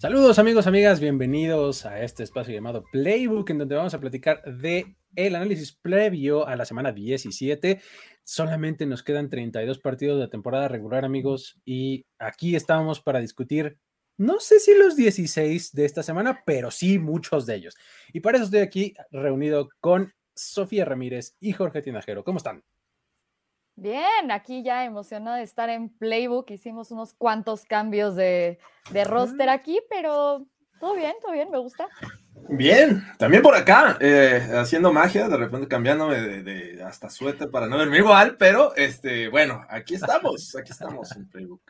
[0.00, 4.96] Saludos amigos, amigas, bienvenidos a este espacio llamado Playbook, en donde vamos a platicar de
[5.14, 7.82] el análisis previo a la semana 17.
[8.24, 13.76] Solamente nos quedan 32 partidos de temporada regular, amigos, y aquí estamos para discutir,
[14.16, 17.76] no sé si los 16 de esta semana, pero sí muchos de ellos.
[18.14, 22.24] Y para eso estoy aquí reunido con Sofía Ramírez y Jorge Tinajero.
[22.24, 22.64] ¿Cómo están?
[23.80, 26.50] Bien, aquí ya emocionada de estar en Playbook.
[26.50, 28.58] Hicimos unos cuantos cambios de,
[28.90, 30.46] de roster aquí, pero
[30.78, 31.88] todo bien, todo bien, me gusta.
[32.50, 37.78] Bien, también por acá, eh, haciendo magia, de repente cambiándome de, hasta suéter para no
[37.78, 41.62] verme igual, pero este, bueno, aquí estamos, aquí estamos en Playbook.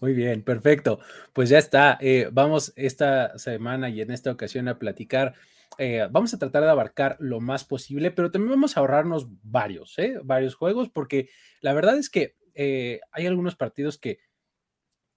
[0.00, 0.98] Muy bien, perfecto.
[1.32, 1.96] Pues ya está.
[2.02, 5.32] Eh, vamos esta semana y en esta ocasión a platicar
[5.78, 9.98] eh, vamos a tratar de abarcar lo más posible, pero también vamos a ahorrarnos varios,
[9.98, 10.18] ¿eh?
[10.22, 11.28] varios juegos, porque
[11.60, 14.18] la verdad es que eh, hay algunos partidos que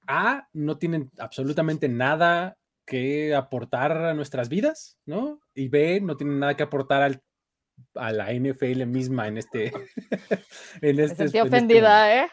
[0.08, 5.42] A, no tienen absolutamente nada que aportar a nuestras vidas, ¿no?
[5.54, 7.22] Y B, no tienen nada que aportar
[7.96, 9.74] a la NFL misma en este...
[10.82, 12.30] en este Me sentí este ofendida, ¿eh?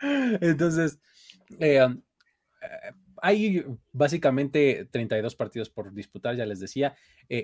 [0.40, 0.98] Entonces,
[1.50, 2.00] um,
[3.24, 6.94] hay básicamente 32 partidos por disputar, ya les decía.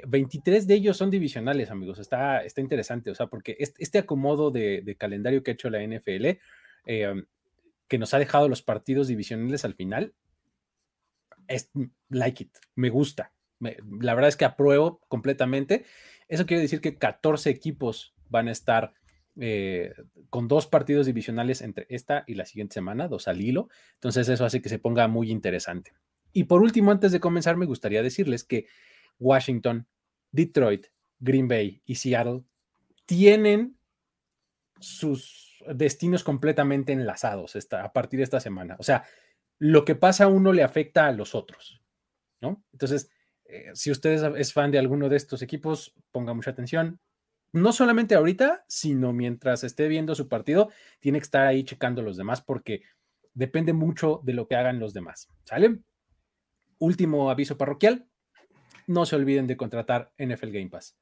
[0.07, 1.99] 23 eh, de ellos son divisionales, amigos.
[1.99, 6.39] Está, está interesante, o sea, porque este, acomodo de, calendario que ha hecho la NFL,
[6.85, 7.25] eh,
[7.89, 10.13] que nos ha dejado los partidos divisionales al final,
[11.49, 11.71] es
[12.11, 13.33] like it, me gusta.
[13.59, 15.87] la verdad es que apruebo completamente.
[16.29, 18.93] Eso quiere decir que 14 equipos van a estar
[19.39, 19.95] eh,
[20.29, 23.69] con dos partidos divisionales entre esta y la siguiente semana, dos al hilo.
[23.95, 25.93] Entonces eso hace que se ponga muy interesante.
[26.33, 28.67] Y por último, antes de comenzar, me gustaría decirles que
[29.19, 29.87] Washington,
[30.33, 30.87] Detroit,
[31.19, 32.43] Green Bay y Seattle
[33.07, 33.77] tienen
[34.79, 38.77] sus destinos completamente enlazados a partir de esta semana.
[38.79, 39.05] O sea,
[39.59, 41.83] lo que pasa a uno le afecta a los otros,
[42.41, 42.65] ¿no?
[42.73, 43.11] Entonces,
[43.45, 47.01] eh, si usted es fan de alguno de estos equipos, ponga mucha atención
[47.53, 52.17] no solamente ahorita, sino mientras esté viendo su partido, tiene que estar ahí checando los
[52.17, 52.83] demás porque
[53.35, 55.29] depende mucho de lo que hagan los demás.
[55.45, 55.81] ¿Sale?
[56.79, 58.07] Último aviso parroquial.
[58.87, 60.97] No se olviden de contratar NFL Game Pass.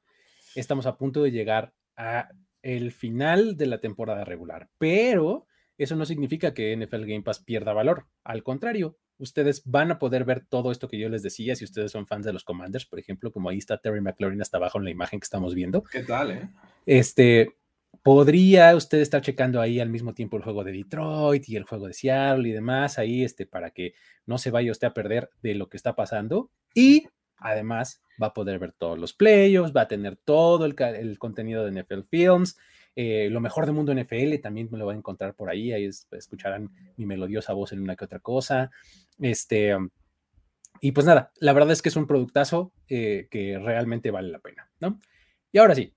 [0.55, 2.29] Estamos a punto de llegar a
[2.61, 7.73] el final de la temporada regular, pero eso no significa que NFL Game Pass pierda
[7.73, 8.07] valor.
[8.23, 11.91] Al contrario, ustedes van a poder ver todo esto que yo les decía si ustedes
[11.91, 14.85] son fans de los Commanders, por ejemplo, como ahí está Terry McLaurin hasta abajo en
[14.85, 15.83] la imagen que estamos viendo.
[15.83, 16.49] ¿Qué tal, eh?
[16.85, 17.57] Este,
[18.01, 21.87] podría usted estar checando ahí al mismo tiempo el juego de Detroit y el juego
[21.87, 23.93] de Seattle y demás, ahí este, para que
[24.25, 26.49] no se vaya usted a perder de lo que está pasando.
[26.73, 31.19] Y además va a poder ver todos los playoffs, va a tener todo el, el
[31.19, 32.57] contenido de NFL Films,
[32.95, 35.85] eh, lo mejor del mundo NFL también me lo va a encontrar por ahí, ahí
[35.85, 38.71] escucharán mi melodiosa voz en una que otra cosa.
[39.19, 39.75] Este,
[40.81, 44.39] y pues nada, la verdad es que es un productazo eh, que realmente vale la
[44.39, 44.99] pena, ¿no?
[45.51, 45.93] Y ahora sí,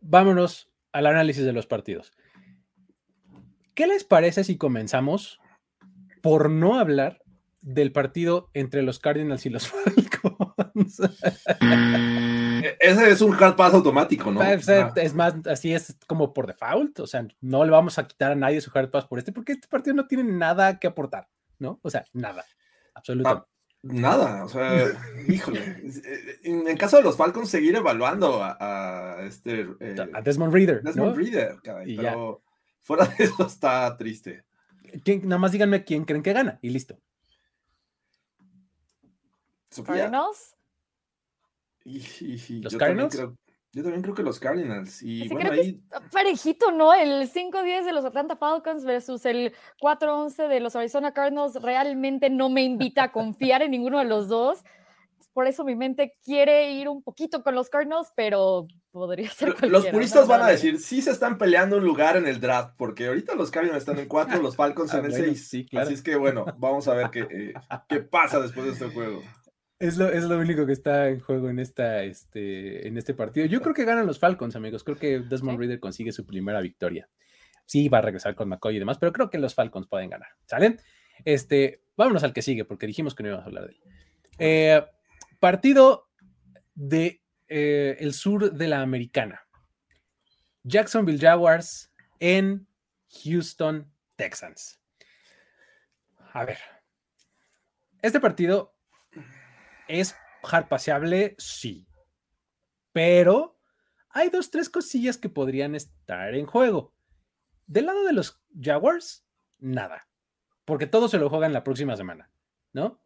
[0.00, 2.12] vámonos al análisis de los partidos.
[3.74, 5.40] ¿Qué les parece si comenzamos
[6.22, 7.22] por no hablar
[7.60, 11.00] del partido entre los Cardinals y los Falcons?
[12.78, 14.42] Ese es un hard pass automático, ¿no?
[14.42, 18.32] Es, es, más, así es como por default, o sea, no le vamos a quitar
[18.32, 21.28] a nadie su hard pass por este, porque este partido no tiene nada que aportar.
[21.60, 21.78] ¿no?
[21.82, 22.44] O sea, nada,
[22.94, 23.46] absolutamente.
[23.46, 23.48] Ah,
[23.82, 24.86] nada, o sea,
[25.28, 25.76] híjole.
[26.42, 29.68] En, caso de los Falcons, seguir evaluando a, este.
[29.78, 30.82] Eh, a Desmond Reader.
[30.82, 32.42] Desmond Reader, caray, pero
[32.80, 34.44] fuera de eso está triste.
[35.04, 36.98] ¿Quién, nada más díganme quién creen que gana y listo.
[39.84, 40.56] ¿Cardinals?
[42.62, 43.18] ¿Los Cardinals?
[43.72, 45.00] Yo también creo que los Cardinals.
[45.00, 45.80] Y bueno, ahí...
[46.12, 46.92] parejito, ¿no?
[46.92, 52.48] El 5-10 de los Atlanta Falcons versus el 4-11 de los Arizona Cardinals realmente no
[52.50, 54.64] me invita a confiar en ninguno de los dos.
[55.32, 59.72] por eso mi mente quiere ir un poquito con los Cardinals, pero podría ser cualquiera.
[59.78, 63.06] Los puristas van a decir, sí se están peleando un lugar en el draft, porque
[63.06, 65.48] ahorita los Cardinals están en cuatro, los Falcons Ah, en el bueno, seis.
[65.48, 65.84] sí, claro.
[65.86, 67.54] Así es que bueno, vamos a ver qué, eh,
[67.88, 69.22] qué pasa después de este juego.
[69.80, 73.46] Es lo, es lo único que está en juego en, esta, este, en este partido.
[73.46, 74.84] Yo creo que ganan los Falcons, amigos.
[74.84, 75.60] Creo que Desmond Sí.
[75.60, 77.08] Reader consigue su primera victoria.
[77.64, 80.28] Sí, va a regresar con McCoy y demás, pero creo que los Falcons pueden ganar.
[80.44, 80.76] ¿Sale?
[81.24, 83.80] Este, vámonos al que sigue, porque dijimos que no íbamos a hablar de él.
[84.38, 84.84] Eh,
[85.38, 86.10] partido
[86.74, 89.46] de eh, el sur de la americana.
[90.62, 92.66] Jacksonville Jaguars en
[93.24, 94.78] Houston Texans.
[96.34, 96.58] A ver.
[98.02, 98.74] Este partido
[99.90, 100.16] es
[100.68, 101.86] paseable, sí.
[102.92, 103.58] Pero
[104.10, 106.94] hay dos, tres cosillas que podrían estar en juego.
[107.66, 109.24] Del lado de los Jaguars,
[109.58, 110.08] nada.
[110.64, 112.30] Porque todo se lo juegan la próxima semana,
[112.72, 113.00] ¿no?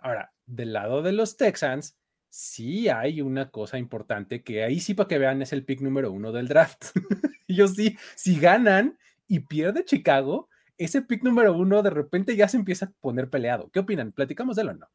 [0.00, 1.98] Ahora, del lado de los Texans,
[2.28, 6.12] sí hay una cosa importante que ahí sí para que vean es el pick número
[6.12, 6.86] uno del draft.
[7.48, 10.48] Ellos sí, si ganan y pierde Chicago,
[10.78, 13.70] ese pick número uno de repente ya se empieza a poner peleado.
[13.70, 14.12] ¿Qué opinan?
[14.12, 14.88] ¿Platicamos de él o no?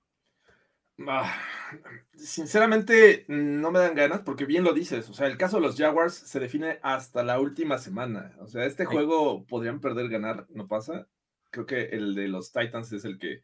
[1.08, 1.36] Ah,
[2.16, 5.10] sinceramente, no me dan ganas porque bien lo dices.
[5.10, 8.34] O sea, el caso de los Jaguars se define hasta la última semana.
[8.40, 8.92] O sea, este Sí.
[8.92, 11.08] juego podrían perder, ganar, no pasa.
[11.52, 13.42] Creo que el de los Titans es el que,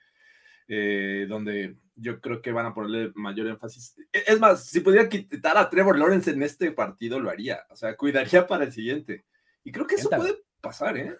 [0.70, 3.96] eh, donde yo creo que van a ponerle mayor énfasis.
[4.14, 7.66] E- Es más, si pudiera quitar a Trevor Lawrence en este partido, lo haría.
[7.70, 9.26] O sea, cuidaría para el siguiente.
[9.64, 11.16] Y creo que eso puede pasar, ¿eh?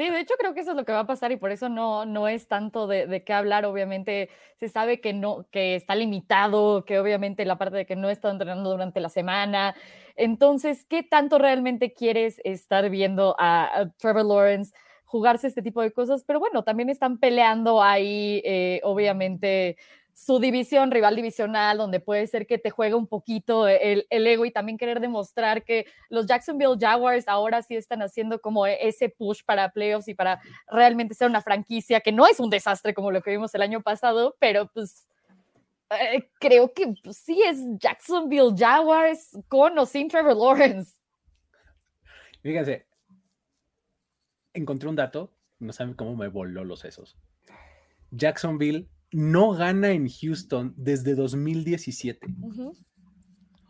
[0.00, 1.68] Sí, de hecho creo que eso es lo que va a pasar y por eso
[1.68, 3.66] no, no es tanto de, de qué hablar.
[3.66, 8.08] Obviamente se sabe que no, que está limitado, que obviamente la parte de que no
[8.08, 9.74] está entrenando durante la semana.
[10.16, 14.72] Entonces, ¿qué tanto realmente quieres estar viendo a, Trevor Lawrence
[15.04, 16.24] jugarse este tipo de cosas?
[16.24, 19.76] Pero bueno, también están peleando ahí, eh, obviamente
[20.20, 24.44] su división, rival divisional, donde puede ser que te juegue un poquito el, el ego
[24.44, 29.08] y también querer demostrar que los Jacksonville Jaguars ahora sí están haciendo como e- ese
[29.08, 33.10] push para playoffs y para realmente ser una franquicia que no es un desastre como
[33.10, 35.08] lo que vimos el año pasado, pero pues
[35.88, 40.98] eh, creo que pues, sí es Jacksonville Jaguars con o sin Trevor Lawrence.
[42.42, 42.86] Fíjense,
[44.52, 47.16] encontré un dato, no saben cómo me voló los sesos.
[48.10, 52.26] Jacksonville no gana en Houston desde 2017.
[52.40, 52.76] Ujú.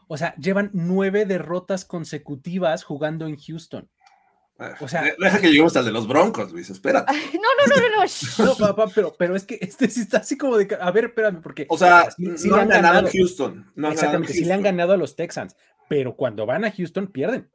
[0.09, 3.89] O sea, llevan nueve derrotas consecutivas jugando en Houston.
[4.81, 7.13] O sea- De- deja que lleguemos al de los Broncos, Luis, espérate.
[7.15, 8.11] No, no, no, no, no.
[8.45, 10.67] No, papá, pero, pero es que este sí está así como de.
[10.69, 11.65] que- A ver, espérame, porque.
[11.71, 13.55] O sea, sí- sí no le han ganado en Houston.
[13.55, 14.77] No han ganado en Exactamente, sí le han Houston.
[14.77, 15.57] ganado a los Texans,
[15.89, 17.49] pero cuando van a Houston pierden.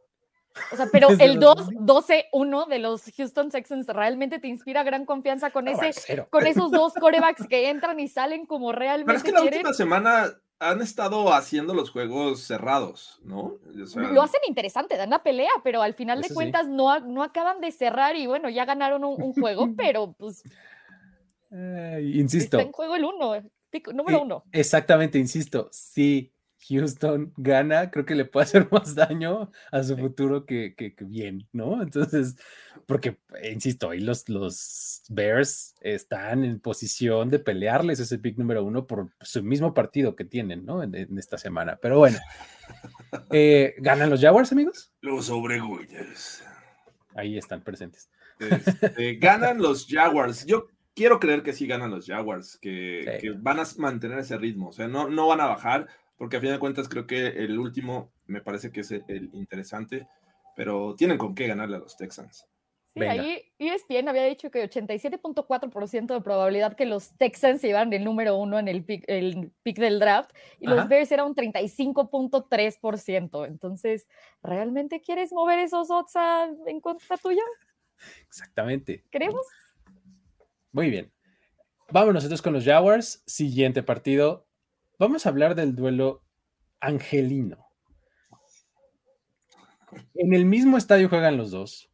[0.69, 5.05] O sea, pero el los 2 12-1 de los Houston Texans realmente te inspira gran
[5.05, 5.89] confianza con No, ese
[6.29, 9.59] con esos dos corebacks que entran y salen como Pero realmente es que la quieren.
[9.59, 13.59] última semana han estado haciendo los juegos cerrados, ¿no?
[13.83, 16.33] O sea, Lo hacen interesante, dan la pelea, pero al final de sí.
[16.33, 20.43] cuentas no, no acaban de cerrar y bueno, ya ganaron un, un juego, pero pues
[22.01, 22.57] insisto.
[22.57, 23.33] está en juego el uno,
[23.93, 24.43] número Eh, uno.
[24.51, 25.69] Exactamente, insisto.
[25.71, 26.31] Si
[26.69, 31.05] Houston gana, creo que le puede hacer más daño a su futuro que, que- que
[31.05, 31.81] bien, ¿no?
[31.81, 32.35] Entonces,
[32.85, 38.63] porque, eh, insisto, ahí los, los Bears están en posición de pelearles ese pick número
[38.63, 40.83] uno por su mismo partido que tienen, ¿no?
[40.83, 41.77] En, en esta semana.
[41.81, 42.19] Pero bueno,
[43.31, 44.91] eh, ¿ganan los Jaguars, amigos?
[45.01, 46.43] Los obregüeyes.
[47.15, 48.09] Ahí están presentes.
[48.39, 50.45] Este, ganan los Jaguars.
[50.45, 53.21] Yo quiero creer que sí ganan los Jaguars, que, Sí.
[53.21, 54.69] que van a mantener ese ritmo.
[54.69, 57.57] O sea, no, no van a bajar, porque a fin de cuentas creo que el
[57.59, 60.07] último me parece que es el, el interesante,
[60.55, 62.47] pero tienen con qué ganarle a los Texans.
[62.87, 63.23] Sí, venga.
[63.23, 68.05] ahí E ESPN había dicho que 87.4% de probabilidad que los Texans se llevaran el
[68.05, 70.31] número uno en el pick, el pick del draft
[70.61, 70.87] y los Ajá.
[70.87, 73.45] Bears era un 35.3%.
[73.47, 74.07] Entonces,
[74.41, 77.43] ¿realmente quieres mover esos odds a- en contra tuya?
[78.27, 79.03] Exactamente.
[79.11, 79.45] ¿Queremos?
[80.71, 81.11] Muy bien.
[81.91, 83.23] Vámonos entonces con los Jaguars.
[83.25, 84.44] Siguiente partido.
[84.97, 86.23] Vamos a hablar del duelo
[86.79, 87.67] angelino.
[90.13, 91.89] En el mismo estadio juegan los dos.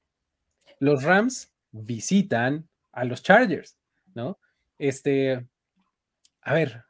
[0.80, 3.78] Los Rams visitan a los Chargers,
[4.14, 4.40] ¿no?
[4.78, 5.48] Este,
[6.42, 6.84] a ver,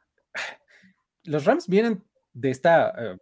[1.24, 3.18] los Rams vienen de esta eh,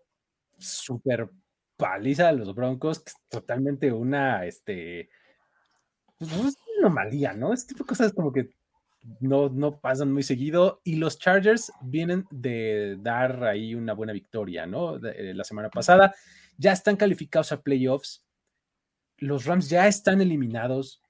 [0.59, 1.31] super
[1.77, 5.11] paliza de los Broncos, que es totalmente una, este,
[6.19, 7.53] pues, es una anomalía, ¿no?
[7.53, 8.51] Este tipo de cosas como que
[9.21, 10.81] no, no pasan muy seguido.
[10.85, 14.99] Y los Chargers vienen de dar ahí una buena victoria, ¿no?
[14.99, 16.15] De- eh, la semana pasada.
[16.57, 18.25] Ya están calificados a playoffs.
[19.19, 21.03] Los Rams ya están eliminados.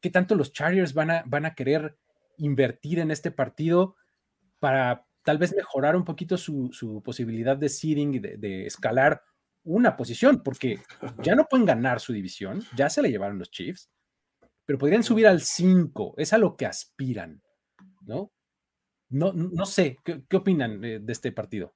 [0.00, 1.96] ¿Qué tanto los Chargers van a, van a querer
[2.36, 3.96] invertir en este partido
[4.60, 9.22] para tal vez mejorar un poquito su, su posibilidad de seeding y de, de, escalar
[9.64, 10.78] una posición, porque
[11.22, 13.90] ya no pueden ganar su división, ya se le llevaron los Chiefs,
[14.68, 17.40] pero podrían subir al 5, es a lo que aspiran,
[18.02, 18.30] ¿no?
[19.08, 21.74] No, no sé, ¿qué, opinan de, de, este partido?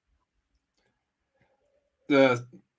[2.11, 2.37] Uh,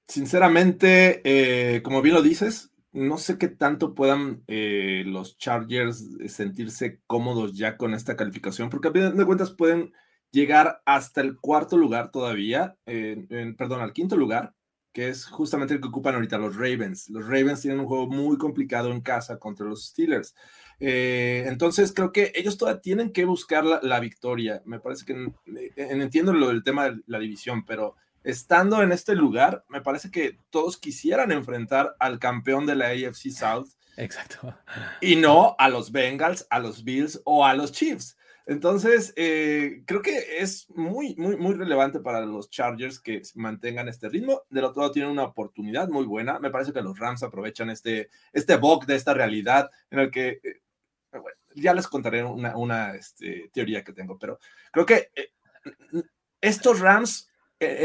[0.08, 7.01] sinceramente, eh, como bien lo dices, no sé qué tanto puedan eh, los Chargers sentirse
[7.08, 9.93] cómodos ya con esta calificación, porque a fin de cuentas pueden
[10.29, 13.25] llegar hasta el cuarto lugar todavía, eh,
[13.58, 14.53] perdón, al quinto lugar,
[14.93, 17.09] que es justamente el que ocupan ahorita los Ravens.
[17.09, 20.35] Los Ravens tienen un juego muy complicado en casa contra los Steelers.
[20.79, 24.62] Eh, entonces creo que ellos todavía tienen que buscar la, la victoria.
[24.65, 29.15] Me parece que eh, entiendo lo del tema de la división, pero estando en este
[29.15, 33.69] lugar, me parece que todos quisieran enfrentar al campeón de la AFC South.
[33.97, 34.55] Exacto.
[35.01, 38.15] Y no a los Bengals, a los Bills o a los Chiefs.
[38.45, 44.09] Entonces, eh, creo que es muy, muy, muy relevante para los Chargers que mantengan este
[44.09, 44.41] ritmo.
[44.50, 46.39] Del otro lado, tienen una oportunidad muy buena.
[46.39, 50.41] Me parece que los Rams aprovechan este, este bug de esta realidad en el que,
[50.43, 50.62] eh,
[51.55, 54.39] ya les contaré una, una este, teoría que tengo, pero
[54.71, 55.31] creo que eh,
[56.41, 57.29] estos Rams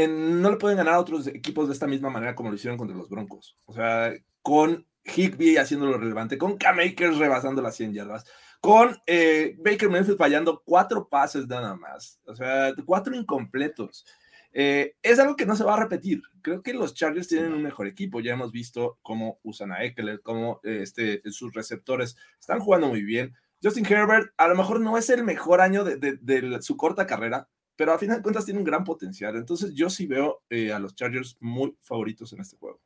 [0.09, 2.97] no le pueden ganar a otros equipos de esta misma manera como lo hicieron contra
[2.97, 3.55] los Broncos.
[3.65, 8.25] O sea, con Higby haciéndolo relevante, con K-Makers rebasando las 100 yardas,
[8.61, 14.05] con eh, Baker Mayfield fallando cuatro pases nada más, o sea, cuatro incompletos.
[14.51, 16.21] Eh, es algo que no se va a repetir.
[16.41, 18.19] Creo que los Chargers tienen un mejor equipo.
[18.19, 23.35] Ya hemos visto cómo usan a Eckler, cómo este, sus receptores están jugando muy bien.
[23.61, 27.05] Justin Herbert a lo mejor no es el mejor año de, de, de su corta
[27.05, 29.35] carrera, pero a final de cuentas tiene un gran potencial.
[29.35, 32.81] Entonces yo sí veo eh, a los Chargers muy favoritos en este juego.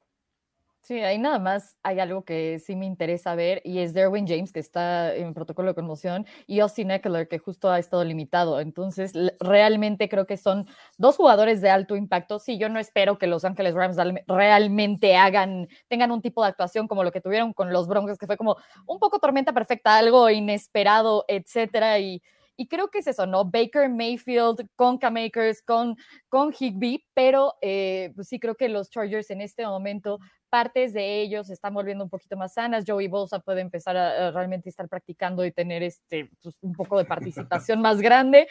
[0.86, 4.52] Sí, ahí nada más hay algo que sí me interesa ver y es Derwin James,
[4.52, 8.60] que está en protocolo de conmoción, y Austin Eckler, que justo ha estado limitado.
[8.60, 12.38] Entonces, realmente creo que son dos jugadores de alto impacto.
[12.38, 13.96] Sí, yo no espero que los Ángeles Rams
[14.28, 18.28] realmente hagan, tengan un tipo de actuación como lo que tuvieron con los Broncos, que
[18.28, 21.98] fue como un poco tormenta perfecta, algo inesperado, etcétera.
[22.00, 22.22] Y
[22.56, 23.46] y creo que es eso, ¿no?
[23.46, 25.98] Baker Mayfield con K-Makers, con,
[26.30, 30.20] con Higby, pero eh, pues sí creo que los Chargers en este momento,
[30.54, 32.84] partes de ellos se están volviendo un poquito más sanas.
[32.86, 37.00] Joey Bosa puede empezar a, a realmente estar practicando y tener este, pues, un poco
[37.00, 38.48] de participación más grande.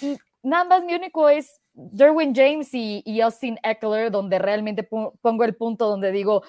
[0.00, 5.42] Y nada más mi único es Derwin James y, y Austin Eckler, donde realmente pongo
[5.42, 6.44] el punto donde digo,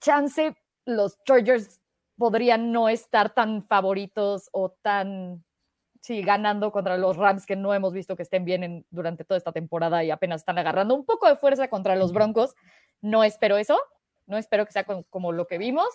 [0.00, 1.80] chance los Chargers
[2.16, 5.42] podrían no estar tan favoritos o tan
[6.00, 9.36] sí, ganando contra los Rams que no hemos visto que estén bien en, durante toda
[9.36, 12.54] esta temporada y apenas están agarrando un poco de fuerza contra los Broncos.
[13.00, 13.76] No espero eso,
[14.26, 15.88] no espero que sea con, como lo que vimos,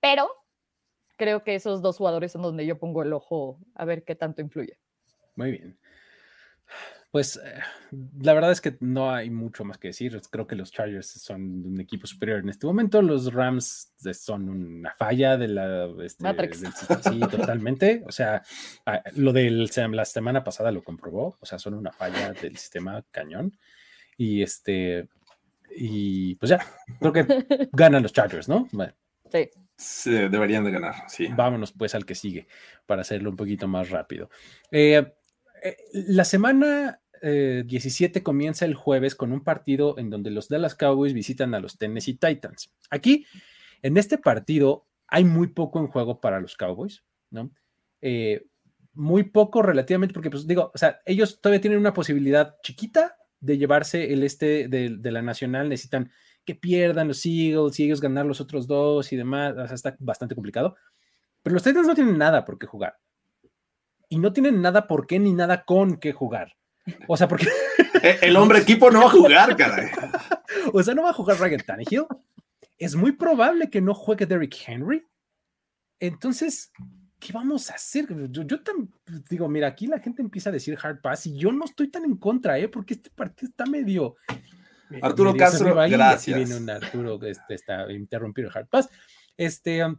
[0.00, 0.30] pero
[1.16, 4.42] creo que esos dos jugadores son donde yo pongo el ojo a ver qué tanto
[4.42, 4.78] influye.
[5.36, 5.78] Muy bien.
[7.14, 7.60] Pues eh,
[8.20, 10.20] la verdad es que no hay mucho más que decir.
[10.30, 13.00] Creo que los Chargers son un equipo superior en este momento.
[13.02, 15.88] Los Rams son una falla de la.
[16.02, 16.62] Este, Matrix.
[16.62, 18.02] Del, sí, totalmente.
[18.08, 18.42] O sea,
[19.14, 21.36] lo de la semana pasada lo comprobó.
[21.38, 23.56] O sea, son una falla del sistema cañón.
[24.16, 25.08] Y este.
[25.76, 26.64] Y pues ya,
[27.00, 27.26] creo que
[27.72, 28.68] ganan los Chargers, ¿no?
[28.72, 28.92] Bueno.
[29.30, 29.48] Sí.
[29.76, 30.10] sí.
[30.10, 31.28] deberían de ganar, sí.
[31.34, 32.46] Vámonos pues al que sigue
[32.86, 34.30] para hacerlo un poquito más rápido.
[34.70, 35.14] Eh,
[35.92, 41.14] la semana eh, 17 comienza el jueves con un partido en donde los Dallas Cowboys
[41.14, 42.70] visitan a los Tennessee Titans.
[42.90, 43.26] Aquí,
[43.80, 47.50] en este partido, hay muy poco en juego para los Cowboys, ¿no?
[48.02, 48.44] Eh,
[48.92, 53.58] muy poco relativamente, porque, pues digo, o sea, ellos todavía tienen una posibilidad chiquita de
[53.58, 56.10] llevarse el este de, de la nacional, necesitan
[56.44, 59.96] que pierdan los Eagles y ellos ganar los otros dos y demás, o sea, está
[59.98, 60.76] bastante complicado.
[61.42, 62.96] Pero los Titans no tienen nada por qué jugar.
[64.08, 66.56] Y no tienen nada por qué ni nada con qué jugar.
[67.08, 67.48] O sea, porque.
[68.22, 69.90] El hombre equipo no va a jugar, caray.
[70.72, 72.06] o sea, no va a jugar Ryan Tannehill.
[72.78, 75.06] Es muy probable que no juegue Derrick Henry.
[76.00, 76.70] Entonces,
[77.24, 78.06] ¿qué vamos a hacer?
[78.30, 78.90] Yo, yo tan,
[79.30, 82.04] digo, mira, aquí la gente empieza a decir hard pass y yo no estoy tan
[82.04, 82.68] en contra, ¿eh?
[82.68, 84.16] Porque este partido está medio.
[85.00, 86.36] Arturo medio Castro, gracias.
[86.36, 88.90] viene un Arturo que este, está interrumpido el hard pass.
[89.38, 89.84] Este.
[89.84, 89.96] Um,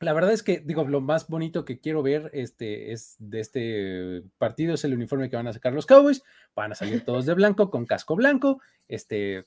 [0.00, 4.22] la verdad es que, digo, lo más bonito que quiero ver este, es de este
[4.38, 6.22] partido es el uniforme que van a sacar los Cowboys.
[6.54, 9.44] Van a salir todos de blanco, con casco blanco, este,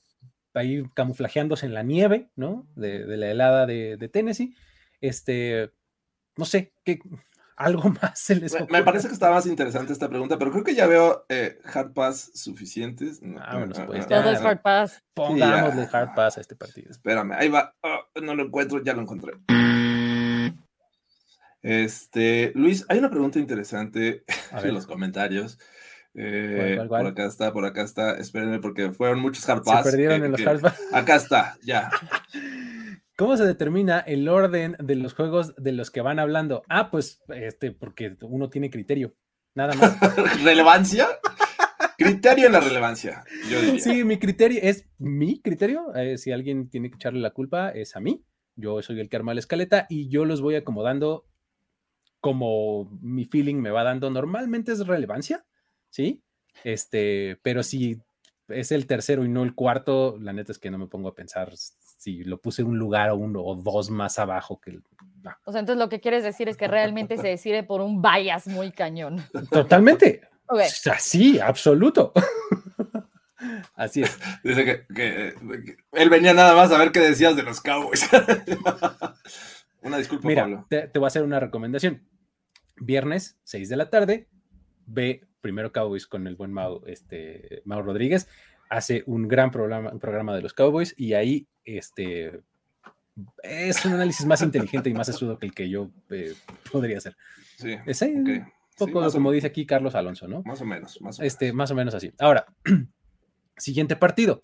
[0.52, 2.68] ahí camuflajeándose en la nieve, ¿no?
[2.76, 4.54] De, de la helada de, de, Tennessee.
[5.00, 5.72] Este,
[6.36, 7.00] no sé, ¿qué,
[7.56, 8.72] algo más se les ocurre?
[8.72, 11.92] Me parece que está más interesante esta pregunta, pero creo que ya veo eh, hard
[11.92, 13.20] pass suficientes.
[13.22, 14.06] Vámonos, pues.
[14.06, 15.02] Todo es hard pass.
[15.14, 16.90] Pongámosle sí, hard pass a este partido.
[16.90, 17.74] Espérame, ahí va.
[17.82, 19.34] Oh, no lo encuentro, ya lo encontré.
[21.62, 24.24] Este, Luis, hay una pregunta interesante
[24.62, 25.58] en los comentarios.
[26.16, 28.16] Eh, por acá está, por acá está.
[28.18, 31.90] Espérenme porque fueron muchos hard Se perdieron en los hard Acá está, ya.
[33.16, 36.64] ¿Cómo se determina el orden de los juegos de los que van hablando?
[36.68, 39.14] Ah, pues este, porque uno tiene criterio,
[39.54, 39.96] nada más.
[40.44, 41.06] ¿Relevancia?
[41.96, 43.80] criterio en la relevancia, yo diría.
[43.80, 45.94] Sí, mi criterio es mi criterio.
[45.94, 48.24] Eh, si alguien tiene que echarle la culpa, es a mí.
[48.56, 51.26] Yo soy el que arma la escaleta y yo los voy acomodando
[52.20, 54.10] como mi feeling me va dando.
[54.10, 55.44] Normalmente es relevancia,
[55.90, 56.22] ¿sí?
[56.64, 58.00] Este, pero si
[58.48, 61.14] es el tercero y no el cuarto, la neta es que no me pongo a
[61.14, 61.52] pensar
[62.04, 64.82] si lo puse un lugar o uno o dos más abajo que el...
[65.46, 68.46] O sea, entonces lo que quieres decir es que realmente se decide por un bias
[68.46, 69.24] muy cañón.
[69.50, 70.20] Totalmente.
[70.98, 72.12] Sí, absoluto.
[73.74, 74.18] Así es.
[74.42, 75.34] Dice que,
[75.92, 78.06] él venía nada más a ver qué decías de los Cowboys.
[79.80, 82.06] una disculpa, Mira, Te, te, voy a hacer una recomendación.
[82.76, 84.28] Viernes, 6 de la tarde,
[84.84, 88.28] ve primero Cowboys con el buen Mau, este, Mau Rodríguez.
[88.74, 92.40] Hace un gran programa, un programa de los Cowboys y ahí este,
[93.40, 96.34] es un análisis más inteligente y más astuto que el que yo eh,
[96.72, 97.16] podría hacer.
[97.56, 97.76] Sí.
[97.86, 98.44] Es un
[98.76, 100.42] poco como dice aquí Carlos Alonso, ¿no?
[100.42, 102.12] Más o menos, más o este, Más o menos así.
[102.18, 102.46] Ahora,
[103.56, 104.42] siguiente partido.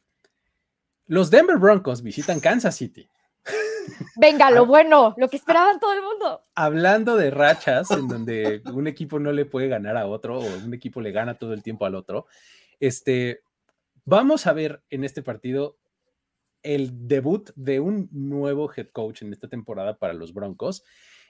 [1.08, 3.08] Los Denver Broncos visitan Kansas City.
[4.14, 6.44] Venga, lo bueno, lo que esperaban todo el mundo.
[6.54, 10.72] Hablando de rachas en donde un equipo no le puede ganar a otro o un
[10.72, 12.26] equipo le gana todo el tiempo al otro,
[12.78, 13.42] este,
[14.04, 15.78] vamos a ver en este partido
[16.62, 20.84] el debut de un nuevo head coach en esta temporada para los Broncos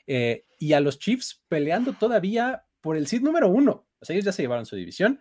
[0.06, 3.86] eh, y a los Chiefs peleando todavía por el seed número uno.
[4.00, 5.20] O sea, ellos ya se llevaron su división,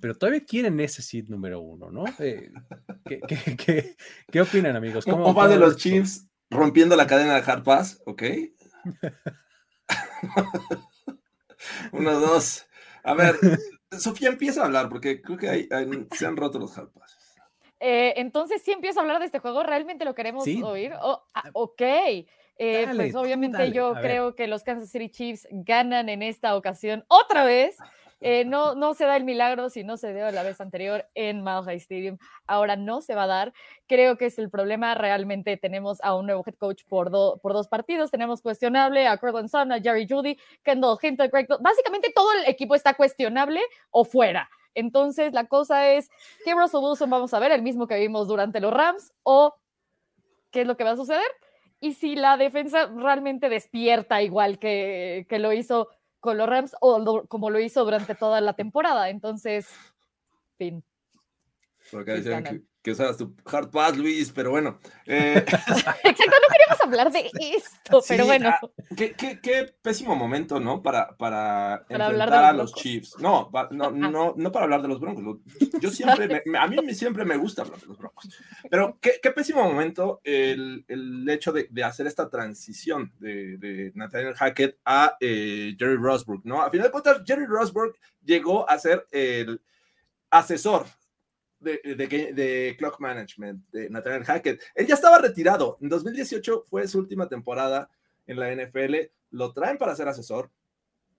[0.00, 2.04] pero todavía quieren ese seed número uno, ¿no?
[2.18, 2.50] Eh,
[3.04, 5.04] ¿qué, opinan, amigos?
[5.04, 8.02] ¿Cómo, va de los Chiefs rompiendo la cadena de Hard Pass?
[8.06, 8.22] ¿Ok?
[11.92, 12.66] Uno, dos.
[13.02, 13.36] A ver,
[14.00, 15.68] Sofía empieza a hablar porque creo que
[16.12, 17.36] se han roto los Hard Pass.
[17.78, 20.94] Eh, entonces sí empiezo a hablar de este juego, ¿realmente lo queremos oír?
[21.02, 21.82] Oh, ah, ok,
[22.58, 27.44] eh, pues obviamente yo creo que los Kansas City Chiefs ganan en esta ocasión otra
[27.44, 27.76] vez.
[28.20, 31.74] Eh, no, se da el milagro si no se dio la vez anterior en Mile
[31.74, 32.18] Stadium.
[32.46, 33.52] Ahora no se va a dar.
[33.86, 34.94] Creo que es el problema.
[34.94, 38.10] Realmente tenemos a un nuevo head coach por, dos partidos.
[38.10, 41.46] Tenemos cuestionable a Cortland Sun, a Jerry Judy, Kendall Hinton, Greg.
[41.60, 44.48] Básicamente todo el equipo está cuestionable o fuera.
[44.74, 46.10] Entonces, la cosa es,
[46.44, 47.52] ¿qué Russell Wilson vamos a ver?
[47.52, 49.12] ¿El mismo que vimos durante los Rams?
[49.22, 49.54] ¿O
[50.50, 51.30] qué es lo que va a suceder?
[51.80, 55.88] Y si la defensa realmente despierta igual que lo hizo
[56.26, 59.08] con los Rams o como lo hizo durante toda la temporada.
[59.08, 59.68] Entonces,
[60.58, 60.84] fin
[62.86, 64.78] que usabas tu hard pass, Luis, pero bueno.
[65.06, 68.50] Eh, Exacto, no queríamos hablar de esto, pero bueno.
[68.50, 68.60] Ah,
[68.94, 70.84] qué, pésimo momento, ¿no?
[70.84, 73.16] Para, para, enfrentar a los Chiefs.
[73.18, 75.40] No, no, no, no para hablar de los Broncos.
[75.80, 78.28] Yo siempre, a mí siempre me gusta hablar de los Broncos.
[78.70, 84.34] Pero qué, pésimo momento el, el hecho de, de, hacer esta transición de, de Nathaniel
[84.34, 86.62] Hackett a eh, Jerry Rosberg, ¿no?
[86.62, 87.94] A final de cuentas, Jerry Rosberg
[88.24, 89.60] llegó a ser el
[90.30, 90.86] asesor
[91.66, 94.62] de, Clock Management, de Nathaniel Hackett.
[94.74, 95.78] Él ya estaba retirado.
[95.80, 97.90] En 2018 fue su última temporada
[98.26, 98.94] en la NFL.
[99.30, 100.50] Lo traen para ser asesor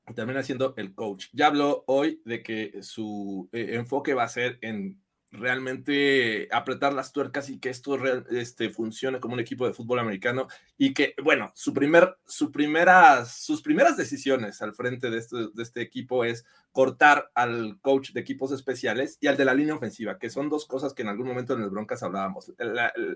[0.08, 1.28] y termina siendo el coach.
[1.34, 7.12] Ya habló hoy de que su eh, enfoque va a ser en realmente apretar las
[7.12, 7.98] tuercas y que esto
[8.32, 13.36] este, funcione como un equipo de fútbol americano y que, bueno, su primer, su primeras,
[13.44, 16.46] sus primeras decisiones al frente de de este equipo es
[16.78, 20.68] cortar al coach de equipos especiales y al de la línea ofensiva, que son dos
[20.68, 22.54] cosas que en algún momento en el Broncas hablábamos.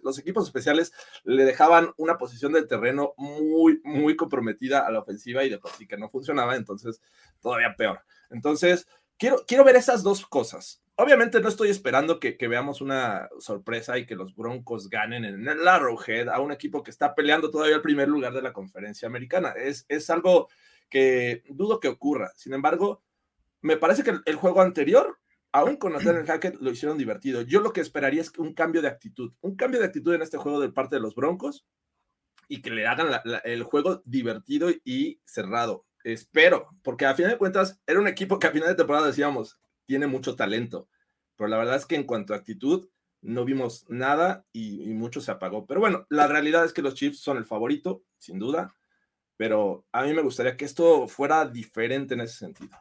[0.02, 0.92] los equipos especiales
[1.26, 5.70] le dejaban una posición del terreno muy, muy comprometida a la ofensiva y de por
[5.74, 7.04] sí que no funcionaba, entonces
[7.40, 8.02] todavía peor.
[8.32, 8.88] Entonces,
[9.20, 14.08] quiero, quiero ver esas dos cosas Obviamente no estoy esperando que, veamos una sorpresa y
[14.08, 17.82] que los Broncos ganen en el Arrowhead a un equipo que está peleando todavía el
[17.84, 19.54] primer lugar de la conferencia americana.
[19.56, 20.50] Es, es algo
[20.90, 22.32] que dudo que ocurra.
[22.36, 23.02] Sin embargo,
[23.62, 25.20] me parece que el, juego anterior,
[25.52, 27.42] aún con Nathaniel Hackett, lo hicieron divertido.
[27.42, 30.38] Yo lo que esperaría es un cambio de actitud, un cambio de actitud en este
[30.38, 31.66] juego de parte de los Broncos
[32.48, 33.08] y que le hagan
[33.44, 35.86] el juego divertido y cerrado.
[36.04, 39.60] Espero, porque a final de cuentas era un equipo que a final de temporada decíamos,
[39.86, 40.90] tiene mucho talento,
[41.36, 42.90] pero la verdad es que en cuanto a actitud,
[43.22, 45.66] no vimos nada y, mucho se apagó.
[45.66, 48.76] Pero bueno, la realidad es que los Chiefs son el favorito, sin duda,
[49.38, 52.76] pero a mí me gustaría que esto fuera diferente en ese sentido.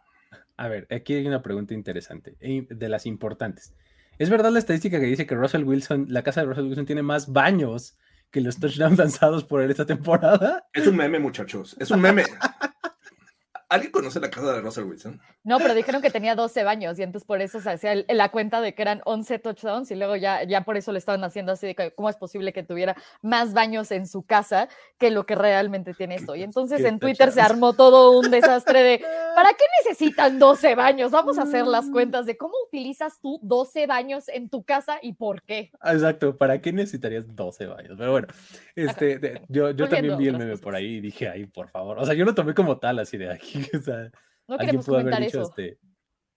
[0.61, 3.73] A ver, aquí hay una pregunta interesante, de las importantes.
[4.19, 7.03] ¿Es verdad la estadística que dice que Russell Wilson, la casa de Russell Wilson tiene
[7.03, 7.97] más baños
[8.31, 10.69] que los touchdowns lanzados por él esta temporada?
[10.75, 12.25] Es un meme, muchachos, es un meme.
[13.71, 15.21] ¿Alguien conoce la casa de Russell Wilson?
[15.45, 18.61] No, pero dijeron que tenía 12 baños y entonces por eso se hacía la cuenta
[18.61, 21.69] de que eran 11 touchdowns y luego ya, ya por eso le estaban haciendo así
[21.69, 25.37] de que cómo es posible que tuviera más baños en su casa que lo que
[25.37, 26.35] realmente tiene esto.
[26.35, 29.05] Y entonces en Twitter se armó todo un desastre de
[29.37, 31.13] ¿para qué necesitan 12 baños?
[31.13, 35.13] Vamos a hacer las cuentas de cómo utilizas tú 12 baños en tu casa y
[35.13, 35.71] por qué.
[35.85, 37.95] Exacto, ¿para qué necesitarías 12 baños?
[37.97, 38.27] Pero bueno,
[38.75, 42.01] este, yo, yo también vi el meme por ahí y dije, ay, por favor.
[42.01, 43.60] O sea, yo lo tomé como tal, así de aquí.
[43.79, 44.11] O sea,
[44.49, 45.43] no queremos comentar eso.
[45.43, 45.79] Este,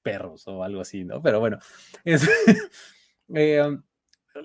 [0.03, 1.21] perros o algo así, ¿no?
[1.21, 1.57] Pero bueno,
[2.05, 3.81] eh, um,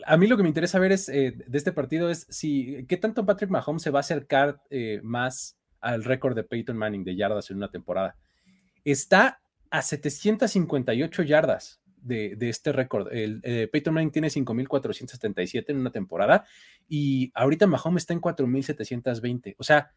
[0.06, 2.96] a mí lo que me interesa ver es eh, de este partido es si qué
[2.96, 7.16] tanto Patrick Mahomes se va a acercar eh, más al récord de Peyton Manning de
[7.16, 8.16] yardas en una temporada.
[8.84, 13.12] Está a 758 yardas de, este récord.
[13.12, 16.46] El, Peyton Manning tiene 5.477 en una temporada
[16.88, 19.56] y ahorita Mahomes está en 4.720.
[19.58, 19.90] O sea,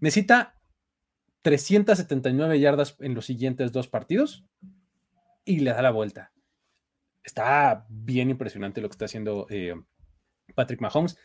[0.00, 0.55] necesita
[1.42, 4.44] 379 yardas en los siguientes dos partidos
[5.44, 6.32] y le da la vuelta.
[7.22, 9.74] Está bien impresionante lo que está haciendo eh,
[10.54, 11.18] Patrick Mahomes.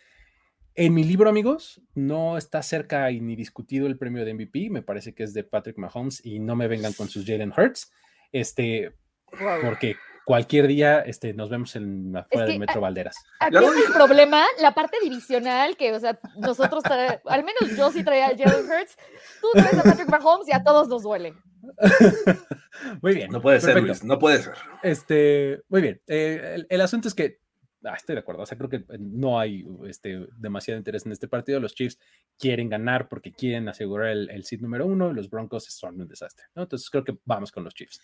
[0.73, 4.69] En mi libro, amigos, no está cerca y ni discutido el premio de MVP.
[4.69, 7.91] Me parece que es de Patrick Mahomes y no me vengan con sus Jalen Hurts.
[8.31, 8.93] Este,
[9.61, 13.15] porque cualquier día este, nos vemos en afuera del Metro Valderas.
[13.39, 16.83] Aquí es el problema, la parte divisional, que, o sea, nosotros,
[17.25, 18.97] al menos yo sí traía a Jalen Hurts,
[19.41, 21.33] tú traes a Patrick Mahomes y a todos nos duele.
[23.01, 23.31] muy bien.
[23.31, 24.53] No puede ser, Luis, no puede ser.
[24.83, 26.01] Este, muy bien.
[26.07, 27.39] Eh, el, asunto es que
[27.83, 28.43] ah, estoy de acuerdo.
[28.43, 31.59] O sea, creo que no hay este, demasiado interés en este partido.
[31.59, 31.99] Los Chiefs
[32.37, 36.45] quieren ganar porque quieren asegurar el, el seed número uno los Broncos son un desastre.
[36.55, 38.01] Entonces creo que vamos con los Chiefs.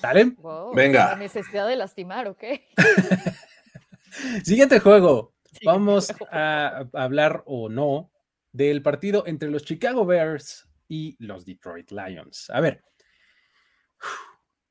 [0.00, 0.36] ¿Sale?
[0.74, 1.10] Venga.
[1.10, 2.44] La necesidad de lastimar, ¿ok?
[4.44, 5.34] Siguiente juego.
[5.64, 8.10] Vamos a hablar o no
[8.52, 12.48] del partido entre los Chicago Bears y los Detroit Lions.
[12.50, 12.82] A ver,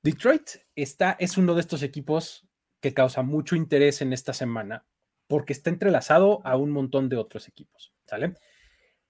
[0.01, 2.44] Detroit está, es uno de estos equipos
[2.85, 4.85] que causa mucho interés en esta semana
[5.25, 8.35] porque está entrelazado a un montón de otros equipos, ¿sale?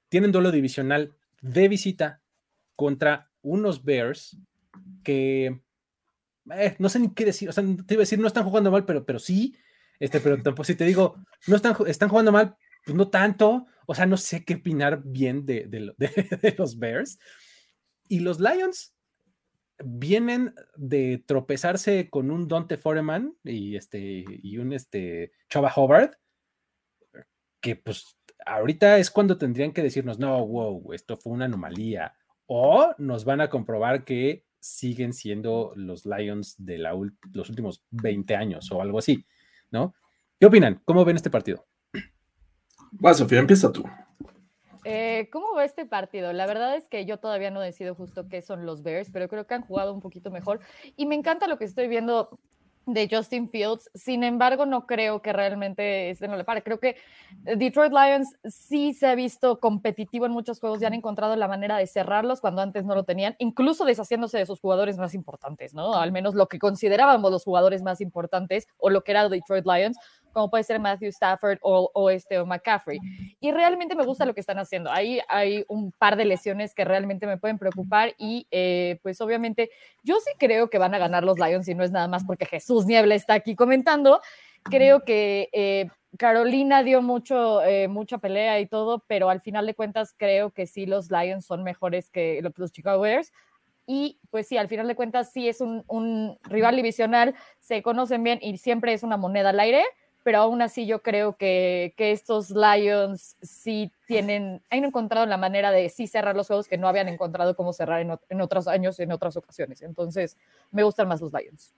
[0.08, 2.22] Tienen duelo divisional de visita
[2.78, 4.38] contra unos Bears
[5.04, 5.60] que
[6.54, 8.72] eh, no sé ni qué decir, o sea, te iba a decir, no están jugando
[8.72, 9.58] mal, pero, pero sí,
[10.00, 13.94] este, pero tampoco si te digo, no están, están jugando mal, pues no tanto, o
[13.94, 17.20] sea, no sé qué opinar bien de, de los Bears.
[18.08, 18.95] Y los Lions,
[19.84, 26.14] vienen de tropezarse con un Dante Foreman y este y un este Chava Hobart
[27.60, 32.94] que pues ahorita es cuando tendrían que decirnos no wow esto fue una anomalía o
[32.98, 36.94] nos van a comprobar que siguen siendo los Lions de la,
[37.34, 39.26] los últimos 20 años o algo así
[39.72, 39.94] no
[40.40, 41.68] qué opinan cómo ven este partido
[43.04, 43.84] va Sofía empieza tú
[44.86, 46.32] eh, ¿Cómo va este partido?
[46.32, 49.48] La verdad es que yo todavía no decido justo qué son los Bears, pero creo
[49.48, 50.60] que han jugado un poquito mejor.
[50.96, 52.40] Y me encanta lo que estoy viendo
[52.86, 53.90] de Justin Fields.
[53.94, 56.62] Sin embargo, no creo que realmente este no le pare.
[56.62, 56.98] Creo que
[57.32, 61.78] Detroit Lions sí se ha visto competitivo en muchos juegos y han encontrado la manera
[61.78, 65.96] de cerrarlos cuando antes no lo tenían, incluso deshaciéndose de sus jugadores más importantes, ¿no?
[65.96, 69.98] Al menos lo que considerábamos los jugadores más importantes o lo que era Detroit Lions,
[70.36, 73.00] como puede ser Matthew Stafford o, este, o McCaffrey.
[73.40, 74.92] Y realmente me gusta lo que están haciendo.
[74.92, 79.70] Ahí hay un par de lesiones que realmente me pueden preocupar y eh, pues obviamente
[80.04, 82.46] yo sí creo que van a ganar los Lions y no es nada más porque
[82.46, 84.20] Jesús Niebla está aquí comentando.
[84.64, 89.74] Creo que eh, Carolina dio mucho, eh, mucha pelea y todo, pero al final de
[89.74, 93.32] cuentas creo que sí los Lions son mejores que los Chicago Bears.
[93.88, 98.22] Y pues sí, al final de cuentas sí es un, un rival divisional, se conocen
[98.22, 99.86] bien y siempre es una moneda al aire
[100.26, 105.70] pero aún así yo creo que, que, estos Lions sí tienen, han encontrado la manera
[105.70, 109.12] de sí cerrar los juegos que no habían encontrado cómo cerrar en, otros años, en
[109.12, 109.84] otras ocasiones.
[109.84, 110.36] Entonces,
[110.72, 111.76] me gustan más los Lions.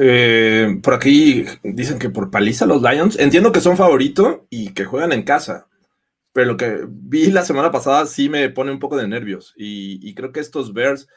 [0.00, 3.18] Eh, por aquí dicen que por paliza los Lions.
[3.18, 5.66] Entiendo que son favorito y que juegan en casa,
[6.32, 9.98] pero lo que vi la semana pasada sí me pone un poco de nervios y,
[10.08, 11.08] y creo que estos Bears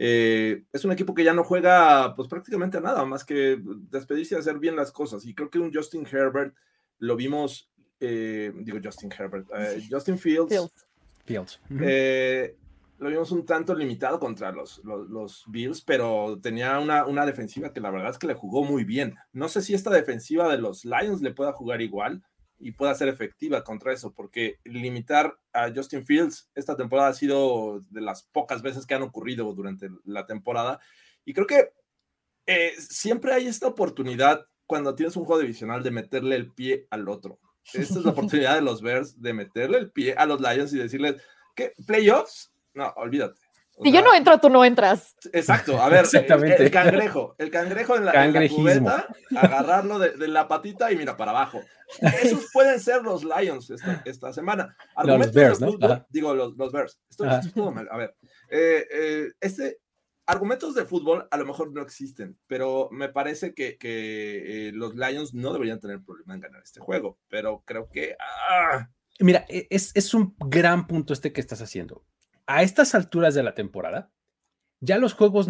[0.00, 3.58] eh, es un equipo que ya no juega pues prácticamente nada más que
[3.90, 5.26] despedirse y hacer bien las cosas.
[5.26, 6.54] Y creo que un Justin Herbert
[6.98, 10.70] lo vimos, eh, digo Justin Herbert, eh, Justin Fields.
[11.24, 11.60] Fields.
[11.68, 17.80] lo vimos un tanto limitado contra los, los, Bills, pero tenía una, una, defensiva que
[17.80, 19.16] la verdad es que le jugó muy bien.
[19.32, 22.22] No sé si esta defensiva de los Lions le pueda jugar igual,
[22.58, 27.84] y pueda ser efectiva contra eso, porque limitar a Justin Fields esta temporada ha sido
[27.90, 30.80] de las pocas veces que han ocurrido durante la temporada.
[31.24, 31.72] Y creo que
[32.46, 37.08] eh, siempre hay esta oportunidad cuando tienes un juego divisional de meterle el pie al
[37.08, 37.38] otro.
[37.72, 40.78] Esta es la oportunidad de los Bears de meterle el pie a los Lions y
[40.78, 41.16] decirles
[41.54, 43.40] que playoffs, no, olvídate.
[43.82, 45.14] Si yo no entro, tú no entras.
[45.32, 46.64] Exacto, a ver, Exactamente.
[46.64, 51.30] El, cangrejo, el cangrejo en la, en cubeta, agarrarlo de, la patita y mira para
[51.30, 51.60] abajo.
[52.00, 53.72] Esos pueden ser los Lions
[54.04, 54.76] esta, semana.
[55.04, 55.76] los Bears, ¿no?
[56.08, 56.98] Digo, los, los Bears.
[57.08, 57.28] Estoy,
[57.72, 57.88] mal.
[57.90, 58.14] A ver,
[58.50, 59.78] eh, eh, este,
[60.26, 64.94] argumentos de fútbol a lo mejor no existen, pero me parece que, que eh, los
[64.94, 68.16] Lions no deberían tener problema en ganar este juego, pero creo que...
[68.50, 68.88] ¡ah!
[69.20, 72.04] Mira, e, es, es un gran punto este que estás haciendo
[72.48, 74.10] a estas alturas de la temporada,
[74.80, 75.48] ya los juegos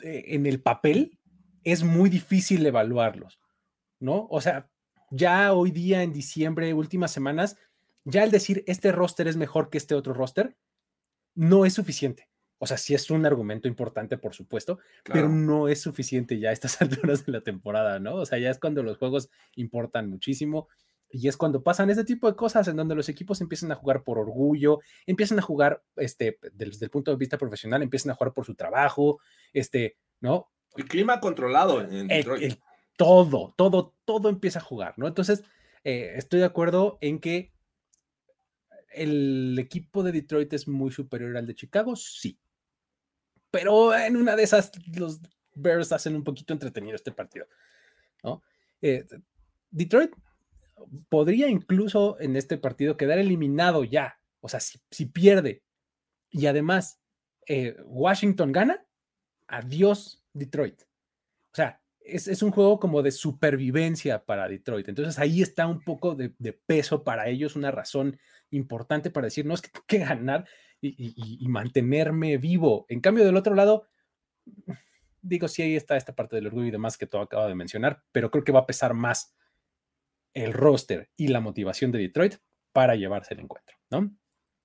[0.00, 1.18] eh, en el papel
[1.64, 3.40] es muy difícil evaluarlos,
[3.98, 4.28] ¿no?
[4.30, 4.70] O sea,
[5.10, 7.56] ya hoy día en diciembre, últimas semanas,
[8.04, 10.56] ya el decir este roster es mejor que este otro roster,
[11.34, 12.28] no es suficiente.
[12.58, 16.52] O sea, sí es un argumento importante, por supuesto, pero no es suficiente ya a
[16.52, 18.16] estas alturas de la temporada, ¿no?
[18.16, 20.68] O sea, ya es cuando los juegos importan muchísimo
[21.14, 24.02] y es cuando pasan ese tipo de cosas en donde los equipos empiezan a jugar
[24.02, 28.32] por orgullo, empiezan a jugar, este, desde el punto de vista profesional, empiezan a jugar
[28.32, 29.20] por su trabajo,
[29.52, 30.50] este, ¿no?
[30.76, 32.58] El clima controlado en Detroit.
[32.96, 35.06] todo, todo, todo empieza a jugar, ¿no?
[35.06, 35.44] Entonces,
[35.84, 37.52] eh, estoy de acuerdo en que
[38.90, 42.40] el equipo de Detroit es muy superior al de Chicago, sí.
[43.52, 45.20] Pero en una de esas, los
[45.54, 47.46] Bears hacen un poquito entretenido este partido,
[48.24, 48.42] ¿no?
[48.82, 49.06] Eh,
[49.70, 50.10] Detroit
[51.08, 54.18] podría incluso en este partido quedar eliminado ya.
[54.40, 55.62] O sea, si, pierde
[56.30, 57.00] y además
[57.46, 58.86] eh, Washington gana,
[59.46, 60.82] adiós Detroit.
[60.82, 64.88] O sea, es, un juego como de supervivencia para Detroit.
[64.88, 66.30] Entonces ahí está un poco de,
[66.66, 68.18] peso para ellos, una razón
[68.50, 70.46] importante para decir, no, es que tengo que ganar
[70.80, 72.84] y, mantenerme vivo.
[72.88, 73.86] En cambio, del otro lado,
[75.22, 78.02] digo, sí, ahí está esta parte del orgullo y demás que todo acaba de mencionar,
[78.12, 79.34] pero creo que va a pesar más
[80.34, 82.34] el roster y la motivación de Detroit
[82.72, 84.14] para llevarse el encuentro, ¿no?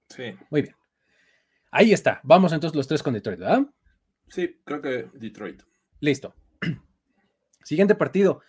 [0.09, 0.35] Sí.
[0.49, 0.75] Muy bien.
[1.71, 2.19] Ahí está.
[2.23, 3.67] Vamos entonces los tres con Detroit, ¿verdad?
[4.27, 5.61] Sí, creo que Detroit.
[5.99, 6.33] Listo.
[7.63, 8.41] Siguiente partido.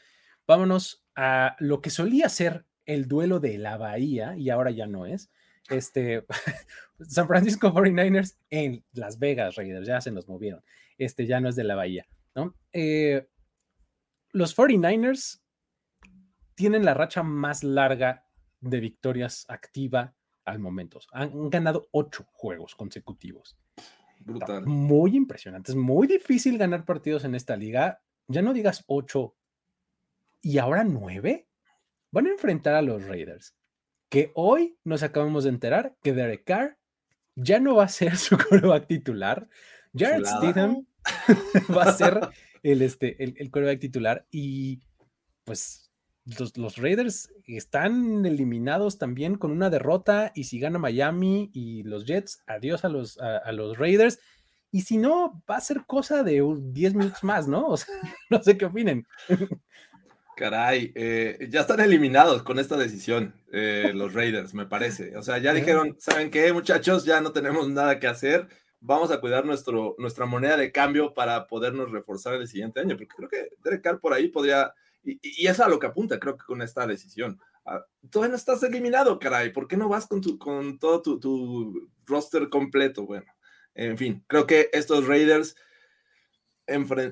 [0.47, 5.07] Vámonos a lo que solía ser el duelo de la Bahía y ahora ya no
[5.07, 5.31] es.
[5.69, 6.25] Este,
[7.09, 10.63] San Francisco 49ers en Las Vegas Raiders, ya se nos movieron.
[10.99, 12.55] Este ya no es de la Bahía, ¿no?
[12.73, 13.29] Eh,
[14.33, 15.41] los 49ers
[16.55, 18.25] tienen la racha más larga
[18.61, 21.01] de victorias activa al momento.
[21.13, 23.59] Han ganado ocho juegos consecutivos.
[24.23, 24.67] Brutal.
[24.67, 25.73] muy impresionante.
[25.73, 28.03] Es muy difícil ganar partidos en esta liga.
[28.29, 29.35] Ya no digas ocho
[30.43, 31.49] y ahora nueve.
[32.11, 33.57] Van a enfrentar a los Raiders.
[34.11, 36.79] Que hoy nos acabamos de enterar que Derek Carr
[37.35, 39.49] ya no va a ser su coreback titular.
[39.97, 40.87] Jared Stidham
[41.77, 42.21] va a ser
[42.63, 44.83] el, este, el, el coreback titular y
[45.45, 45.90] pues
[46.25, 52.43] los, Raiders están eliminados también con una derrota y si gana Miami y los Jets,
[52.47, 54.21] adiós a los, a, los Raiders.
[54.71, 57.67] Y si no, va a ser cosa de 10 minutos más, ¿no?
[57.67, 57.95] O sea,
[58.31, 59.07] no sé qué opinen.
[60.37, 65.17] Caray, eh, ya están eliminados con esta decisión eh, los Raiders, me parece.
[65.17, 67.05] O sea, ya dijeron, ¿saben qué, muchachos?
[67.05, 68.49] Ya no tenemos nada que hacer.
[68.81, 73.15] Vamos a cuidar nuestro, nuestra moneda de cambio para podernos reforzar el siguiente año, porque
[73.15, 76.37] creo que Derek Carr por ahí podría y, y, es a lo que apunta, creo
[76.37, 77.41] que con esta decisión.
[77.65, 79.53] Ah, todavía no estás eliminado, caray.
[79.53, 83.07] ¿Por qué no vas con, tu, con todo tu, tu roster completo?
[83.07, 83.27] Bueno,
[83.75, 85.57] en fin, creo que estos Raiders,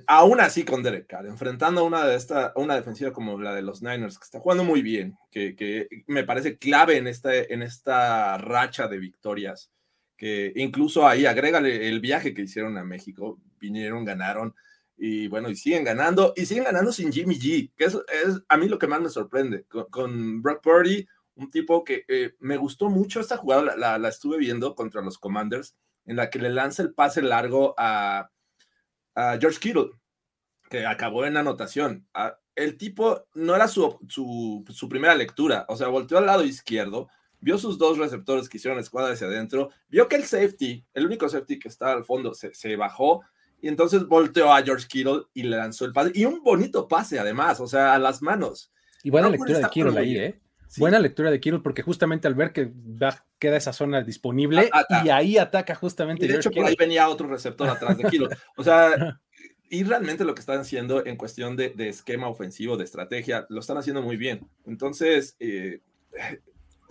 [0.07, 3.63] aún así con Derek Carr, enfrentando a una, de esta, una defensiva como la de
[3.63, 7.63] los Niners, que está jugando muy bien, que, que me parece clave en esta, en
[7.63, 9.71] esta racha de victorias,
[10.17, 14.55] que incluso ahí agrégale el viaje que hicieron a México, vinieron, ganaron,
[14.99, 18.57] y bueno, y siguen ganando, y siguen ganando sin Jimmy G, que es, es a
[18.57, 21.07] mí lo que más me sorprende, con, Brock Purdy,
[21.37, 25.17] un tipo que eh, me gustó mucho esta jugada, la, la, estuve viendo contra los
[25.17, 28.31] Commanders, en la que le lanza el pase largo a,
[29.15, 29.91] a George Kittle,
[30.69, 32.09] que acabó en anotación.
[32.57, 37.09] el tipo no era su, su, su, primera lectura, o sea, volteó al lado izquierdo,
[37.39, 41.29] vio sus dos receptores que hicieron escuadra hacia adentro, vio que el safety, el único
[41.29, 43.23] safety que está al fondo, se, se bajó
[43.61, 46.13] y entonces volteó a George Kittle y le lanzó el pase.
[46.15, 48.73] Y un bonito pase, además, o sea, a las manos.
[49.03, 50.41] Y buena lectura de Kittle ahí, ¿eh?
[50.77, 52.71] Buena lectura de Kittle, porque justamente al ver que
[53.39, 54.71] queda esa zona disponible
[55.05, 56.27] y ahí ataca justamente.
[56.27, 58.29] Y de hecho, por ahí venía otro receptor atrás de Kittle.
[58.57, 59.19] O sea,
[59.71, 63.79] y realmente lo que están haciendo en cuestión de, esquema ofensivo, de estrategia, lo están
[63.79, 64.49] haciendo muy bien.
[64.67, 65.81] Entonces, eh,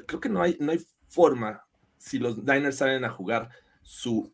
[0.05, 1.65] creo que no hay, no hay forma,
[1.97, 3.49] si los Niners salen a jugar
[3.81, 4.33] su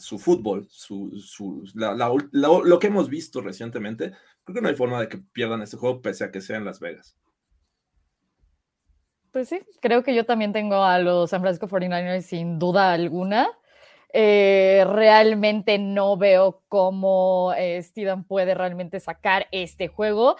[0.00, 4.12] su fútbol, su, su, lo que hemos visto recientemente,
[4.44, 6.64] creo que no hay forma de que pierdan este juego pese a que sea en
[6.64, 7.16] Las Vegas.
[9.32, 13.48] Pues sí, creo que yo también tengo a los San Francisco 49ers sin duda alguna.
[14.12, 20.36] Eh, realmente no veo cómo eh, Steven puede realmente sacar este juego.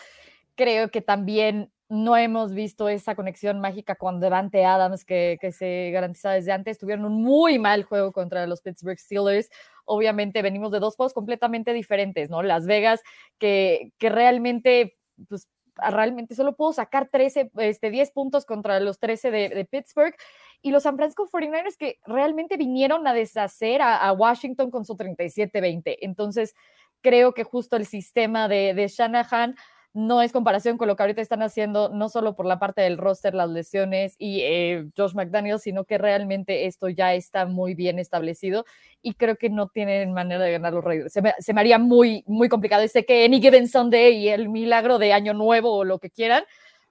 [0.57, 5.91] Creo que también no hemos visto esa conexión mágica con Devante Adams que, que se
[5.91, 6.79] garantiza desde antes.
[6.79, 9.51] Tuvieron un muy mal juego contra los Pittsburgh Steelers.
[9.85, 12.45] Obviamente venimos de dos juegos completamente diferentes, ¿no?
[12.45, 13.03] Las Vegas,
[13.39, 14.99] que, que realmente,
[15.29, 20.15] pues, realmente solo pudo sacar 13, este, 10 puntos contra los 13 de, de Pittsburgh
[20.63, 25.97] y los San Francisco 49ers que realmente vinieron a deshacer a, Washington con su 37-20.
[26.03, 26.55] Entonces,
[27.01, 29.57] creo que justo el sistema de, de Shanahan
[29.93, 32.97] no es comparación con lo que ahorita están haciendo, no solo por la parte del
[32.97, 37.99] roster, las lesiones y eh, Josh McDaniel, sino que realmente esto ya está muy bien
[37.99, 38.65] establecido
[39.03, 41.13] y creo que no tienen manera de ganar los Raiders.
[41.13, 42.85] Se me, se me haría muy, muy complicado.
[42.85, 46.11] Y sé que Any Given Sunday y el milagro de Año Nuevo o lo que
[46.11, 46.45] quieran,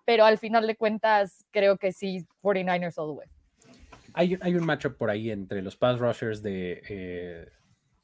[0.03, 3.27] pero al final de cuentas creo que sí, 49ers all the way.
[4.13, 7.47] Hay, hay un matchup por ahí entre los pass rushers de, eh,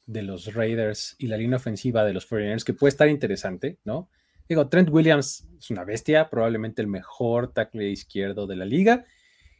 [0.06, 4.08] de los Raiders y la línea ofensiva de los 49ers que puede estar interesante, ¿no?
[4.48, 9.04] Digo, Trent Williams es una bestia, probablemente el mejor tackle izquierdo de la liga.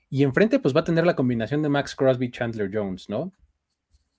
[0.09, 3.33] Y enfrente, pues va a tener la combinación de Max Crosby, Chandler Jones, ¿no?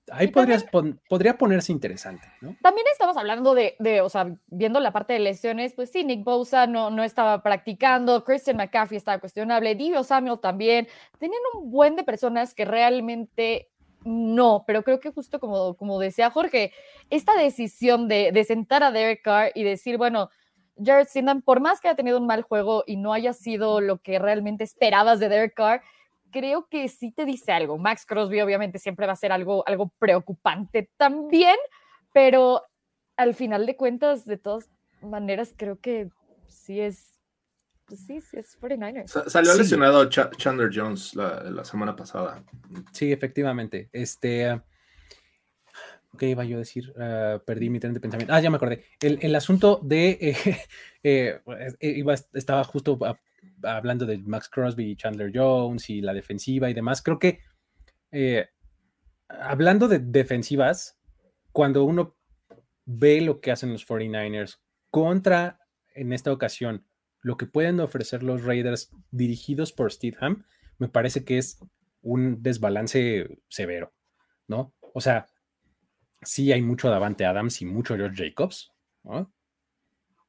[0.09, 0.65] Ahí podrías
[1.09, 2.55] podría ponerse interesante, ¿no?
[2.61, 6.23] También estamos hablando de, de, o sea, viendo la parte de lesiones, pues sí, Nick
[6.23, 10.87] Bosa no, no estaba practicando, Christian McCaffrey estaba cuestionable, Divio Samuel también.
[11.19, 13.69] Tenían un buen de personas que realmente
[14.05, 16.71] no, pero creo que justo como, como decía Jorge,
[17.09, 20.29] esta decisión de, de sentar a Derek Carr y decir, bueno,
[20.83, 23.99] Jared Sindan, por más que haya tenido un mal juego y no haya sido lo
[23.99, 25.81] que realmente esperabas de Derek Carr,
[26.31, 27.77] creo que sí te dice algo.
[27.77, 31.55] Max Crosby obviamente siempre va a ser algo, algo preocupante también,
[32.13, 32.63] pero
[33.15, 34.69] al final de cuentas, de todas
[35.01, 36.09] maneras, creo que
[36.47, 37.19] sí es,
[37.85, 39.29] pues sí, sí es 49ers.
[39.29, 42.43] salió lesionado Chandler Jones la, semana pasada.
[42.91, 43.89] Sí, efectivamente.
[43.91, 44.61] Este...
[46.17, 46.93] ¿Qué iba yo a decir?
[46.97, 48.33] Ah, perdí mi tren de pensamiento.
[48.33, 48.83] Ah, ya me acordé.
[49.01, 50.35] El, asunto de.
[51.03, 51.39] Eh,
[51.79, 52.99] eh, iba, estaba justo
[53.63, 57.01] hablando de Max Crosby y Chandler Jones y la defensiva y demás.
[57.01, 57.39] Creo que.
[58.11, 58.47] Eh,
[59.29, 60.99] hablando de defensivas,
[61.53, 62.17] cuando uno
[62.85, 65.59] ve lo que hacen los 49ers contra,
[65.93, 66.85] en esta ocasión,
[67.21, 70.45] lo que pueden ofrecer los Raiders dirigidos por Steedham,
[70.77, 71.59] me parece que es
[72.01, 73.93] un desbalance severo,
[74.47, 74.73] ¿no?
[74.93, 75.27] O sea,
[76.27, 78.71] sí hay mucho Davante Adams y mucho George Jacobs.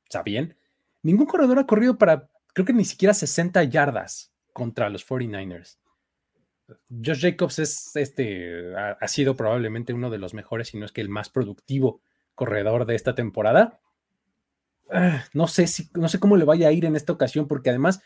[0.04, 0.56] Está bien.
[1.02, 5.78] Ningún corredor ha corrido para, creo que ni siquiera 60 yardas contra los 49ers.
[6.90, 11.00] Josh Jacobs es este, ha, sido probablemente uno de los mejores, si no es que
[11.00, 12.02] el más productivo
[12.34, 13.80] corredor de esta temporada.
[14.90, 17.70] Ah, no sé si, no sé cómo le vaya a ir en esta ocasión, porque
[17.70, 18.02] además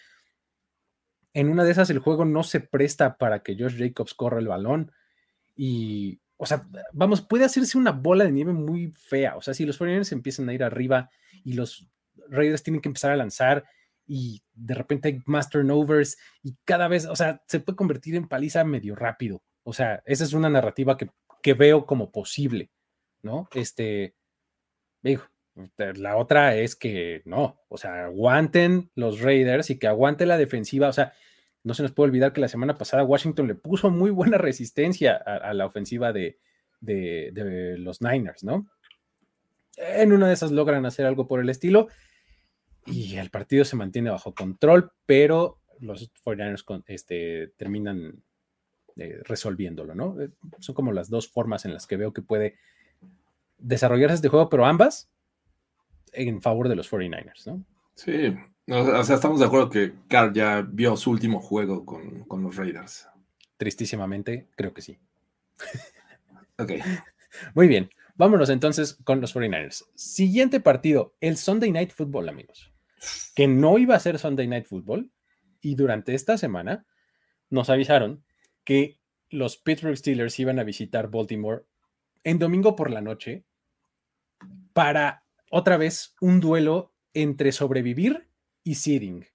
[1.34, 4.48] en una de esas el juego no se presta para que Josh Jacobs corra el
[4.48, 4.92] balón.
[5.56, 9.36] Y o sea, vamos, puede hacerse una bola de nieve muy fea.
[9.36, 11.08] O sea, si los 49 empiezan a ir arriba
[11.44, 11.86] y los
[12.28, 13.64] Raiders tienen que empezar a lanzar
[14.08, 18.26] y de repente hay más turnovers y cada vez, o sea, se puede convertir en
[18.26, 19.44] paliza medio rápido.
[19.62, 21.10] O sea, esa es una narrativa que,
[21.44, 22.72] que veo como posible,
[23.22, 23.48] ¿no?
[23.54, 24.16] Este,
[25.00, 25.22] digo,
[25.76, 30.88] la otra es que no, o sea, aguanten los Raiders y que aguante la defensiva,
[30.88, 31.12] o sea,
[31.64, 35.16] no se nos puede olvidar que la semana pasada Washington le puso muy buena resistencia
[35.16, 36.38] a, la ofensiva de,
[37.78, 38.68] los Niners, ¿no?
[39.76, 41.88] En una de esas logran hacer algo por el estilo
[42.86, 48.22] y el partido se mantiene bajo control, pero los 49ers este, terminan
[48.96, 50.20] eh, resolviéndolo, ¿no?
[50.20, 52.56] Eh, son como las dos formas en las que veo que puede
[53.58, 55.10] desarrollarse este juego, pero ambas
[56.12, 57.64] en favor de los 49ers, ¿no?
[57.94, 58.36] Sí,
[58.72, 63.06] o sea, estamos de acuerdo que Carr ya vio su último juego con, los Raiders.
[63.56, 64.98] Tristísimamente, creo que sí.
[66.58, 66.72] ok.
[67.54, 67.90] Muy bien.
[68.14, 69.84] Vámonos entonces con los 49ers.
[69.94, 72.72] Siguiente partido, el Sunday Night Football, amigos.
[73.34, 75.10] Que no iba a ser Sunday Night Football.
[75.60, 76.86] Y durante esta semana
[77.50, 78.24] nos avisaron
[78.64, 79.00] que
[79.30, 81.64] los Pittsburgh Steelers iban a visitar Baltimore
[82.24, 83.44] en domingo por la noche
[84.72, 88.31] para otra vez un duelo entre sobrevivir
[88.64, 89.26] y seeding.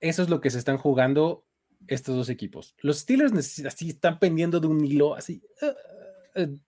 [0.00, 1.46] Eso es lo que se están jugando
[1.86, 2.74] estos dos equipos.
[2.80, 3.32] Los Steelers
[3.64, 6.58] así están pendiendo de un hilo así uh, uh,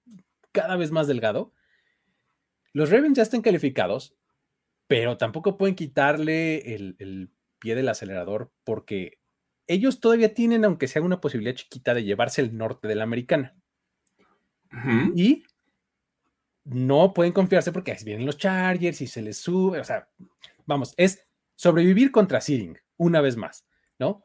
[0.52, 1.52] cada vez más delgado.
[2.72, 4.16] Los Ravens ya están calificados,
[4.86, 9.18] pero tampoco pueden quitarle el, pie del acelerador porque
[9.66, 13.54] ellos todavía tienen, aunque sea una posibilidad chiquita, de llevarse el norte de la americana.
[15.14, 15.44] Y
[16.64, 20.08] no pueden confiarse porque vienen los Chargers y se les sube, o sea,
[20.66, 23.66] vamos, es sobrevivir contra seeding, una vez más,
[23.98, 24.24] ¿no?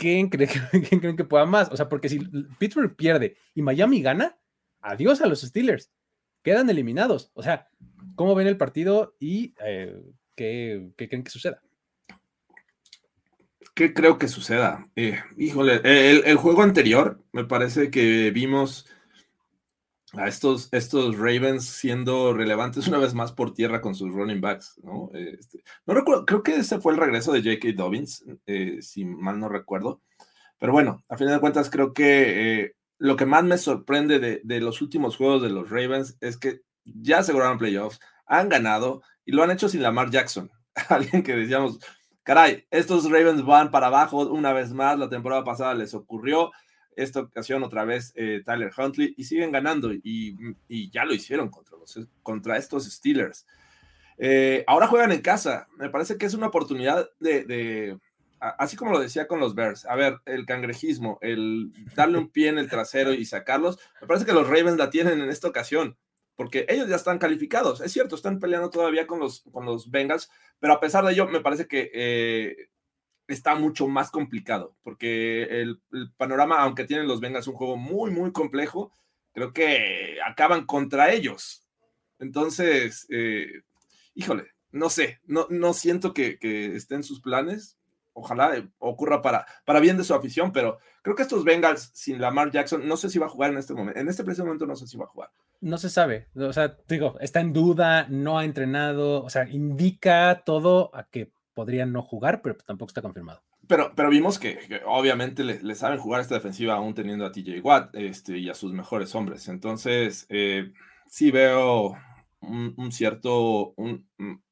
[0.00, 0.48] ¿quién, cree,
[0.88, 1.70] ¿quién creen que pueda más?
[1.70, 2.20] O sea, porque si
[2.58, 4.36] Pittsburgh pierde y Miami gana,
[4.80, 5.90] adiós a los Steelers.
[6.42, 7.30] Quedan eliminados.
[7.34, 7.68] O sea,
[8.16, 10.02] ¿cómo ven el partido y eh,
[10.34, 11.62] ¿qué, creen que suceda?
[13.74, 14.88] ¿Qué creo que suceda?
[14.96, 18.86] Eh, híjole, el, juego anterior me parece que vimos
[20.14, 24.80] a estos, estos Ravens siendo relevantes una vez más por tierra con sus running backs,
[24.82, 25.10] ¿no?
[25.14, 27.68] Este, no recuerdo, creo que ese fue el regreso de J.K.
[27.76, 30.02] Dobbins, eh, si mal no recuerdo.
[30.58, 34.40] Pero bueno, a fin de cuentas creo que eh, lo que más me sorprende de,
[34.44, 39.32] de, los últimos juegos de los Ravens es que ya aseguraron playoffs, han ganado y
[39.32, 40.50] lo han hecho sin Lamar Jackson.
[40.88, 41.78] Alguien que decíamos,
[42.22, 46.52] caray, estos Ravens van para abajo una vez más, la temporada pasada les ocurrió
[46.96, 50.36] esta ocasión otra vez eh, Tyler Huntley y siguen ganando y,
[50.90, 53.46] ya lo hicieron contra, los, contra estos Steelers.
[54.18, 55.68] Eh, ahora juegan en casa.
[55.78, 57.98] Me parece que es una oportunidad de,
[58.40, 62.48] así como lo decía con los Bears, a ver, el cangrejismo, el darle un pie
[62.48, 65.96] en el trasero y sacarlos, me parece que los Ravens la tienen en esta ocasión,
[66.36, 67.80] porque ellos ya están calificados.
[67.80, 71.26] Es cierto, están peleando todavía con los, con los Bengals, pero a pesar de ello,
[71.28, 72.70] me parece que eh,
[73.34, 75.80] está mucho más complicado, porque el,
[76.16, 78.92] panorama, aunque tienen los Bengals un juego muy, muy complejo,
[79.32, 81.66] creo que acaban contra ellos.
[82.18, 83.62] Entonces, eh,
[84.14, 87.76] híjole, no sé, no, no siento que, que estén sus planes.
[88.12, 92.50] Ojalá ocurra para, para bien de su afición, pero creo que estos Bengals sin Lamar
[92.50, 93.98] Jackson, no sé si va a jugar en este momento.
[93.98, 95.30] En este preciso momento no sé si va a jugar.
[95.60, 96.28] No se sabe.
[96.34, 101.30] O sea, digo, está en duda, no ha entrenado, o sea, indica todo a que
[101.60, 103.42] podrían no jugar, pero tampoco está confirmado.
[103.66, 107.94] Pero, pero vimos que, obviamente le, saben jugar esta defensiva aún teniendo a TJ Watt
[107.96, 109.46] este, y a sus mejores hombres.
[109.46, 110.72] Entonces, eh,
[111.06, 111.98] sí veo
[112.40, 113.74] un, cierto,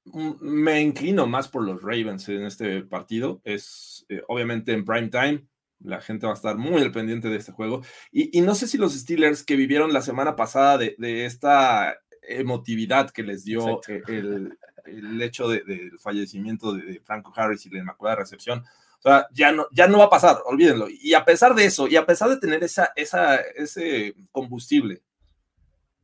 [0.04, 3.40] me inclino más por los Ravens en este partido.
[3.42, 5.46] Es eh, obviamente en prime time.
[5.80, 7.80] La gente va a estar muy al pendiente de este juego.
[8.12, 13.10] Y, no sé si los Steelers que vivieron la semana pasada de, de esta emotividad
[13.10, 14.58] que les dio el,
[14.90, 18.64] el hecho del fallecimiento de, Franco Harris y la Inmaculada Recepción.
[18.98, 20.88] O sea, ya no, ya no va a pasar, olvídenlo.
[20.88, 25.02] Y a pesar de eso, y a pesar de tener esa, esa, ese combustible,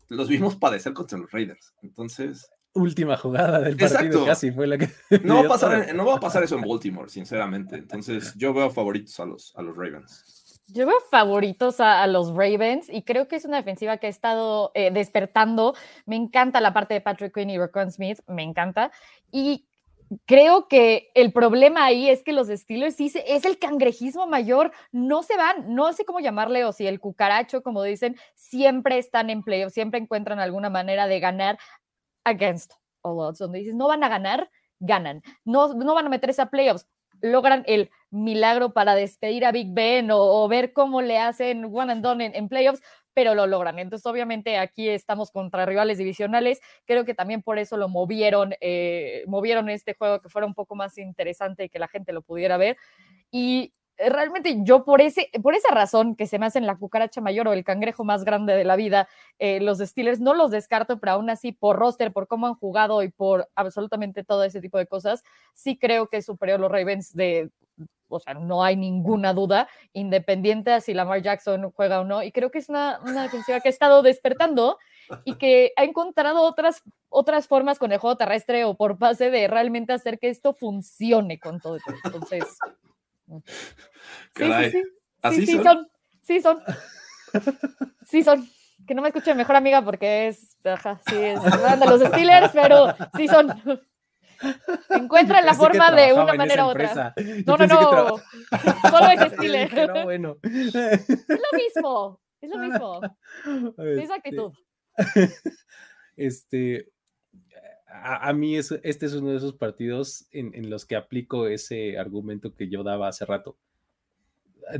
[0.08, 1.74] los vimos padecer contra los Raiders.
[1.82, 2.48] Entonces.
[2.72, 4.90] Última jugada del partido casi fue la que.
[5.22, 7.76] No va, a pasar, no va a pasar eso en Baltimore, sinceramente.
[7.76, 10.43] Entonces, yo veo favoritos a los, a los Ravens.
[10.66, 14.72] Yo veo favoritos a, los Ravens y creo que es una defensiva que ha estado
[14.74, 15.74] eh, despertando.
[16.06, 18.90] Me encanta la parte de Patrick Quinn y Rocon Smith, me encanta.
[19.30, 19.66] Y
[20.26, 25.22] creo que el problema ahí es que los Steelers sí es el cangrejismo mayor, no
[25.22, 29.42] se van, no sé cómo llamarle, o si el cucaracho, como dicen, siempre están en
[29.42, 31.58] playoffs, siempre encuentran alguna manera de ganar
[32.24, 36.42] against all odds, donde dices, no van a ganar, ganan, no, no van a meterse
[36.42, 36.86] a playoffs,
[37.24, 42.02] logran el milagro para despedir a Big Ben o, ver cómo le hacen one and
[42.02, 42.82] done en, playoffs,
[43.14, 43.78] pero lo logran.
[43.78, 46.60] Entonces, obviamente, aquí estamos contra rivales divisionales.
[46.84, 50.74] Creo que también por eso lo movieron, eh, movieron este juego que fuera un poco
[50.74, 52.76] más interesante y que la gente lo pudiera ver.
[53.30, 57.48] Y realmente yo por, ese, por esa razón que se me hacen la cucaracha mayor
[57.48, 61.12] o el cangrejo más grande de la vida, eh, los Steelers no los descarto, pero
[61.12, 64.86] aún así por roster, por cómo han jugado y por absolutamente todo ese tipo de
[64.86, 65.22] cosas,
[65.52, 67.50] sí creo que es superior los Ravens de,
[68.08, 72.32] o sea, no hay ninguna duda, independiente de si Lamar Jackson juega o no, y
[72.32, 74.78] creo que es una, una defensiva que ha estado despertando
[75.24, 79.46] y que ha encontrado otras, otras formas con el juego terrestre o por pase de
[79.48, 81.78] realmente hacer que esto funcione con todo.
[82.04, 82.58] Entonces...
[84.34, 84.82] Sí, sí, sí.
[85.22, 85.88] ¿Así sí, son?
[86.22, 86.62] Sí, son.
[88.06, 88.48] Sí, son.
[88.86, 92.94] Que no me escuche mejor amiga porque es, ajá, sí, es de los Steelers, pero
[93.16, 93.48] sí son.
[94.90, 97.14] Encuentran la forma de una manera u otra.
[97.46, 98.20] No, no, no.
[98.90, 100.04] Solo es Steelers.
[100.04, 100.36] bueno.
[100.42, 102.20] Es lo mismo.
[102.40, 103.00] Es lo mismo.
[103.78, 104.52] Es actitud.
[106.16, 106.92] Este,
[108.02, 112.54] a, mí es, este es uno de esos partidos en, los que aplico ese argumento
[112.54, 113.56] que yo daba hace rato.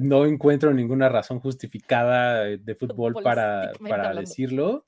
[0.01, 4.87] No encuentro ninguna razón justificada de fútbol para, para decirlo,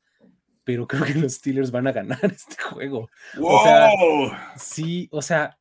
[0.64, 3.08] pero creo que los Steelers van a ganar este juego.
[3.40, 3.90] O sea,
[4.56, 5.58] sí, o sea,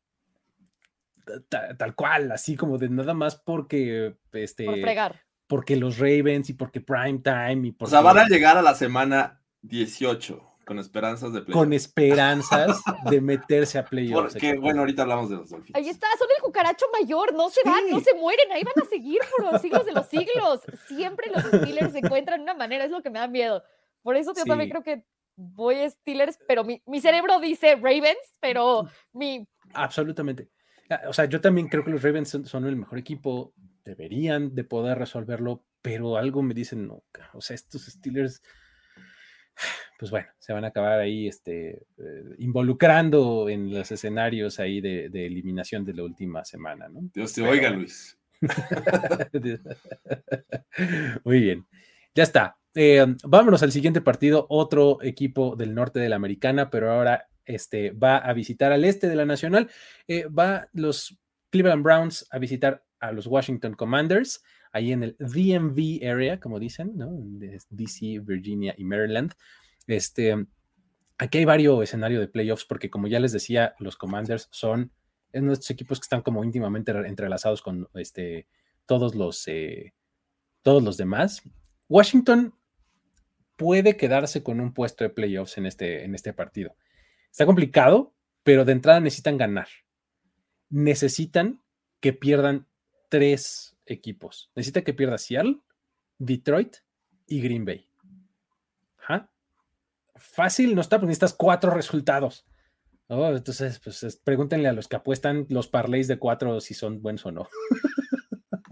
[1.77, 4.65] tal cual, así como de nada más porque este
[5.47, 7.89] porque los Ravens y porque prime time y porque...
[7.89, 11.53] O sea, van a llegar a la semana 18 con esperanzas de playoffs.
[11.53, 14.33] Con esperanzas de meterse a playoffs.
[14.33, 15.75] Porque, bueno, ahorita hablamos de los Dolphins.
[15.75, 18.89] Ahí está, son el cucaracho mayor, no se van, no se mueren, ahí van a
[18.89, 20.61] seguir por los siglos de los siglos.
[20.87, 23.63] Siempre los Steelers se encuentran una manera, es lo que me da miedo.
[24.01, 25.05] Por eso yo también creo que
[25.35, 29.47] voy a Steelers, pero mi, mi cerebro dice Ravens, pero mi...
[29.73, 30.49] Absolutamente.
[30.89, 33.53] Ah, o sea, yo también creo que los Ravens son, son el mejor equipo
[33.83, 37.03] deberían de poder resolverlo, pero algo me dicen, no,
[37.33, 38.41] o sea, estos Steelers,
[39.97, 45.05] pues bueno, se van a acabar ahí este, eh, involucrando en los escenarios ahí de,
[45.05, 47.09] eliminación de la última semana, ¿no?
[47.13, 48.17] Dios te oiga, Luis.
[51.23, 51.65] Muy bien,
[52.13, 52.57] ya está.
[52.77, 57.91] Eh, vámonos al siguiente partido, otro equipo del norte de la americana, pero ahora este,
[57.91, 59.69] va a visitar al este de la nacional.
[60.07, 61.17] Eh, va los
[61.51, 64.43] Cleveland Browns a visitar a los Washington Commanders,
[64.75, 67.09] ahí en el DMV area, como dicen, ¿no?
[67.69, 69.31] DC, Virginia y Maryland.
[69.87, 70.35] Este,
[71.17, 74.91] aquí hay varios escenarios de playoffs, porque como ya les decía, los Commanders son
[75.31, 78.47] nuestros equipos que están como íntimamente entrelazados con este,
[78.85, 79.93] todos, los, eh,
[80.61, 81.41] todos los demás.
[81.87, 82.53] Washington
[83.55, 86.75] puede quedarse con un puesto de playoffs en este, en este partido.
[87.31, 88.13] Está complicado,
[88.43, 89.69] pero de entrada necesitan ganar.
[90.69, 91.61] Necesitan
[92.01, 92.67] que pierdan
[93.07, 94.51] tres equipos.
[94.55, 95.59] Necesita que pierda Seattle,
[96.17, 96.77] Detroit
[97.27, 97.87] y Green Bay.
[100.17, 102.45] Fácil no está, porque necesitas cuatro resultados.
[103.09, 107.31] entonces, pues pregúntenle a los que apuestan los parlays de cuatro si son buenos o
[107.31, 107.49] no.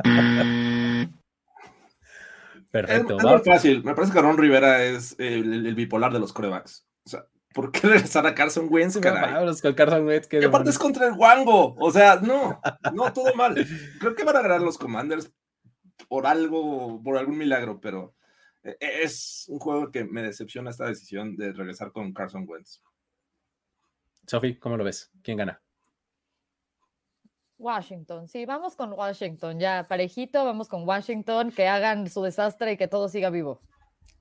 [2.71, 3.17] Perfecto.
[3.17, 3.83] Es, muy fácil.
[3.83, 6.87] Me parece que Aaron Rivera es el, bipolar de los corebacks.
[7.05, 8.99] O sea, ¿por qué regresar a Carson Wentz?
[9.61, 10.27] con Carson Wentz.
[10.27, 11.75] Que aparte es contra el Wango.
[11.75, 12.59] O sea, no,
[12.93, 13.55] no, todo mal.
[13.99, 15.31] Creo que van a ganar los Commanders
[16.07, 18.15] por algo, por algún milagro, pero
[18.63, 22.81] e, e, es un juego que me decepciona esta decisión de regresar con Carson Wentz.
[24.27, 25.11] Sophie, ¿cómo lo ves?
[25.21, 25.61] ¿Quién gana?
[27.57, 32.77] Washington, sí, vamos con Washington, ya parejito, vamos con Washington, que hagan su desastre y
[32.77, 33.61] que todo siga vivo.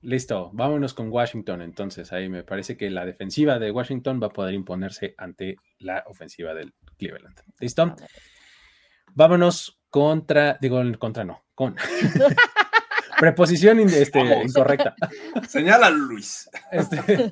[0.01, 2.11] Listo, vámonos con Washington entonces.
[2.11, 6.53] Ahí me parece que la defensiva de Washington va a poder imponerse ante la ofensiva
[6.53, 7.39] del Cleveland.
[7.59, 7.95] ¿Listo?
[9.13, 11.75] Vámonos contra, digo, contra no, con
[13.19, 14.95] preposición este, incorrecta.
[15.47, 16.49] Señala Luis.
[16.71, 17.31] Este,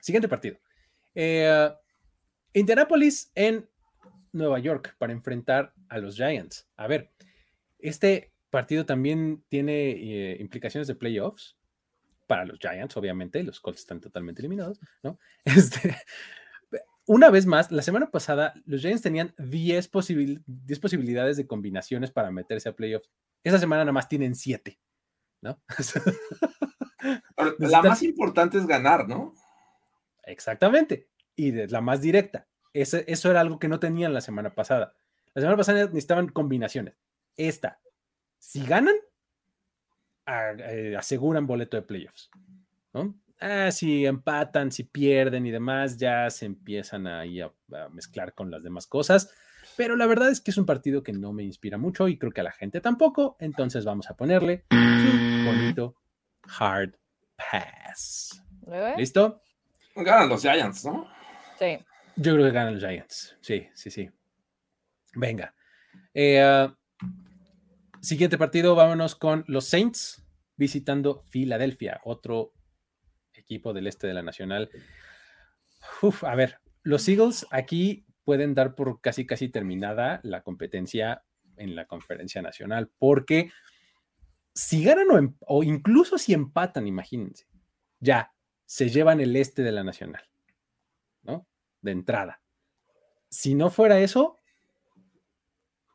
[0.00, 0.58] siguiente partido.
[1.14, 1.70] Eh,
[2.52, 3.68] Indianapolis en
[4.32, 6.68] Nueva York para enfrentar a los Giants.
[6.76, 7.12] A ver,
[7.78, 11.56] este partido también tiene eh, implicaciones de playoffs
[12.28, 15.18] para los Giants, obviamente, los Colts están totalmente eliminados, ¿no?
[15.44, 15.96] Este,
[17.06, 22.68] una vez más, la semana pasada los Giants tenían 10, posibilidades de combinaciones para meterse
[22.68, 23.10] a playoffs.
[23.42, 24.78] Esa semana nada más tienen 7,
[25.40, 25.60] ¿no?
[27.58, 29.34] la más importante es ganar, ¿no?
[30.22, 31.08] Exactamente.
[31.34, 34.94] Y de la más directa eso era algo que no tenían la semana pasada.
[35.34, 36.94] La semana pasada necesitaban combinaciones.
[37.36, 37.80] Esta,
[38.42, 38.96] si ganan,
[40.26, 42.28] eh, aseguran boleto de playoffs.
[42.92, 43.14] ¿no?
[43.40, 47.52] Ah, si empatan, si pierden y demás, ya se empiezan ahí a,
[47.92, 49.32] mezclar con las demás cosas.
[49.76, 52.32] Pero la verdad es que es un partido que no me inspira mucho y creo
[52.32, 53.36] que a la gente tampoco.
[53.38, 55.94] Entonces vamos a ponerle su bonito
[56.58, 56.96] hard
[57.36, 58.42] pass.
[58.96, 59.40] ¿Listo?
[59.94, 61.06] Ganan los Giants, ¿no?
[61.60, 61.78] Sí.
[62.16, 63.36] Yo creo que ganan los Giants.
[63.40, 64.10] Sí, sí, sí.
[65.14, 65.54] Venga.
[66.12, 66.68] Eh,
[68.02, 70.22] siguiente partido, vámonos con los Saints
[70.56, 72.52] visitando Filadelfia, otro
[73.32, 74.68] equipo del este de la Nacional.
[76.22, 81.24] A ver, los Eagles aquí pueden dar por casi casi terminada la competencia
[81.56, 83.50] en la conferencia nacional, porque
[84.54, 87.46] si ganan o, em, o incluso si empatan, imagínense,
[88.00, 88.32] ya
[88.66, 90.22] se llevan el este de la nacional
[91.82, 92.40] de entrada.
[93.28, 94.38] Si no fuera eso,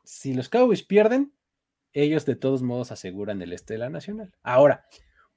[0.04, 1.34] si los Cowboys pierden,
[1.92, 4.32] ellos de todos modos aseguran el este de la nacional.
[4.42, 4.86] Ahora,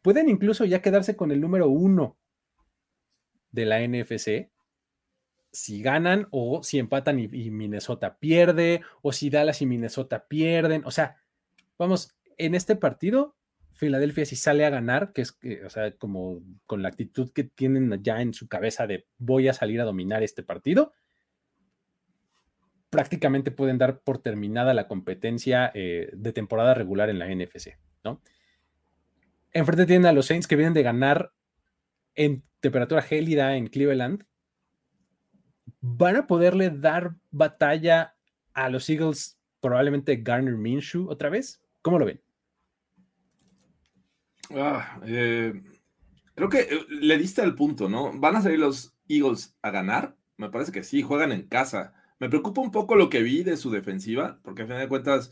[0.02, 2.18] pueden incluso ya quedarse con el número uno
[3.52, 4.52] de la NFC
[5.52, 10.84] si ganan o si empatan y, Minnesota pierde o si Dallas y Minnesota pierden.
[10.86, 11.18] O sea,
[11.78, 13.36] vamos, en este partido
[13.74, 18.04] Filadelfia si sale a ganar, que es, o sea, como con la actitud que tienen
[18.04, 20.94] ya en su cabeza de voy a salir a dominar este partido,
[22.92, 28.22] prácticamente pueden dar por terminada la competencia eh, de temporada regular en la NFC, ¿no?
[29.54, 31.32] Enfrente tienen a los Saints que vienen de ganar
[32.16, 34.26] en temperatura gélida en Cleveland.
[35.80, 38.16] Van a poderle dar batalla
[38.54, 41.62] a los Eagles, probablemente Garner Minshew otra vez.
[41.82, 42.22] ¿Cómo lo ven?
[44.54, 45.62] Ah, eh,
[46.36, 48.12] creo que eh, le diste al punto, ¿no?
[48.20, 50.18] ¿Van a salir los Eagles a ganar?
[50.36, 51.94] Me parece que sí, juegan en casa.
[52.22, 55.32] Me preocupa un poco lo que vi de su defensiva, porque a fin de cuentas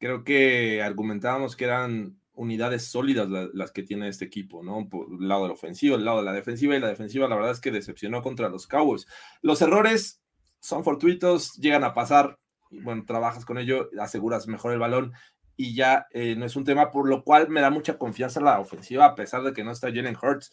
[0.00, 4.88] creo que argumentábamos que eran unidades sólidas las, que tiene este equipo, ¿no?
[4.88, 7.36] Por el lado de la ofensiva, el lado de la defensiva, y la defensiva la
[7.36, 9.06] verdad es que decepcionó contra los Cowboys.
[9.40, 10.20] Los errores
[10.58, 12.40] son fortuitos, llegan a pasar,
[12.72, 15.12] bueno, trabajas con ello, aseguras mejor el balón
[15.56, 18.58] y ya eh, no es un tema, por lo cual me da mucha confianza la
[18.58, 20.50] ofensiva, a pesar de que no está Jalen Hurts.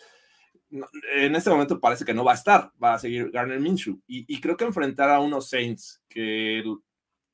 [1.14, 4.00] En este momento parece que no va a estar, va a seguir Garner Minshew.
[4.08, 6.64] Y, creo que enfrentar a unos Saints que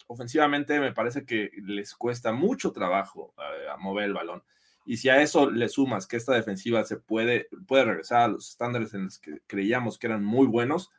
[0.08, 4.44] ofensivamente me parece que les cuesta mucho trabajo eh, a mover el balón.
[4.86, 8.50] Y si a eso le sumas que esta defensiva se puede, puede regresar a los
[8.50, 10.90] estándares en los que creíamos que eran muy buenos,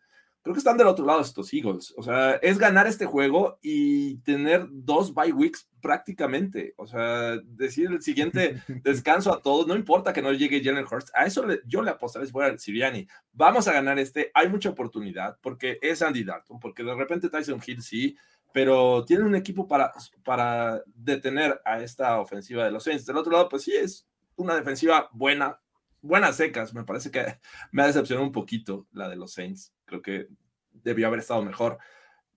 [0.42, 1.92] creo que están del otro lado estos Eagles.
[1.96, 6.74] O sea, es ganar este juego y tener dos bye weeks prácticamente.
[6.76, 11.10] O sea, decir el siguiente descanso a todos, no importa que no llegue Jalen Hurst,
[11.14, 13.06] a eso yo le apostaré si fuera Siriani.
[13.32, 17.60] Vamos a ganar este, hay mucha oportunidad porque es Andy Dalton, porque de repente Tyson
[17.64, 18.16] Hill sí,
[18.52, 19.92] pero tiene un equipo para,
[20.24, 23.06] para detener a esta ofensiva de los Saints.
[23.06, 25.60] Del otro lado, pues sí, es una defensiva buena,
[26.02, 26.74] buenas secas.
[26.74, 27.24] Me parece que
[27.72, 29.74] me ha decepcionado un poquito la de los Saints.
[29.84, 30.28] Creo que
[30.72, 31.78] debió haber estado mejor.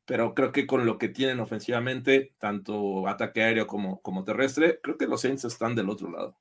[0.06, 4.98] Pero creo que con lo que tienen ofensivamente, tanto ataque aéreo como, como terrestre, creo
[4.98, 6.38] que los Saints están del otro lado.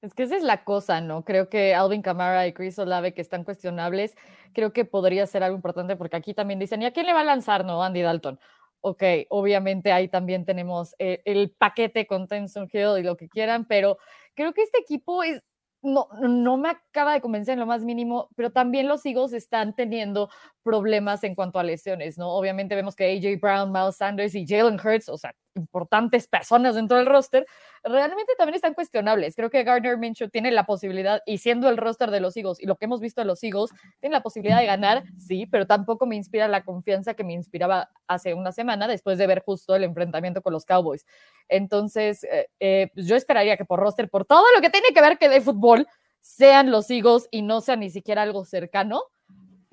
[0.00, 1.24] Es que esa es la cosa, ¿no?
[1.24, 4.14] Creo que Alvin Kamara y Chris Olave, que están cuestionables,
[4.52, 7.22] creo que podría ser algo importante porque aquí también dicen, ¿y a quién le va
[7.22, 7.82] a lanzar, no?
[7.82, 8.38] Andy Dalton.
[8.82, 13.64] Ok, obviamente ahí también tenemos eh, el paquete con Tenson Hill y lo que quieran,
[13.64, 13.96] pero
[14.34, 15.42] creo que este equipo es,
[15.84, 19.74] no, no me acaba de convencer en lo más mínimo, pero también los Eagles están
[19.74, 20.30] teniendo
[20.62, 22.30] problemas en cuanto a lesiones, ¿no?
[22.30, 26.96] Obviamente vemos que AJ Brown, Miles Sanders y Jalen Hurts, o sea, importantes personas dentro
[26.96, 27.46] del roster,
[27.82, 29.36] realmente también están cuestionables.
[29.36, 32.66] Creo que Gardner Minshew tiene la posibilidad, y siendo el roster de los Eagles y
[32.66, 36.06] lo que hemos visto de los Eagles, tiene la posibilidad de ganar, sí, pero tampoco
[36.06, 39.84] me inspira la confianza que me inspiraba hace una semana después de ver justo el
[39.84, 41.06] enfrentamiento con los Cowboys.
[41.48, 45.00] Entonces, eh, eh, pues yo esperaría que por roster, por todo lo que tiene que
[45.00, 45.86] ver que de fútbol,
[46.20, 49.02] sean los Eagles y no sea ni siquiera algo cercano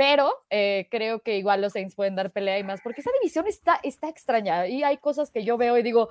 [0.02, 3.46] pero eh, creo que igual los Saints pueden dar pelea y más, porque esa división
[3.46, 6.10] está, está extraña y hay cosas que yo veo y digo,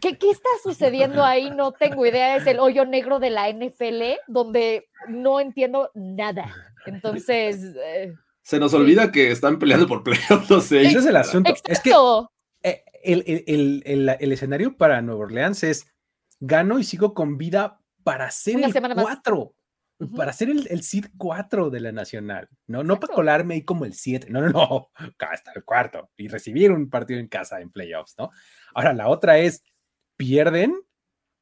[0.00, 1.50] ¿qué, ¿qué está sucediendo ahí?
[1.50, 6.54] No tengo idea, es el hoyo negro de la NFL donde no entiendo nada.
[6.86, 7.74] Entonces...
[7.84, 10.90] Eh, Se nos olvida que están peleando por playoffs los Saints.
[10.90, 11.52] Ese es el asunto.
[11.66, 11.90] Es que
[12.62, 15.88] eh, el, el, el, el, escenario para Nueva Orleans es
[16.38, 19.54] gano y sigo con vida para ser el 4
[20.16, 22.82] para ser el, el seed 4 de la Nacional, ¿no?
[22.82, 26.72] No para colarme ahí como el 7, no, no, no, hasta el cuarto y recibir
[26.72, 28.30] un partido en casa en playoffs, ¿no?
[28.74, 29.62] Ahora, la otra es,
[30.16, 30.74] pierden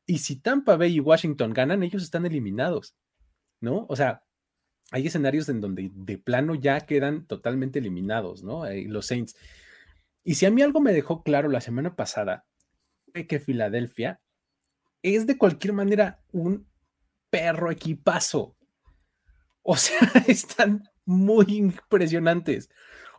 [0.06, 2.96] y si Tampa Bay y Washington ganan, ellos están eliminados,
[3.60, 3.86] ¿no?
[3.88, 4.24] O sea,
[4.90, 8.64] hay escenarios en donde de plano ya quedan totalmente eliminados, ¿no?
[8.86, 9.36] Los Saints.
[10.24, 12.46] Y si a mí algo me dejó claro la semana pasada,
[13.12, 14.20] que Filadelfia
[15.02, 16.67] es de cualquier manera un
[17.30, 18.56] perro equipazo.
[19.62, 22.70] O sea, están muy impresionantes.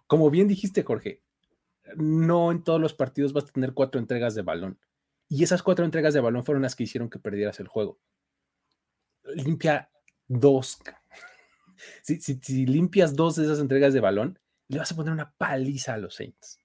[0.07, 1.22] Como bien dijiste, Jorge,
[1.95, 4.80] no en todos los partidos vas a tener cuatro entregas de balón.
[5.28, 7.99] Y esas cuatro entregas de balón fueron las que hicieron que perdieras el juego.
[9.36, 9.89] Limpia
[10.28, 10.80] dos.
[12.03, 14.38] Si, limpias dos de esas entregas de balón,
[14.68, 16.60] le vas a poner una paliza a los Saints,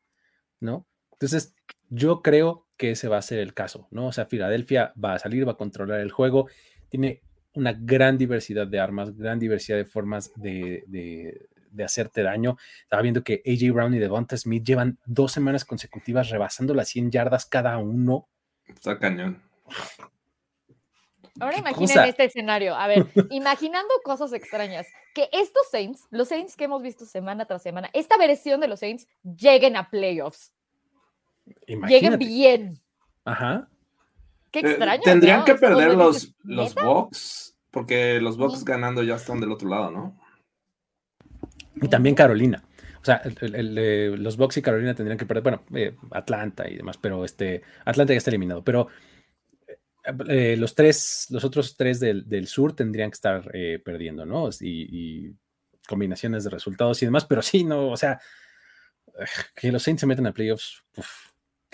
[0.58, 0.88] ¿no?
[1.12, 1.54] Entonces,
[1.88, 4.08] yo creo que ese va a ser el caso, ¿no?
[4.08, 6.48] O sea, Filadelfia va a salir, va a controlar el juego,
[6.88, 7.22] tiene
[7.54, 12.56] una gran diversidad de armas, gran diversidad de formas de, de, hacerte daño.
[12.82, 17.10] Estaba viendo que AJ Brown y Devonta Smith llevan dos semanas consecutivas rebasando las 100
[17.10, 18.28] yardas cada uno.
[18.66, 19.42] Está cañón.
[21.40, 22.76] Ahora imaginen este escenario.
[22.76, 24.86] A ver, imaginando cosas extrañas.
[25.14, 28.80] Que estos Saints, los Saints que hemos visto semana tras semana, esta versión de los
[28.80, 30.52] Saints lleguen a playoffs.
[31.66, 32.78] Lleguen bien.
[33.24, 33.68] Ajá.
[34.54, 35.02] Qué eh, extraño.
[35.02, 39.90] tendrían que perder los, los Bucks, porque los Bucks ganando ya están del otro lado,
[39.90, 40.20] ¿no?
[41.82, 42.62] Y también Carolina.
[43.02, 46.98] O sea, eh, los Bucks y Carolina tendrían que perder, bueno, eh, Atlanta y demás,
[46.98, 48.86] pero este, Atlanta ya está eliminado, pero
[50.56, 53.50] los tres, los otros tres del, sur tendrían que estar
[53.84, 54.50] perdiendo, ¿no?
[54.60, 55.34] Y,
[55.88, 58.20] combinaciones de resultados y demás, pero sí, no, o sea,
[59.54, 60.82] que los Saints se meten a playoffs,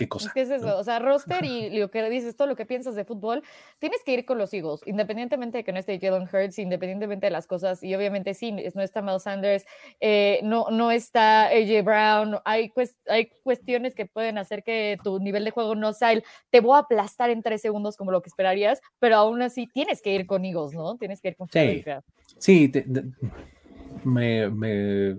[0.01, 0.33] qué cosa.
[0.35, 3.43] Es eso, o sea, roster y lo que dices, todo lo que piensas de fútbol,
[3.79, 7.31] tienes que ir con los Eagles, independientemente de que no esté Jalen Hurts, independientemente de
[7.31, 9.67] las cosas, y obviamente sí, no está Mel Sanders,
[10.01, 12.73] eh, no, no está AJ Brown, hay,
[13.09, 16.77] hay cuestiones que pueden hacer que tu nivel de juego no sea el, te voy
[16.77, 20.27] a aplastar en tres segundos como lo que esperarías, pero aún así tienes que ir
[20.27, 20.97] con Eagles, ¿no?
[20.97, 21.85] Tienes que ir con Sí,
[22.39, 22.73] sí
[24.05, 25.17] me, me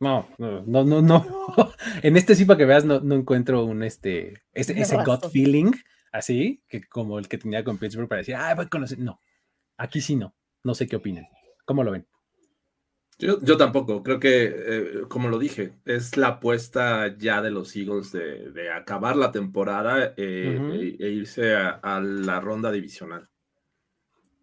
[0.00, 1.26] no, no, no, no,
[2.02, 5.72] En este sí, para que veas, no, no encuentro un este, ese, ese gut feeling
[6.12, 8.98] así, que como el que tenía con Pittsburgh para decir, ah, voy a conocer.
[8.98, 9.20] No,
[9.76, 10.34] aquí sí no.
[10.64, 11.26] No sé qué opinan.
[11.64, 12.06] ¿Cómo lo ven?
[13.20, 18.12] Yo, tampoco, creo que, eh, como lo dije, es la apuesta ya de los Eagles
[18.12, 23.28] de, acabar la temporada eh, e, e, irse a, la ronda divisional.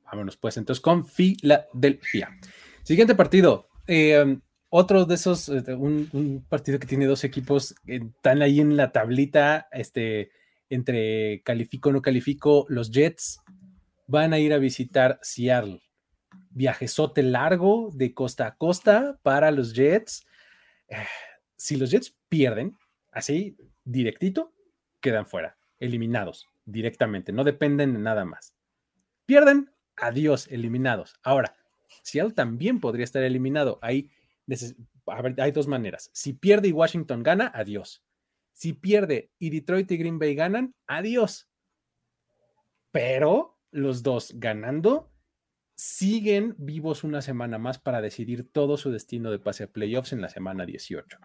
[0.03, 2.37] Vámonos pues, entonces con Filadelfia.
[2.83, 3.69] Siguiente partido.
[3.87, 4.39] Eh,
[4.69, 10.31] otro de esos, un, partido que tiene dos equipos, están ahí en la tablita, este,
[10.69, 13.39] entre califico o no califico, los Jets
[14.07, 15.81] van a ir a visitar Seattle
[16.55, 20.25] viajezote largo de costa a costa para los Jets.
[21.57, 22.77] Si los Jets pierden,
[23.11, 24.53] así, directito,
[25.01, 28.55] quedan fuera, eliminados directamente, no dependen de nada más.
[29.25, 31.15] Pierden, adiós, eliminados.
[31.23, 31.55] Ahora,
[32.01, 33.79] Seattle también podría estar eliminado.
[33.81, 34.09] Ahí
[35.37, 36.09] hay dos maneras.
[36.13, 38.03] Si pierde y Washington gana, adiós.
[38.53, 41.49] Si pierde y Detroit y Green Bay ganan, adiós.
[42.91, 45.11] Pero los dos ganando,
[45.75, 50.21] siguen vivos una semana más para decidir todo su destino de pase a playoffs en
[50.21, 51.17] la semana 18.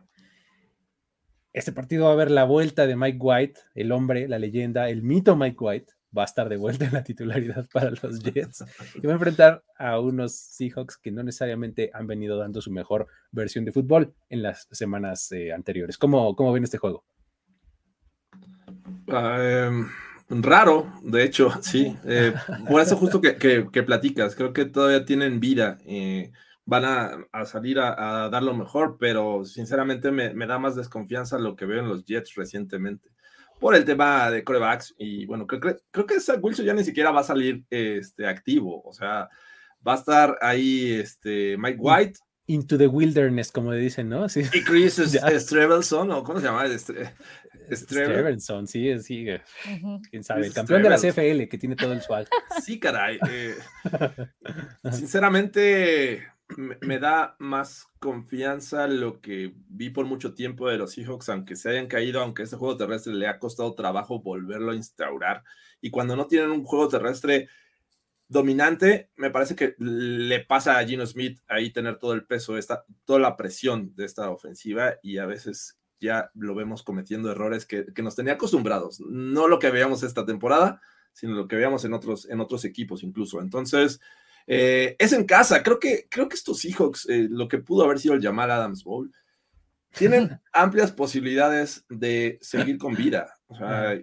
[1.52, 5.02] Este partido va a ver la vuelta de Mike White, el hombre, la leyenda, el
[5.02, 9.06] mito Mike White, va a estar de vuelta en la titularidad para los Jets y
[9.06, 13.64] va a enfrentar a unos Seahawks que no necesariamente han venido dando su mejor versión
[13.64, 15.98] de fútbol en las semanas eh, anteriores.
[15.98, 17.04] ¿Cómo, ¿Cómo ven este juego?
[19.06, 19.86] Uh,
[20.30, 21.96] Raro, de hecho, sí.
[22.04, 22.32] Eh,
[22.68, 25.78] por eso justo que, que, platicas, creo que todavía tienen vida.
[25.84, 26.30] Eh,
[26.64, 31.66] van a, salir a, dar lo mejor, pero sinceramente me, da más desconfianza lo que
[31.66, 33.11] veo en los Jets recientemente.
[33.61, 34.94] Por el tema de corebacks.
[34.98, 38.82] Y bueno, creo, creo que Zach Wilson ya ni siquiera va a salir este, activo.
[38.84, 39.28] O sea,
[39.86, 42.20] va a estar ahí este, Mike White.
[42.46, 44.28] Into the wilderness, como le dicen, ¿no?
[44.30, 44.42] Sí.
[44.52, 46.64] Y Chris Strevelson, o ¿cómo se llama?
[47.72, 49.26] Stevenson, sí, sí.
[50.11, 52.26] Quién sabe, el campeón de la CFL que tiene todo el swag.
[52.62, 53.18] Sí, caray.
[53.28, 53.54] Eh,
[54.92, 56.26] sinceramente,
[56.57, 61.70] me, da más confianza lo que vi por mucho tiempo de los Seahawks, aunque se
[61.70, 65.44] hayan caído, aunque este juego terrestre le ha costado trabajo volverlo a instaurar.
[65.80, 67.48] Y cuando no tienen un juego terrestre
[68.28, 72.84] dominante, me parece que le pasa a Gino Smith ahí tener todo el peso, esta,
[73.05, 77.86] toda la presión de esta ofensiva y a veces ya lo vemos cometiendo errores que,
[78.03, 79.01] nos tenía acostumbrados.
[79.01, 80.80] No lo que veíamos esta temporada,
[81.12, 83.40] sino lo que veíamos en otros, en otros equipos incluso.
[83.40, 84.01] Entonces,
[84.53, 85.62] eh, es en casa.
[85.62, 88.82] Creo que, creo que estos Seahawks, eh, lo que pudo haber sido el llamar Adams
[88.82, 89.12] Bowl,
[89.96, 93.32] tienen amplias posibilidades de seguir con vida.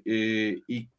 [0.05, 0.89] Eh, y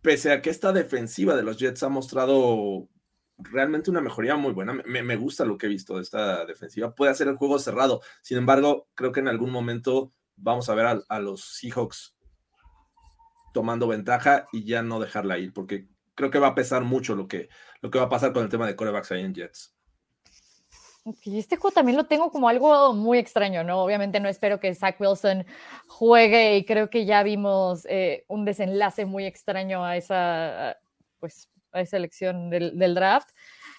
[0.00, 2.88] pese a que esta defensiva de los Jets ha mostrado
[3.36, 4.72] realmente una mejoría muy buena.
[4.72, 6.94] Me, me, gusta lo que he visto de esta defensiva.
[6.94, 8.00] Puede hacer el juego cerrado.
[8.22, 12.16] Sin embargo, creo que en algún momento vamos a ver a, los Seahawks
[13.52, 17.28] tomando ventaja y ya no dejarla ir, porque creo que va a pesar mucho lo
[17.28, 17.48] que,
[17.80, 19.74] lo que va a pasar con el tema de corebacks ahí en Jets.
[21.24, 23.82] este juego también lo tengo como algo muy extraño, ¿no?
[23.82, 25.46] Obviamente no espero que Zach Wilson
[25.86, 30.76] juegue y creo que ya vimos eh, un desenlace muy extraño a esa,
[31.18, 33.28] pues, a esa elección del, del draft.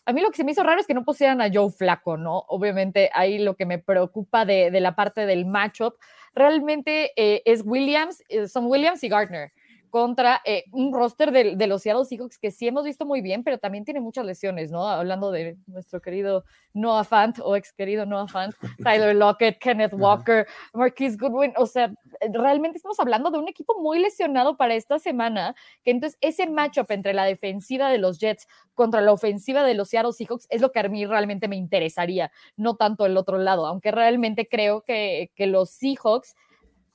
[0.06, 2.18] A mí lo que se me hizo raro es que no pusieran a Joe Flaco,
[2.18, 2.40] ¿no?
[2.48, 5.94] Obviamente ahí lo que me preocupa de, de la parte del matchup
[6.34, 9.52] realmente eh, es Williams, eh, son Williams y Gardner
[9.92, 13.44] contra eh, un roster de, de, los Seattle Seahawks que sí hemos visto muy bien,
[13.44, 14.88] pero también tiene muchas lesiones, ¿no?
[14.88, 20.48] Hablando de nuestro querido Noah Fant o ex querido Noah Fant, Tyler Lockett, Kenneth Walker,
[20.74, 21.94] Marquise Goodwin, o sea,
[22.32, 26.90] realmente estamos hablando de un equipo muy lesionado para esta semana, que entonces ese matchup
[26.90, 30.72] entre la defensiva de los Jets contra la ofensiva de los Seattle Seahawks es lo
[30.72, 35.32] que a mí realmente me interesaría, no tanto el otro lado, aunque realmente creo que,
[35.36, 36.34] que los Seahawks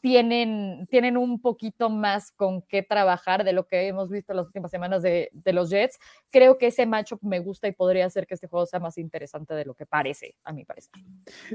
[0.00, 4.70] tienen, tienen un poquito más con qué trabajar de lo que hemos visto las últimas
[4.70, 5.98] semanas de, de, los Jets.
[6.30, 9.54] Creo que ese matchup me gusta y podría hacer que este juego sea más interesante
[9.54, 10.92] de lo que parece, a mi parecer.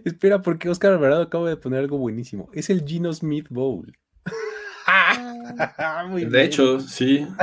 [0.04, 2.50] Espera, porque Oscar Alvarado acaba de poner algo buenísimo.
[2.54, 3.98] Es el Gino Smith Bowl.
[4.88, 6.08] Ah.
[6.16, 7.28] de hecho, sí.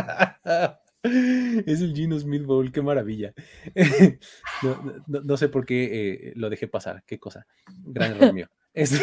[1.00, 3.32] Es el Gino Smith Bowl, qué maravilla.
[4.62, 7.46] No, no, sé por qué eh, lo dejé pasar, qué cosa.
[7.84, 8.48] Gran error mío.
[8.74, 9.00] Es,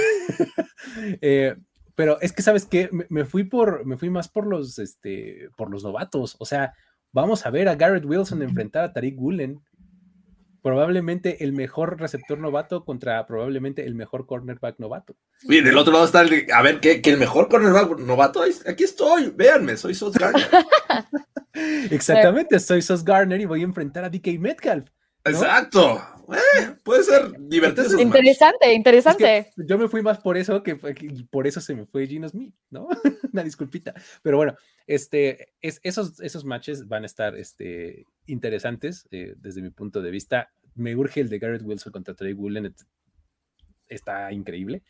[1.21, 1.55] eh,
[1.95, 2.89] pero es que, ¿sabes qué?
[3.09, 6.35] Me, fui por, me fui más por los, este, por los novatos.
[6.39, 6.73] O sea,
[7.13, 9.61] vamos a ver a Garrett Wilson enfrentar a Tariq Woolen.
[10.61, 15.15] Probablemente el mejor receptor novato contra probablemente el mejor cornerback novato.
[15.43, 18.83] Y del otro lado está el, a ver, ¿qué, que el mejor cornerback novato, aquí
[18.83, 20.47] estoy, véanme, soy Sos Garner.
[21.91, 24.89] Exactamente, soy Sos Garner y voy a enfrentar a DK Metcalf.
[25.25, 26.01] Exacto.
[26.33, 27.99] Eh, puede ser divertido.
[27.99, 29.51] Interesante, interesante.
[29.57, 30.75] yo me fui más por eso que,
[31.29, 32.87] por eso se me fue Gino Smith, ¿no?
[33.33, 33.93] Una disculpita.
[34.21, 34.55] Pero bueno,
[34.87, 40.11] este, es, esos, esos matches van a estar este, interesantes eh, desde mi punto de
[40.11, 40.51] vista.
[40.73, 42.73] Me urge el de Garrett Wilson contra Trey Woolen.
[43.87, 44.83] está increíble.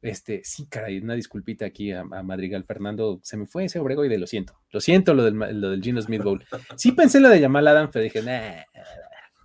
[0.00, 4.08] Este, sí, caray, una disculpita aquí a, Madrigal Fernando, se me fue ese Obrego y
[4.08, 6.44] de lo siento, lo siento lo del, lo del Gino Smith Bowl.
[6.76, 8.62] Sí pensé lo de Jamal Adams, pero dije, nah,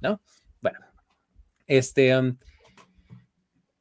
[0.03, 0.21] ¿no?
[0.61, 0.79] Bueno,
[1.65, 2.37] este, um,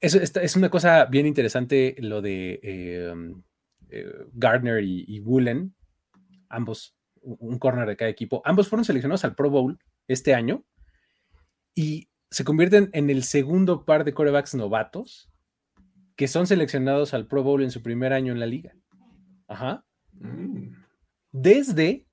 [0.01, 3.43] es, es, una cosa bien interesante lo de eh, um,
[3.91, 5.75] eh, Gardner y, y Woolen,
[6.49, 10.65] ambos, un corner de cada equipo, ambos fueron seleccionados al Pro Bowl este año
[11.75, 15.31] y se convierten en el segundo par de corebacks novatos
[16.17, 18.75] que son seleccionados al Pro Bowl en su primer año en la liga.
[19.49, 19.85] Ajá.
[20.13, 20.75] Mm.
[21.33, 22.07] Desde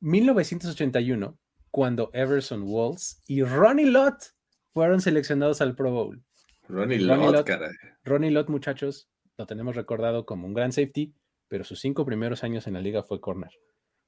[0.00, 1.38] 1981,
[1.74, 4.26] cuando Everson Walls y Ronnie Lott
[4.72, 6.24] fueron seleccionados al Pro Bowl.
[6.68, 7.50] Ronnie, Lott,
[8.04, 11.16] Ronnie Lott, muchachos, lo tenemos recordado como un gran safety,
[11.48, 13.50] pero sus cinco primeros años en la liga fue corner.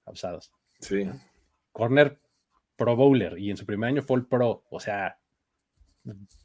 [0.05, 0.53] Abusados.
[0.79, 1.11] Sí.
[1.73, 2.21] Corner
[2.77, 4.63] Pro Bowler y en su primer año fue el Pro.
[4.71, 5.19] O sea,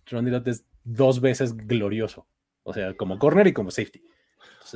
[0.08, 2.28] Ronnie Lott es dos veces glorioso.
[2.64, 4.04] O sea, como corner y como safety.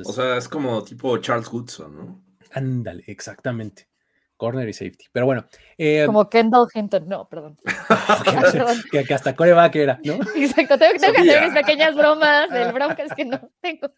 [0.04, 2.24] o sea, es como tipo Charles Woodson, ¿no?
[2.52, 3.88] Ándale, exactamente.
[4.36, 5.06] Corner y safety.
[5.12, 5.46] Pero bueno.
[5.78, 7.56] Eh, como Kendall Hinton, no, perdón.
[8.90, 10.14] que, que, hasta coreback era, ¿no?
[10.34, 13.92] Exacto, tengo, que hacer mis pequeñas bromas del Broncos que no tengo.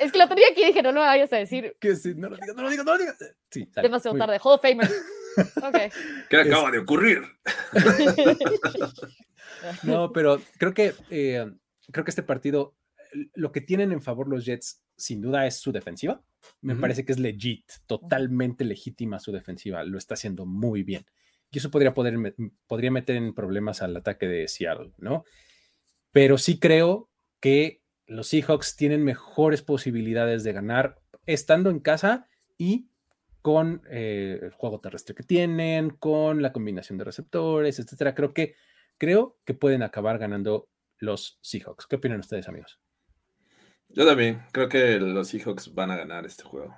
[0.00, 1.76] es que lo tenía aquí y dije, no lo vayas a decir.
[1.80, 3.16] Que sí, no lo digas, no lo digas, no lo digas.
[3.50, 4.38] Sí, Demasiado tarde.
[4.42, 4.88] Hall of Famer.
[5.62, 5.90] Okay.
[6.30, 7.20] ¿Qué acaba de ocurrir?
[9.82, 11.44] no, pero creo que eh,
[11.92, 12.74] creo que este partido,
[13.34, 16.22] lo que tienen en favor los Jets, sin duda, es su defensiva.
[16.60, 19.82] Me parece que es legit, totalmente legítima su defensiva.
[19.84, 21.04] Lo está haciendo muy bien.
[21.50, 22.34] Y eso podría, poder,
[22.66, 25.24] podría meter en problemas al ataque de Seattle, ¿no?
[26.12, 32.88] Pero sí creo que los Seahawks tienen mejores posibilidades de ganar estando en casa y
[33.42, 38.14] con eh, el juego terrestre que tienen, con la combinación de receptores, etcétera.
[38.14, 38.54] Creo que,
[38.98, 40.68] creo que pueden acabar ganando
[40.98, 41.86] los Seahawks.
[41.86, 42.80] ¿Qué opinan ustedes, amigos?
[43.96, 46.76] Yo también creo que los Seahawks van a ganar este juego.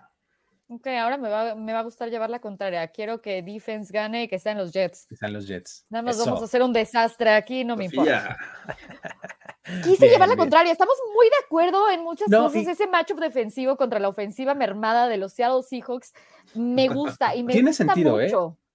[0.69, 2.87] Ok, ahora me va, me va a gustar llevar la contraria.
[2.89, 5.07] Quiero que Defense gane y que sean los Jets.
[5.09, 5.85] Que sean los Jets.
[5.91, 8.39] Nada más vamos a hacer un desastre aquí, no me importa.
[9.83, 10.71] Quise llevar la contraria.
[10.71, 12.69] Estamos muy de acuerdo en muchas cosas.
[12.69, 16.13] Ese matchup defensivo contra la ofensiva mermada de los Seattle Seahawks
[16.55, 18.33] me gusta y me Tiene gusta sentido, ¿eh?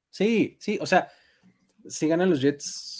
[0.10, 0.78] Sí, sí.
[0.82, 1.10] O sea,
[1.88, 2.93] si ganan los Jets,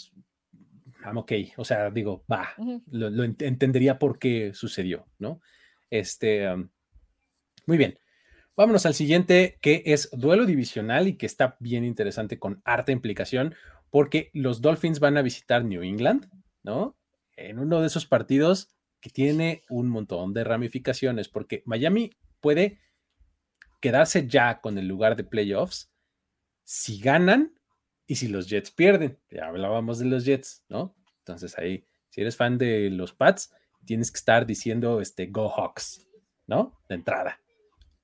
[1.04, 2.54] I'm ok, o sea, digo, va,
[2.90, 5.40] lo, entendería por qué sucedió, ¿no?
[5.90, 6.48] Este,
[7.66, 7.98] muy bien.
[8.56, 13.54] Vámonos al siguiente, que es duelo divisional y que está bien interesante con harta implicación,
[13.90, 16.28] porque los Dolphins van a visitar New England,
[16.62, 16.96] ¿no?
[17.36, 22.78] En uno de esos partidos que tiene un montón de ramificaciones, porque Miami puede
[23.80, 25.92] quedarse ya con el lugar de playoffs
[26.62, 27.52] si ganan
[28.06, 30.94] y si los Jets pierden, ya hablábamos de los Jets, ¿no?
[31.18, 33.52] Entonces ahí, si eres fan de los Pats,
[33.84, 36.06] tienes que estar diciendo este Go Hawks,
[36.46, 36.80] ¿no?
[36.88, 37.40] De entrada.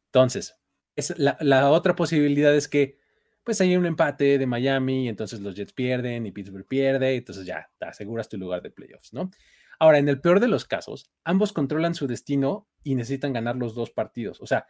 [0.06, 0.56] Entonces,
[0.96, 2.98] es la, otra posibilidad es que
[3.44, 7.46] pues hay un empate de Miami, y entonces los Jets pierden y Pittsburgh pierde, entonces
[7.46, 9.30] ya te aseguras tu lugar de playoffs, ¿no?
[9.78, 13.74] Ahora, en el peor de los casos, ambos controlan su destino y necesitan ganar los
[13.74, 14.42] dos partidos.
[14.42, 14.66] O sea,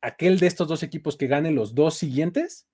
[0.00, 2.67] aquel de estos dos equipos que gane los dos siguientes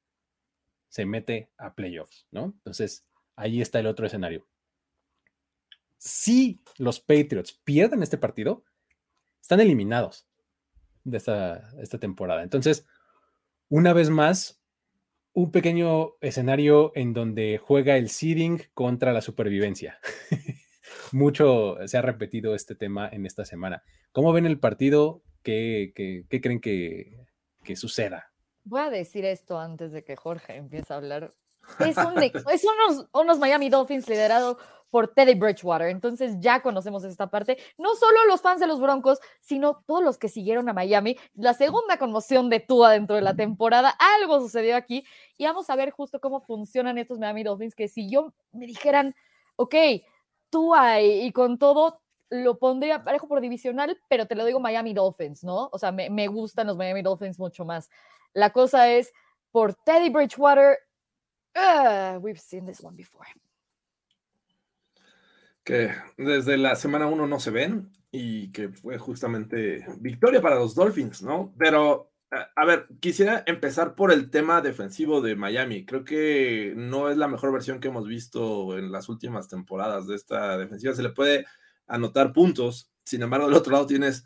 [0.88, 2.44] se mete a playoffs, ¿no?
[2.44, 3.06] Entonces,
[3.36, 4.46] ahí está el otro escenario.
[5.98, 8.64] Si los Patriots pierden este partido,
[9.40, 10.26] están eliminados
[11.02, 12.42] de esta, esta temporada.
[12.42, 12.86] Entonces,
[13.68, 14.60] una vez más,
[15.32, 19.98] un pequeño escenario en donde juega el seeding contra la supervivencia.
[21.12, 23.82] Mucho se ha repetido este tema en esta semana.
[24.12, 25.22] ¿Cómo ven el partido?
[25.42, 27.26] ¿Qué, qué creen que,
[27.64, 28.33] que suceda?
[28.64, 31.32] Voy a decir esto antes de que Jorge empiece a hablar.
[31.80, 34.58] Es, unos, unos, Miami Dolphins liderados
[34.90, 35.88] por Teddy Bridgewater.
[35.88, 37.56] Entonces ya conocemos esta parte.
[37.78, 41.16] No solo los fans de los Broncos, sino todos los que siguieron a Miami.
[41.34, 43.96] La segunda conmoción de Tua dentro de la temporada.
[44.20, 45.06] Algo sucedió aquí.
[45.38, 47.74] Y vamos a ver justo cómo funcionan estos Miami Dolphins.
[47.74, 49.14] Que si yo me dijeran,
[49.56, 49.74] ok,
[50.50, 54.92] Tua y, y con todo, lo pondría parejo por divisional, pero te lo digo Miami
[54.92, 55.68] Dolphins, ¿no?
[55.72, 57.88] O sea, me, me gustan los Miami Dolphins mucho más.
[58.34, 59.12] La cosa es,
[59.52, 60.76] por Teddy Bridgewater,
[61.56, 63.26] uh, we've seen this one before.
[65.62, 70.74] Que desde la semana 1 no se ven y que fue justamente victoria para los
[70.74, 71.54] Dolphins, ¿no?
[71.56, 75.86] Pero, a ver, quisiera empezar por el tema defensivo de Miami.
[75.86, 80.16] Creo que no es la mejor versión que hemos visto en las últimas temporadas de
[80.16, 80.94] esta defensiva.
[80.94, 81.46] Se le puede
[81.86, 82.92] anotar puntos.
[83.04, 84.24] Sin embargo, del otro lado tienes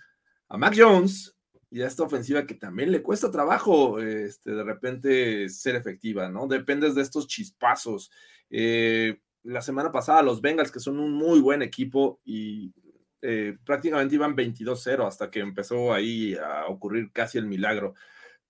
[0.49, 1.38] a Mac Jones,
[1.71, 6.47] y a esta ofensiva que también le cuesta trabajo este, de repente ser efectiva, ¿no?
[6.47, 8.11] Dependes de estos chispazos.
[8.51, 12.73] Eh, la semana pasada los Bengals, que son un muy buen equipo y
[13.21, 17.95] eh, prácticamente iban 22-0 hasta que empezó ahí a ocurrir casi el milagro.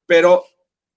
[0.07, 0.45] Pero,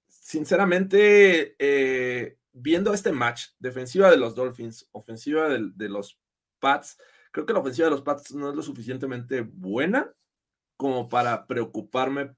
[0.08, 6.20] sinceramente, eh, viendo este match, defensiva de los Dolphins, ofensiva de, los
[6.60, 6.98] Pats,
[7.32, 10.14] creo que la ofensiva de los Pats no es lo suficientemente buena
[10.82, 12.36] como para preocuparme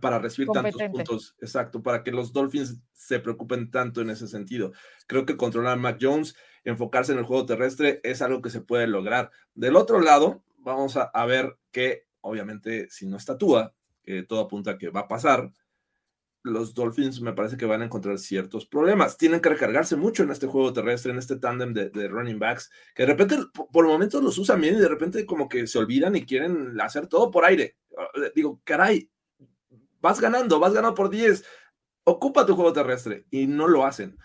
[0.00, 4.72] para recibir tantos puntos, exacto, para que los Dolphins se preocupen tanto en ese sentido.
[5.06, 6.34] Creo que controlar a Mac Jones,
[6.64, 9.30] enfocarse en el juego terrestre es algo que se puede lograr.
[9.54, 14.78] Del otro lado, vamos a, ver que, obviamente, si no estatúa, que todo apunta a
[14.78, 15.52] que va a pasar,
[16.42, 19.16] los Dolphins me parece que van a encontrar ciertos problemas.
[19.16, 23.04] Tienen que recargarse mucho en este juego terrestre, en este tándem de, running backs, que
[23.04, 23.38] de repente,
[23.72, 27.06] por, momentos los usan bien y de repente como que se olvidan y quieren hacer
[27.06, 27.76] todo por aire.
[27.96, 29.10] Ah, digo, caray,
[30.00, 31.44] vas ganando, vas ganando por 10,
[32.04, 34.16] ocupa tu juego terrestre y no lo hacen.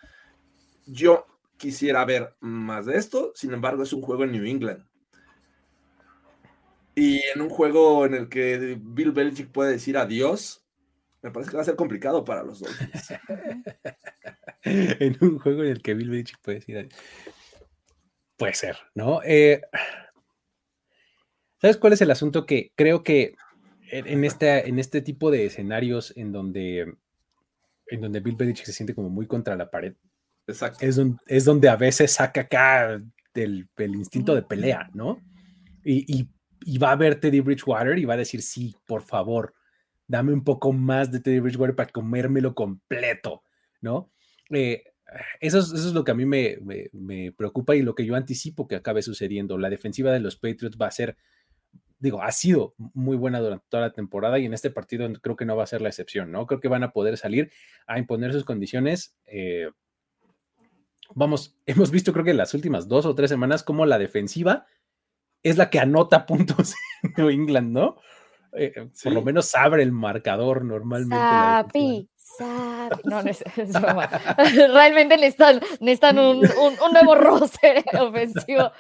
[0.86, 1.26] Yo
[1.58, 4.86] quisiera ver más de esto, sin embargo es un juego en New England.
[6.96, 10.63] Y en un juego en el que Bill Belichick puede decir adiós,
[11.24, 12.70] me parece que va a ser complicado para los dos.
[14.64, 16.90] en un juego en el que Bill Belichick puede decir.
[18.38, 19.22] Puede ser, ¿no?
[19.24, 19.62] Eh,
[21.60, 22.46] ¿Sabes cuál es el asunto?
[22.46, 23.36] Que creo que
[23.90, 26.94] en, este, en este tipo de escenarios en donde,
[27.88, 29.96] en donde Bill Belichick se siente como muy contra la pared,
[30.48, 30.86] Exacto.
[30.86, 33.00] Es, es donde a veces saca acá
[33.34, 35.22] del, instinto de pelea, ¿no?
[35.84, 36.28] Y,
[36.78, 39.54] va a ver Teddy Bridgewater y va a decir, sí, por favor,
[40.14, 43.42] dame un poco más de Teddy Bridgewater para comérmelo completo,
[43.82, 44.12] ¿no?
[44.52, 44.84] Eh,
[45.40, 46.60] eso, es, eso, es, lo que a mí me,
[46.92, 49.58] me, preocupa y lo que yo anticipo que acabe sucediendo.
[49.58, 51.18] La defensiva de los Patriots va a ser
[51.98, 55.46] digo, ha sido muy buena durante toda la temporada y en este partido creo que
[55.46, 56.46] no va a ser la excepción, ¿no?
[56.46, 57.52] Creo que van a poder salir
[57.88, 59.16] a imponer sus condiciones.
[59.26, 59.72] Eh,
[61.16, 64.68] vamos, hemos visto creo que en las últimas dos o tres semanas como la defensiva
[65.42, 67.98] es la que anota puntos en New England, ¿no?
[68.56, 71.16] Eh, eh, por lo menos abre el marcador normalmente.
[72.40, 73.44] No, no es,
[74.74, 78.72] Realmente necesitan, necesitan un, un, nuevo roce ofensivo.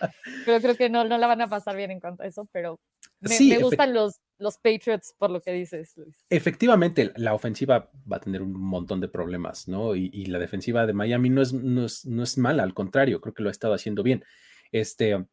[0.45, 2.79] Pero creo que no, no la van a pasar bien en cuanto a eso, pero
[3.19, 6.25] me, gustan los, los Patriots por lo que dices, Luis.
[6.29, 9.95] Efectivamente, la ofensiva va a tener un montón de problemas, ¿no?
[9.95, 11.85] Y, la defensiva de Miami no es, no
[12.23, 14.23] es, mala, al contrario, creo que lo ha estado haciendo bien.
[14.71, 15.25] Este,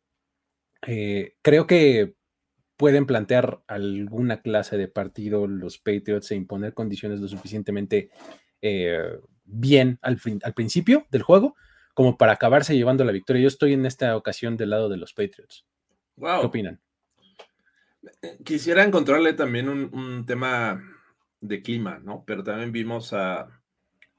[0.87, 2.15] eh, creo que
[2.81, 8.09] pueden plantear alguna clase de partido los Patriots e imponer condiciones lo suficientemente
[8.63, 11.57] eh, bien al, al, principio del juego
[11.93, 13.43] como para acabarse llevando la victoria.
[13.43, 15.67] Yo estoy en esta ocasión del lado de los Patriots.
[16.17, 16.81] ¿Qué opinan?
[18.47, 20.83] Quisiera encontrarle también un, tema
[21.43, 22.25] de clima, ¿no?
[22.27, 23.60] Pero también vimos a,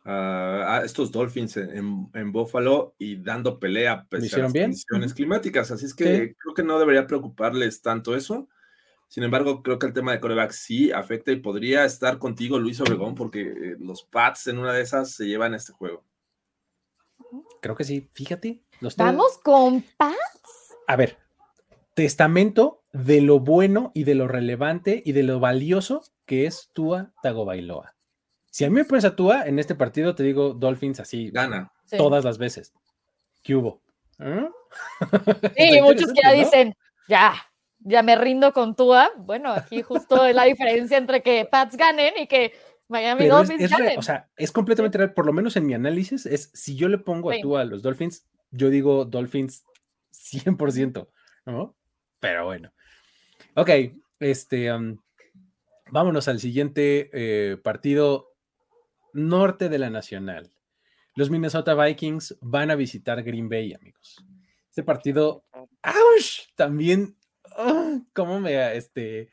[0.04, 4.66] a, estos Dolphins en, Buffalo y dando pelea pese a las bien?
[4.66, 5.72] condiciones climáticas.
[5.72, 8.48] Así es que creo que no debería preocuparles tanto eso.
[9.08, 12.80] Sin embargo, creo que el tema de coreback sí afecta y podría estar contigo, Luis
[12.80, 16.06] Obregón, porque los Pats en una de esas se llevan este juego.
[17.62, 18.62] Creo que sí, fíjate.
[18.98, 20.76] ¿Vamos con Pats?
[20.88, 21.18] A ver,
[21.94, 27.14] testamento de lo bueno y de lo relevante y de lo valioso que es Tua
[27.22, 27.94] Tagovailoa.
[28.52, 31.32] Si a mí me pones a Tua en este partido, te digo Dolphins así.
[31.32, 31.72] Gana.
[31.98, 32.74] Todas las veces.
[33.42, 33.82] ¿Qué hubo?
[34.20, 34.50] ¿Ah?
[35.58, 36.76] Sí, muchos que ya dicen,
[37.08, 37.34] ya,
[37.80, 39.10] ya me rindo con Tua.
[39.18, 42.54] Bueno, aquí justo es la diferencia entre que Pats ganen y que
[42.90, 43.98] Miami Dolphins ganen.
[43.98, 46.98] o sea, es completamente real, por lo menos en mi análisis, es si yo le
[46.98, 49.64] pongo a Tua a los Dolphins, yo digo Dolphins
[50.12, 51.08] 100%,
[51.46, 51.76] ¿no?
[52.20, 52.74] Pero bueno.
[53.56, 53.70] Ok,
[54.20, 54.98] este, um,
[55.90, 58.31] vámonos al siguiente eh, partido
[59.14, 60.52] norte de la Nacional.
[61.16, 64.24] Los Minnesota Vikings van a visitar Green Bay, amigos.
[64.70, 66.48] Este partido, ¡ouch!
[66.56, 67.18] También,
[67.58, 68.00] ¡ah!
[68.14, 69.30] ¿cómo me, este,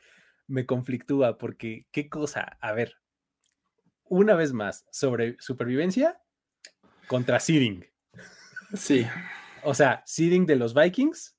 [0.47, 1.37] me conflictúa?
[1.37, 2.57] Porque, ¿qué cosa?
[2.59, 2.95] A ver,
[4.03, 6.21] una vez más, sobre supervivencia
[7.07, 7.85] contra seeding.
[8.73, 9.07] Sí.
[9.63, 11.37] O sea, seeding de los Vikings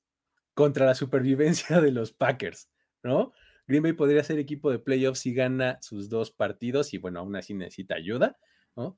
[0.53, 2.69] contra la supervivencia de los Packers,
[3.03, 3.33] ¿no?
[3.67, 7.35] Green Bay podría ser equipo de playoffs si gana sus dos partidos y bueno, aún
[7.35, 8.37] así necesita ayuda,
[8.75, 8.97] ¿no?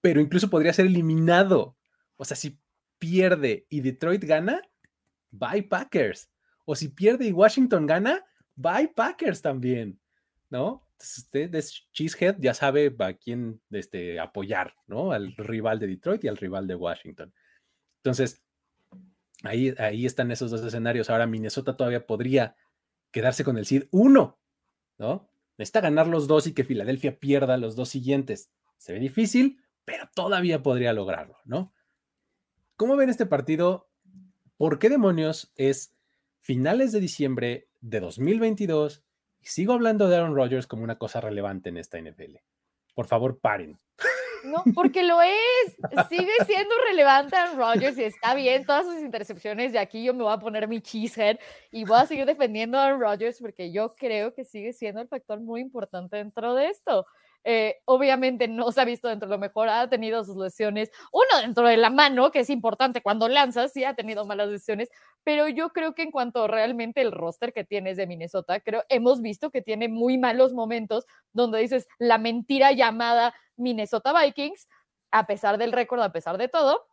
[0.00, 1.76] Pero incluso podría ser eliminado.
[2.16, 2.58] O sea, si
[2.98, 4.62] pierde y Detroit gana,
[5.30, 6.30] bye Packers.
[6.64, 8.24] O si pierde y Washington gana,
[8.54, 9.98] bye Packers también,
[10.50, 10.86] ¿no?
[10.92, 15.12] Entonces usted es Cheesehead, ya sabe a quién este, apoyar, ¿no?
[15.12, 17.32] Al rival de Detroit y al rival de Washington.
[17.98, 18.42] Entonces,
[19.44, 21.08] ahí, ahí están esos dos escenarios.
[21.08, 22.56] Ahora Minnesota todavía podría
[23.10, 24.38] quedarse con el seed 1,
[24.98, 25.28] ¿no?
[25.56, 28.50] Necesita ganar los dos y que Filadelfia pierda los dos siguientes.
[28.76, 31.72] Se ve difícil, pero todavía podría lograrlo, ¿no?
[32.78, 33.90] ¿cómo ven este partido?
[34.56, 35.94] ¿Por qué demonios es
[36.40, 39.04] finales de diciembre de 2022
[39.40, 42.36] y sigo hablando de Aaron Rodgers como una cosa relevante en esta NFL?
[42.94, 43.78] Por favor, paren.
[44.44, 45.76] No, porque lo es.
[46.08, 49.72] Sigue siendo relevante Aaron Rodgers y está bien todas sus intercepciones.
[49.72, 51.38] De aquí yo me voy a poner mi cheesehead
[51.70, 55.08] y voy a seguir defendiendo a Aaron Rodgers porque yo creo que sigue siendo el
[55.08, 57.06] factor muy importante dentro de esto.
[57.44, 61.40] Eh, obviamente no se ha visto dentro de lo mejor, ha tenido sus lesiones, uno
[61.40, 64.90] dentro de la mano, que es importante cuando lanzas, sí ha tenido malas lesiones,
[65.24, 69.22] pero yo creo que en cuanto realmente el roster que tienes de Minnesota, creo hemos
[69.22, 74.68] visto que tiene muy malos momentos donde dices la mentira llamada Minnesota Vikings,
[75.10, 76.86] a pesar del récord, a pesar de todo,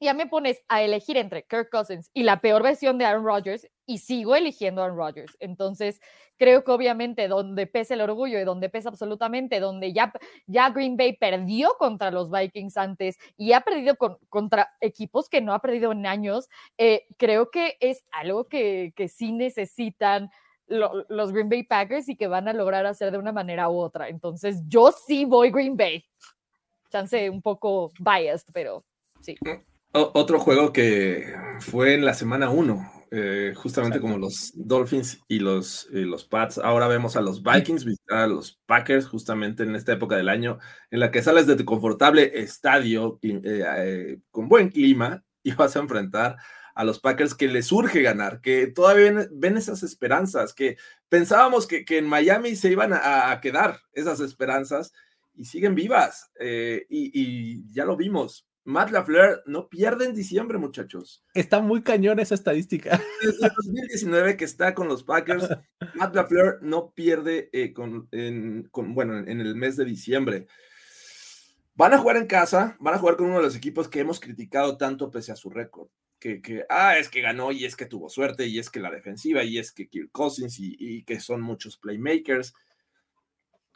[0.00, 3.68] ya me pones a elegir entre Kirk Cousins y la peor versión de Aaron Rodgers
[3.86, 5.36] y sigo eligiendo a Aaron Rodgers.
[5.40, 6.00] Entonces,
[6.38, 10.12] creo que obviamente donde pesa el orgullo y donde pesa absolutamente, donde ya,
[10.46, 13.96] ya Green Bay perdió contra los Vikings antes y ha perdido
[14.28, 16.48] contra equipos que no ha perdido en años,
[16.78, 20.30] eh, creo que es algo que, que sí necesitan
[20.70, 24.08] los Green Bay Packers y que van a lograr hacer de una manera u otra.
[24.08, 26.04] Entonces, yo sí voy Green Bay.
[26.90, 28.84] Chance un poco biased, pero
[29.20, 29.36] sí.
[29.92, 35.88] Otro juego que fue en la semana 1, eh, justamente como los Dolphins y los,
[35.90, 36.58] los Pats.
[36.58, 40.60] Ahora vemos a los Vikings visitar a los Packers, justamente en esta época del año,
[40.92, 45.74] en la que sales de tu confortable estadio eh, eh, con buen clima y vas
[45.74, 46.36] a enfrentar
[46.76, 50.76] a los Packers que les urge ganar, que todavía ven, esas esperanzas, que
[51.08, 54.92] pensábamos que, en Miami se iban a, quedar esas esperanzas
[55.34, 56.30] y siguen vivas.
[56.38, 61.24] y ya lo vimos, Matt LaFleur no pierde en diciembre, muchachos.
[61.34, 63.00] Está muy cañón esa estadística.
[63.22, 65.48] Desde 2019 que está con los Packers,
[65.94, 68.08] Matt LaFleur no pierde eh, con,
[68.94, 70.46] bueno, en el mes de diciembre.
[71.74, 74.20] Van a jugar en casa, van a jugar con uno de los equipos que hemos
[74.20, 75.88] criticado tanto pese a su récord.
[76.18, 78.90] Que, que, ah, es que ganó y es que tuvo suerte y es que la
[78.90, 82.52] defensiva y es que Kirk Cousins y que son muchos playmakers.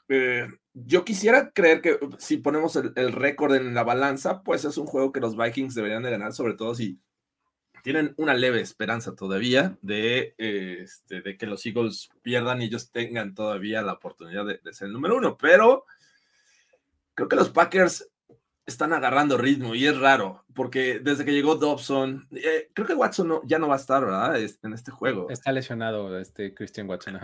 [0.09, 4.87] Eh, yo quisiera creer que si ponemos el, récord en la balanza, pues es un
[4.87, 7.01] juego que los Vikings deberían de ganar, sobre todo si
[7.83, 13.35] tienen una leve esperanza todavía de, este, de que los Eagles pierdan y ellos tengan
[13.35, 15.37] todavía la oportunidad de, ser el número uno.
[15.37, 15.85] Pero
[17.15, 18.11] creo que los Packers
[18.67, 23.41] están agarrando ritmo y es raro, porque desde que llegó Dobson, eh, creo que Watson
[23.45, 24.41] ya no va a estar, ¿verdad?
[24.63, 25.29] En este juego.
[25.29, 27.21] Está lesionado este Christian Watson.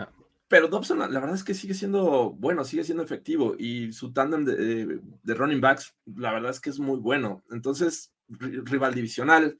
[0.51, 4.43] Pero Dobson, la verdad es que sigue siendo bueno, sigue siendo efectivo y su tándem
[4.43, 4.99] de,
[5.33, 7.41] running backs, la verdad es que es muy bueno.
[7.51, 9.57] Entonces, rival divisional,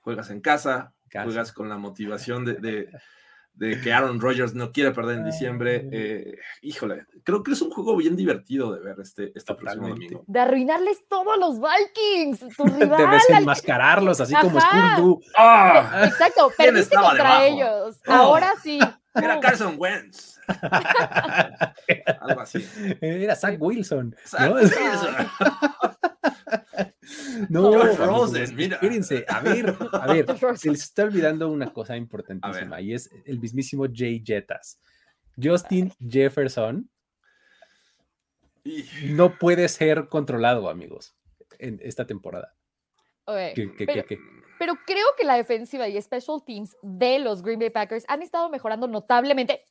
[0.00, 2.90] juegas en casa, juegas con la motivación de,
[3.82, 5.88] que Aaron Rodgers no quiere perder en diciembre.
[5.90, 10.22] Eh, híjole, creo que es un juego bien divertido de ver este, este próximo domingo.
[10.26, 12.98] De arruinarles todo a los Vikings, tu rival.
[12.98, 15.18] de desenmascararlos, así como Scooby-Doo.
[15.38, 16.02] ¡Ah!
[16.04, 17.98] Exacto, perdiste contra ellos.
[18.04, 18.78] Ahora sí.
[19.16, 20.38] Era Carson Wentz.
[22.20, 22.66] Algo así.
[23.00, 24.14] Era Zach Wilson.
[24.26, 25.14] Zach Wilson.
[27.48, 28.76] no, Rosen, mira.
[28.76, 33.40] Espérense, a ver, a ver, se les está olvidando una cosa importantísima y es el
[33.40, 34.80] mismísimo Jay Jetas.
[35.40, 36.88] Justin Jefferson
[39.04, 41.14] no puede ser controlado, amigos,
[41.58, 42.54] en esta temporada.
[43.26, 44.18] ¿Qué, qué, qué,
[44.58, 48.48] pero creo que la defensiva y special teams de los Green Bay Packers han estado
[48.48, 49.64] mejorando notablemente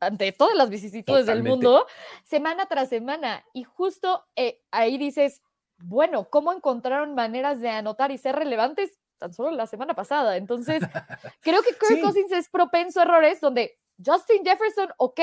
[0.00, 1.86] ante todas las vicisitudes del mundo,
[2.24, 3.44] semana tras semana.
[3.52, 5.42] Y justo eh, ahí dices,
[5.78, 8.98] bueno, ¿cómo encontraron maneras de anotar y ser relevantes?
[9.18, 10.36] Tan solo la semana pasada.
[10.36, 10.82] Entonces,
[11.40, 15.20] creo que Kirk Cousins es propenso a errores donde Justin Jefferson, ok,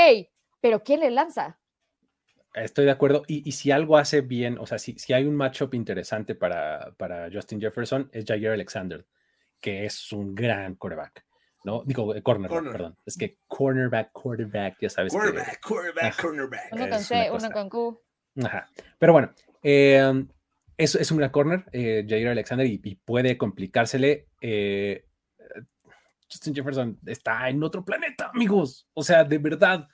[0.60, 1.60] pero ¿quién le lanza?
[2.54, 3.24] Estoy de acuerdo.
[3.28, 7.30] Y, si algo hace bien, o sea, si, si hay un matchup interesante para, para,
[7.32, 9.06] Justin Jefferson, es Jair Alexander,
[9.60, 11.26] que es un gran quarterback.
[11.64, 11.84] ¿no?
[11.86, 12.98] Digo, eh, cornerback, perdón.
[13.06, 15.14] Es que cornerback, quarterback, ya sabes.
[15.14, 16.74] Quarterback, quarterback, cornerback.
[16.74, 18.02] Uno con C, uno con Q.
[18.44, 18.70] Ajá.
[19.00, 20.26] Pero bueno, eh,
[20.78, 24.28] es, es, un gran corner, eh, Jair Alexander, y, y puede complicársele.
[24.42, 25.06] Eh,
[26.32, 28.88] Justin Jefferson está en otro planeta, amigos.
[28.94, 29.88] O sea, de verdad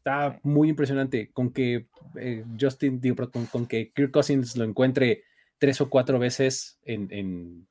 [0.00, 1.86] Está muy impresionante con que
[2.18, 5.24] eh, Justin, digo, con, con, que Kirk Cousins lo encuentre
[5.58, 7.66] tres o cuatro veces en,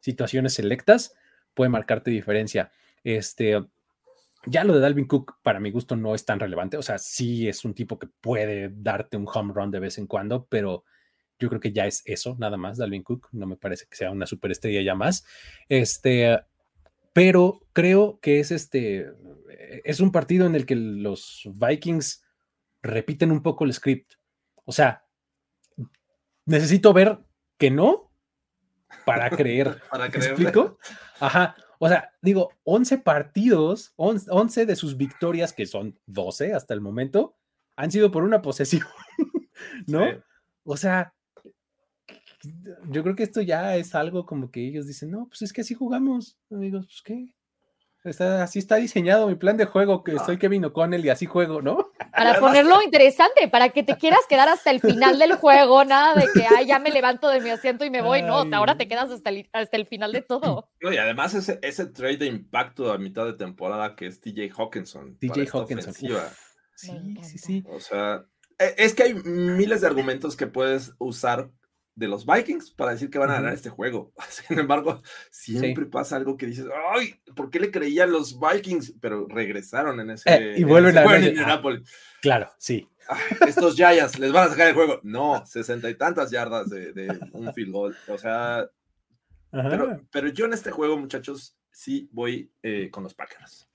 [0.00, 1.14] situaciones selectas,
[1.54, 2.72] puede marcarte diferencia.
[3.04, 3.58] Este,
[4.44, 6.76] ya lo de Dalvin Cook, para mi gusto, no es tan relevante.
[6.76, 10.06] O sea, sí es un tipo que puede darte un home run de vez en
[10.06, 10.84] cuando, pero
[11.38, 13.28] yo creo que ya es eso, nada más, Dalvin Cook.
[13.32, 15.24] No me parece que sea una superestrella ya más.
[15.70, 16.38] Este,
[17.12, 19.12] pero creo que es este,
[19.84, 22.24] es un partido en el que los Vikings
[22.82, 24.14] repiten un poco el script.
[24.64, 25.04] O sea,
[26.46, 27.18] necesito ver
[27.58, 28.12] que no
[29.04, 29.80] para creer.
[29.90, 30.78] Para ¿Me explico?
[31.20, 31.56] Ajá.
[31.78, 36.80] O sea, digo, 11 partidos, 11 11 de sus victorias, que son 12 hasta el
[36.80, 37.36] momento,
[37.76, 38.86] han sido por una posesión,
[39.86, 40.04] ¿no?
[40.04, 40.16] Sí.
[40.64, 41.14] O sea,
[42.88, 45.60] yo creo que esto ya es algo como que ellos dicen, no, pues es que
[45.60, 47.28] así jugamos, amigos, pues qué.
[48.04, 51.62] Está, así está diseñado mi plan de juego, que soy Kevin O'Connell y así juego,
[51.62, 51.92] ¿no?
[52.10, 56.26] Para ponerlo interesante, para que te quieras quedar hasta el final del juego, nada de
[56.34, 58.22] que, ay, ya me levanto de mi asiento y me voy.
[58.22, 60.68] No, ahora te quedas hasta el, hasta el final de todo.
[60.80, 64.50] No, y además ese, ese trade de impacto a mitad de temporada que es TJ
[64.58, 65.16] Hawkinson.
[65.18, 65.94] TJ Hawkinson.
[66.74, 67.64] sí, sí, sí.
[67.68, 68.24] O sea,
[68.58, 71.50] e- es que hay miles de argumentos que puedes usar
[71.94, 74.12] de los Vikings para decir que van a ganar este juego.
[74.28, 78.94] Sin embargo, siempre pasa algo que dices, ay, ¿por qué le creían los Vikings?
[79.00, 80.30] Pero regresaron en ese.
[80.32, 81.22] Eh, y en vuelven a ganar.
[81.22, 81.90] Indianápolis.
[82.20, 82.88] Claro, sí.
[83.08, 85.00] Ay, estos Giants les van a sacar el juego.
[85.02, 87.96] No, sesenta y tantas yardas de, de un field goal.
[88.08, 88.70] O sea,
[89.50, 93.68] pero, pero yo en este juego, muchachos, sí voy eh, con los Packers.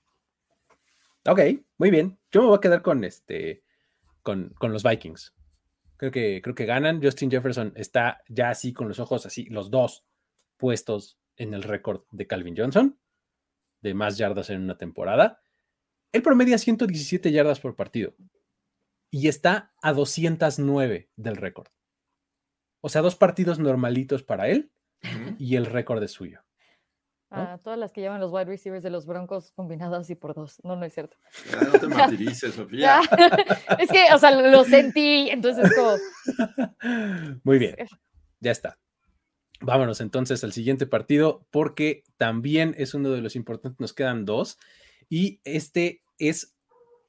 [1.26, 1.40] Ok,
[1.76, 2.18] muy bien.
[2.32, 3.62] Yo me voy a quedar con este,
[4.22, 5.34] con, con los Vikings.
[5.98, 7.02] Creo que, creo que ganan.
[7.02, 10.06] Justin Jefferson está ya así con los ojos así, los dos
[10.56, 12.98] puestos en el récord de Calvin Johnson,
[13.82, 15.42] de más yardas en una temporada.
[16.12, 18.14] Él promedia 117 yardas por partido
[19.10, 21.68] y está a 209 del récord.
[22.80, 24.70] O sea, dos partidos normalitos para él
[25.38, 26.44] y el récord es suyo.
[27.30, 27.36] ¿No?
[27.38, 30.60] A todas las que llevan los wide receivers de los Broncos combinadas y por dos.
[30.64, 31.16] No, no es cierto.
[31.50, 33.00] Ya, no te martirices, Sofía.
[33.78, 35.96] es que, o sea, lo sentí, entonces como...
[37.44, 37.76] Muy bien,
[38.40, 38.78] ya está.
[39.60, 43.80] Vámonos entonces al siguiente partido porque también es uno de los importantes.
[43.80, 44.58] Nos quedan dos
[45.08, 46.56] y este es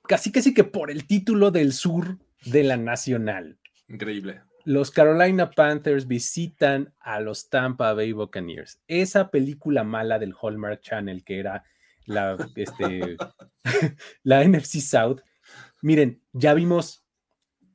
[0.07, 3.59] casi casi que por el título del sur de la nacional.
[3.87, 4.41] Increíble.
[4.69, 8.79] Los Carolina Panthers visitan a los Tampa Bay Buccaneers.
[8.87, 11.63] Esa película mala del Hallmark Channel que era
[12.05, 13.17] la, este,
[14.23, 15.21] la NFC South.
[15.81, 17.03] Miren, ya vimos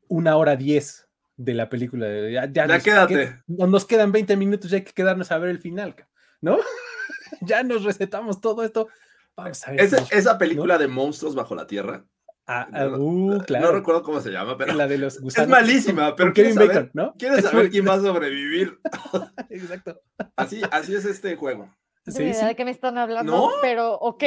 [0.06, 2.06] una hora diez de la película.
[2.30, 3.42] Ya, Ya nos quédate.
[3.48, 5.96] nos quedan 20 minutos, ya hay que quedarnos a ver el final,
[6.40, 6.58] ¿no?
[7.40, 8.86] ya nos recetamos todo esto.
[9.34, 9.80] Vamos a ver.
[9.80, 12.04] Esa película de monstruos bajo la tierra.
[12.46, 16.14] Ah, ah, no, uh, No recuerdo cómo se llama, pero la de los es malísima.
[16.14, 17.14] Pero Kevin quieres Bacon, saber, ¿no?
[17.18, 18.78] quieres Es saber muy- quién va a sobrevivir.
[19.48, 20.00] Exacto.
[20.36, 21.74] Así, así es este juego.
[22.06, 22.44] Sí, sí.
[22.44, 23.50] de qué me están hablando, ¿No?
[23.62, 24.22] pero ok.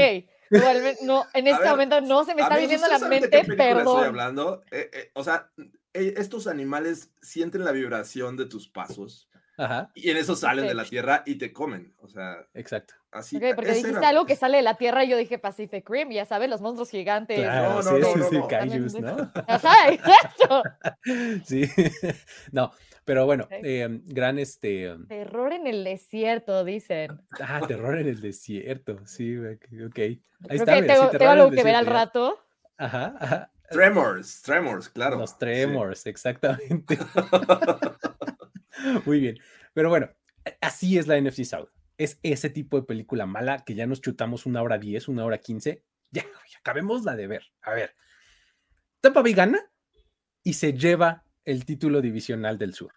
[1.04, 3.28] No, en este ver, momento no se me está viniendo a la ¿ustedes saben de
[3.30, 4.04] mente, Estoy perdón.
[4.06, 4.64] hablando.
[4.72, 5.52] Eh, eh, o sea,
[5.94, 10.74] eh, estos animales sienten la vibración de tus pasos Ajá, y en eso salen de
[10.74, 11.94] la tierra y te comen.
[11.98, 12.94] O sea, exacto.
[13.12, 13.38] Así.
[13.38, 16.12] Ok, porque dijiste era- algo que sale de la tierra y yo dije Pacific Rim,
[16.12, 17.40] ya sabes, los monstruos gigantes.
[17.40, 18.48] Claro, no, sí, no, sí, no, sí, no.
[18.48, 19.32] kaijus, ¿no?
[19.48, 20.64] Ajá, exacto.
[21.46, 21.70] Sí,
[22.52, 22.72] no,
[23.06, 27.22] pero bueno, eh, gran este, Terror en el desierto, dicen.
[27.40, 29.98] ah, terror en el desierto, sí, ok.
[30.00, 32.40] Ahí Creo está, que mira, tengo, sí, algo que ver al rato.
[32.78, 35.18] Ajá, ajá, Tremors, Tremors, claro.
[35.18, 35.36] los sí.
[35.40, 36.98] tremors, exactamente.
[39.06, 39.38] Muy bien,
[39.74, 40.10] pero bueno,
[40.62, 41.70] así es la NFC South.
[41.98, 45.40] Es ese tipo de película mala que ya nos chutamos una hora diez, una hora
[45.40, 45.84] quince.
[46.10, 46.26] Ya,
[46.62, 47.44] acabemos la de ver.
[47.62, 47.94] A ver,
[49.02, 49.60] Tampa Bay gana
[50.42, 52.94] y se lleva el título divisional del sur.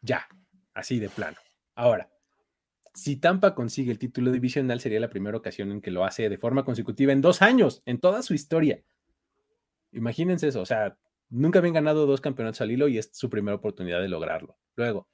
[0.00, 0.26] Ya,
[0.72, 1.36] así de plano.
[1.74, 2.10] Ahora,
[2.94, 6.38] si Tampa consigue el título divisional, sería la primera ocasión en que lo hace de
[6.38, 8.82] forma consecutiva en dos años, en toda su historia.
[9.92, 10.96] Imagínense eso, o sea,
[11.28, 14.58] nunca habían ganado dos campeonatos al hilo y es su primera oportunidad de lograrlo.
[14.74, 15.08] Luego,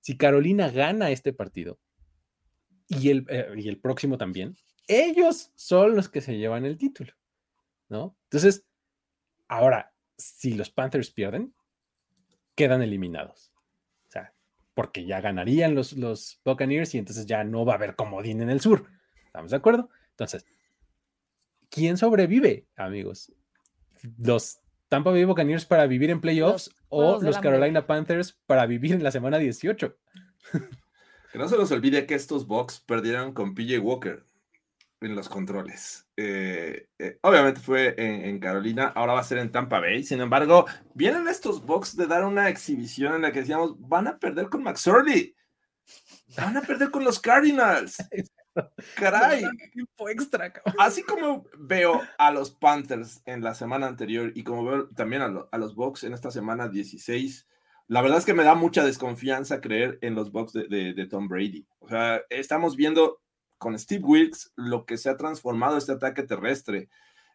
[0.00, 1.78] si Carolina gana este partido
[2.88, 4.56] y el, eh, y el próximo también,
[4.88, 7.12] ellos son los que se llevan el título,
[7.88, 8.16] ¿no?
[8.24, 8.64] Entonces,
[9.48, 11.54] ahora, si los Panthers pierden,
[12.54, 13.52] quedan eliminados.
[14.08, 14.32] O sea,
[14.74, 18.50] porque ya ganarían los, los Buccaneers y entonces ya no va a haber comodín en
[18.50, 18.86] el sur.
[19.26, 19.90] ¿Estamos de acuerdo?
[20.10, 20.46] Entonces,
[21.68, 23.32] ¿quién sobrevive, amigos?
[24.18, 27.38] ¿Los Tampa Bay Buccaneers para vivir en playoffs o los.
[27.38, 29.96] Carolina Panthers para vivir en la semana 18?
[31.36, 34.24] Que no se nos olvide que estos Bucks perdieron con PJ Walker
[35.02, 36.08] en los controles.
[36.16, 40.02] Eh, eh, obviamente fue en, en Carolina, ahora va a ser en Tampa Bay.
[40.02, 40.64] Sin embargo,
[40.94, 44.62] vienen estos Bucks de dar una exhibición en la que decíamos, van a perder con
[44.62, 45.36] McSorley.
[46.38, 47.98] Van a perder con los Cardinals.
[48.96, 49.44] Caray.
[50.08, 50.54] Extra.
[50.78, 55.28] Así como veo a los Panthers en la semana anterior y como veo también a,
[55.28, 57.46] lo- a los Bucks en esta semana 16,
[57.88, 61.28] la verdad es que me da mucha desconfianza creer en los Bucks de, de- Tom
[61.28, 61.66] Brady.
[61.78, 63.20] O sea, estamos viendo
[63.58, 66.88] con Steve Wilkes lo que se ha transformado este ataque terrestre.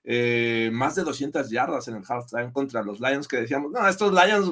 [0.04, 4.12] Eh, más de 200 yardas en el halftime contra los Lions que decíamos, no, estos
[4.12, 4.52] Lions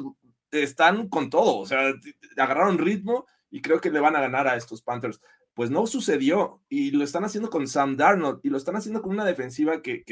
[0.52, 1.94] están con todo, o sea,
[2.38, 5.22] agarraron ritmo y creo que le van a ganar a estos Panthers.
[5.56, 9.12] Pues no sucedió y lo están haciendo con Sam Darnold y lo están haciendo con
[9.12, 10.04] una defensiva que,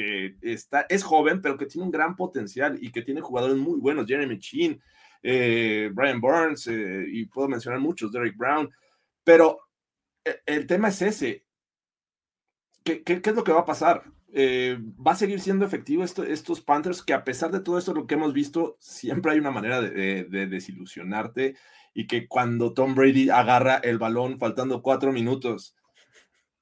[0.42, 4.08] está, es joven, pero que tiene un gran potencial y que tiene jugadores muy buenos,
[4.08, 4.82] Jeremy Chin,
[5.24, 8.70] eh, Brian Burns eh, y puedo mencionar muchos, Derek Brown,
[9.24, 9.60] pero
[10.24, 11.46] eh, el tema es ese.
[12.84, 14.04] ¿Qué, qué, es lo que va a pasar?
[14.34, 18.16] ¿Va a seguir siendo efectivo estos Panthers que a pesar de todo esto lo que
[18.16, 21.56] hemos visto, siempre hay una manera de, desilusionarte
[21.94, 25.76] y que cuando Tom Brady agarra el balón faltando cuatro minutos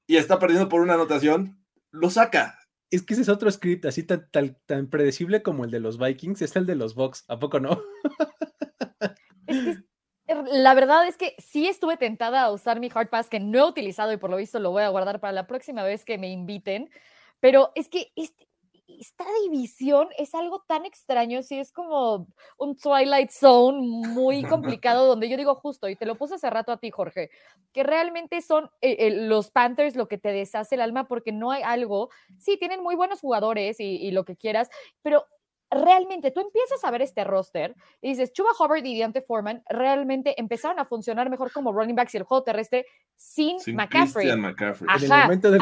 [0.06, 1.60] y está perdiendo por una anotación,
[1.90, 2.65] lo saca.
[2.90, 5.98] Es que ese es otro script así tan, tan, tan predecible como el de los
[5.98, 7.82] Vikings, es el de los Bucks, ¿a poco no?
[9.48, 9.78] Es
[10.26, 13.58] er, la verdad es que sí estuve tentada a usar mi Hard Pass que no
[13.58, 16.18] he utilizado y por lo visto lo voy a guardar para la próxima vez que
[16.18, 16.90] me inviten,
[17.38, 18.45] pero es que este,
[18.88, 22.26] esta división es algo tan extraño, sí es como
[22.58, 24.42] un Twilight Zone muy
[24.82, 27.30] complicado, donde yo digo justo, y te lo puse hace rato a ti, Jorge,
[27.72, 31.50] que realmente son eh, eh, los Panthers lo que te deshace el alma porque no
[31.50, 34.70] hay algo, sí, tienen muy buenos jugadores y, y lo que quieras,
[35.02, 35.26] pero
[35.70, 40.38] realmente tú empiezas a ver este roster y dices, Chuba Hubbard y Deontay Foreman realmente
[40.40, 42.86] empezaron a funcionar mejor como running backs y el juego terrestre
[43.16, 44.28] sin, McCaffrey.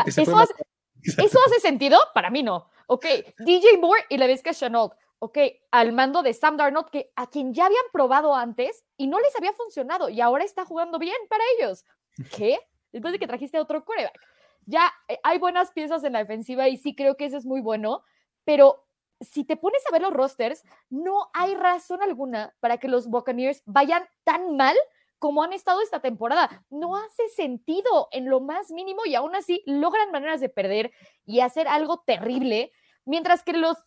[0.07, 1.99] eso, hace, sentido?
[2.15, 2.69] Para mí no.
[2.87, 3.07] Ok,
[3.39, 4.95] DJ Moore y la que Chenault.
[5.21, 5.39] Ok,
[5.71, 9.35] al mando de Sam Darnold, que a quien ya habían probado antes y no les
[9.37, 11.85] había funcionado y ahora está jugando bien para ellos.
[12.37, 12.59] ¿Qué?
[12.93, 14.19] Después de que trajiste a otro coreback.
[14.67, 17.61] Ya eh, hay buenas piezas en la defensiva y sí creo que eso es muy
[17.61, 18.03] bueno,
[18.45, 18.85] pero
[19.21, 23.63] si te pones a ver los rosters, no hay razón alguna para que los Buccaneers
[23.65, 24.77] vayan tan mal
[25.25, 26.67] como han estado esta temporada.
[26.69, 30.93] No hace sentido en lo más mínimo y aún así logran maneras de perder
[31.25, 32.73] y hacer algo terrible,
[33.07, 33.79] mientras que los,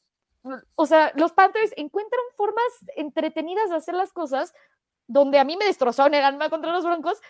[0.74, 2.66] o sea, los Panthers encuentran formas
[2.96, 4.52] entretenidas de hacer las cosas
[5.06, 7.22] donde a mí me destrozaron el alma contra los Broncos.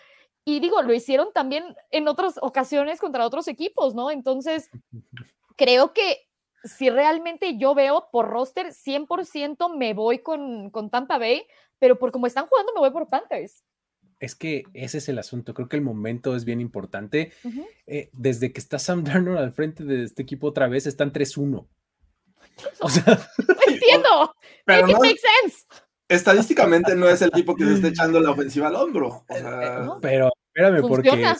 [0.42, 4.10] Y digo, lo hicieron también en otras ocasiones contra otros equipos, ¿no?
[4.10, 4.70] Entonces,
[5.58, 6.26] creo que
[6.64, 11.46] si realmente yo veo por roster, 100% me voy con, con Tampa Bay,
[11.78, 13.62] pero por cómo están jugando me voy por Panthers.
[14.20, 15.54] Es que ese es el asunto.
[15.54, 17.32] Creo que el momento es bien importante.
[17.86, 21.66] Eh, desde que está Sam Darnold al frente de este equipo otra vez, están 3-1.
[22.80, 23.04] O sea,
[23.66, 24.34] entiendo.
[24.64, 25.66] Pero no, sense.
[26.08, 29.24] Estadísticamente no es el equipo que se está echando la ofensiva al hombro.
[29.28, 31.34] O sea, pero Espérame, porque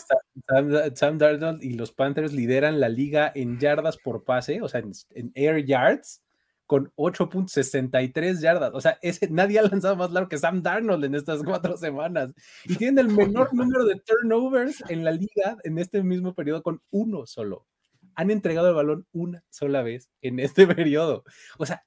[0.95, 5.33] Sam, Darnold y los Panthers lideran la liga en yardas por pase, o sea, en,
[5.35, 6.23] air yards,
[6.69, 8.73] con 8.63 yardas.
[8.75, 12.35] O sea, ese, nadie ha lanzado más largo que Sam Darnold en estas cuatro semanas.
[12.67, 16.83] Y tienen el menor número de turnovers en la liga en este mismo periodo con
[16.91, 17.67] uno solo.
[18.15, 21.25] Han entregado el balón una sola vez en este periodo.
[21.57, 21.87] O sea,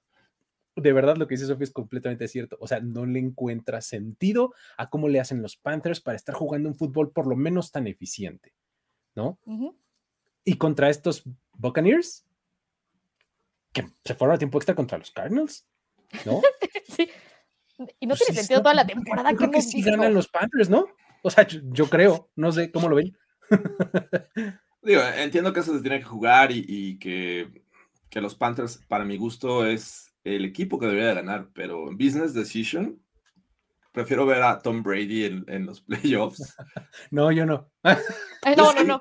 [0.76, 2.58] de verdad lo que dice Sofía es completamente cierto.
[2.60, 6.68] O sea, no le encuentra sentido a cómo le hacen los Panthers para estar jugando
[6.68, 8.56] un fútbol por lo menos tan eficiente,
[9.14, 9.38] ¿no?
[10.44, 12.26] Y contra estos Buccaneers,
[13.72, 15.68] que se fueron a tiempo extra contra los Cardinals,
[16.26, 16.42] ¿no?
[16.88, 17.10] sí.
[18.00, 20.88] Y no pues tiene sentido toda la temporada que, que sí ganan los Panthers, ¿no?
[21.24, 23.18] O sea, yo, creo, no sé cómo lo ven.
[24.84, 27.64] Digo, entiendo que eso se tiene que jugar y, y que,
[28.10, 31.98] que los Panthers, para mi gusto, es el equipo que debería de ganar, pero en
[31.98, 33.02] business decision,
[33.92, 36.56] prefiero ver a Tom Brady en, los playoffs.
[37.10, 37.72] No, yo no.
[37.84, 39.00] no, no, no.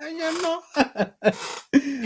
[0.00, 0.62] Yo no.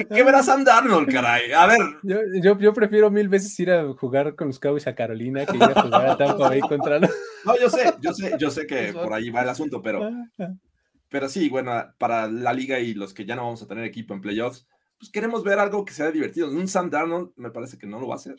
[0.05, 1.53] ¿Qué, verás Sam Darnold, caray?
[1.53, 1.81] A ver.
[2.03, 5.63] Yo, yo, prefiero mil veces ir a jugar con los Cowboys a Carolina que ir
[5.63, 7.11] a jugar a Tampa Bay contra los...
[7.45, 10.11] No, yo sé, yo sé, yo sé que por ahí va el asunto, pero,
[11.09, 14.15] pero sí, bueno, para la liga y los que ya no vamos a tener equipo
[14.15, 14.67] en playoffs,
[14.99, 16.51] pues queremos ver algo que sea divertido.
[16.51, 18.37] Un Sam Darnold me parece que no lo va a hacer.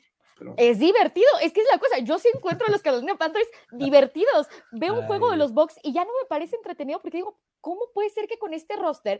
[0.58, 2.00] Es divertido, es que es la cosa.
[2.00, 4.48] Yo sí encuentro a los Carolina Panthers divertidos.
[4.72, 7.82] Veo un juego de los Bucks y ya no me parece entretenido porque digo, ¿cómo
[7.94, 9.20] puede ser que con este roster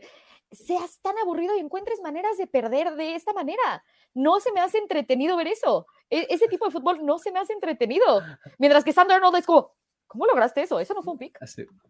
[0.50, 3.84] seas tan aburrido y encuentres maneras de perder de esta manera?
[4.14, 5.86] No se me hace entretenido ver eso.
[6.10, 8.22] E, ese tipo de fútbol no se me hace entretenido.
[8.58, 9.72] Mientras que Sam Darnold es como,
[10.08, 10.80] ¿Cómo lograste eso?
[10.80, 11.38] Eso no fue un pick.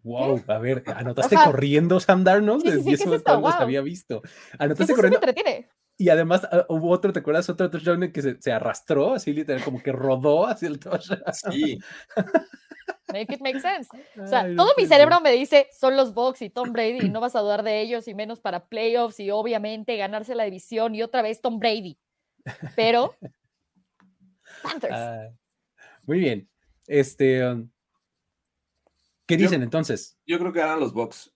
[0.02, 2.62] wow, a ver, ¿anotaste corriendo Sam Darnold?
[2.62, 4.22] Sí, sí, eso no había visto.
[4.59, 5.20] Anotaste corriendo.
[5.20, 5.68] me entretiene.
[5.99, 7.51] Y además ah, hubo otro, ¿te acuerdas?
[7.51, 11.20] Otro touchdown que se, se, arrastró, así literal, como que rodó hacia el touchdown.
[11.51, 11.79] Sí.
[13.12, 13.89] Make it make sense.
[14.20, 17.20] O sea, todo mi cerebro me dice, son los Bucks y Tom Brady, y no
[17.20, 21.03] vas a dudar de ellos, y menos para playoffs, y obviamente ganarse la división, y
[21.03, 21.99] otra vez Tom Brady.
[22.77, 23.15] Pero,
[24.62, 24.95] Panthers.
[24.95, 25.29] Ah,
[26.07, 26.51] muy bien.
[26.87, 27.70] Este, um,
[29.27, 30.19] ¿qué dicen entonces?
[30.27, 31.33] Yo creo que ganan los Bucks.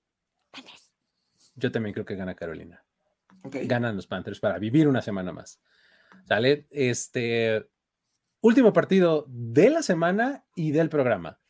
[1.54, 2.84] Yo también creo que gana Carolina.
[3.44, 5.60] Ganan los Panthers para vivir una semana más.
[6.24, 6.66] ¿Sale?
[6.70, 7.68] Este
[8.40, 11.40] último partido de la semana y del programa.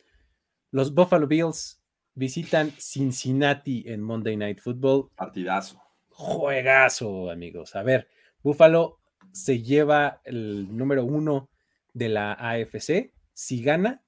[0.71, 1.83] Los Buffalo Bills
[2.15, 5.11] visitan Cincinnati en Monday Night Football.
[5.15, 5.83] Partidazo.
[6.09, 7.75] Juegazo, amigos.
[7.77, 8.09] A ver,
[8.43, 9.01] Buffalo
[9.33, 11.51] se lleva el número uno
[11.95, 14.03] de la AFC si gana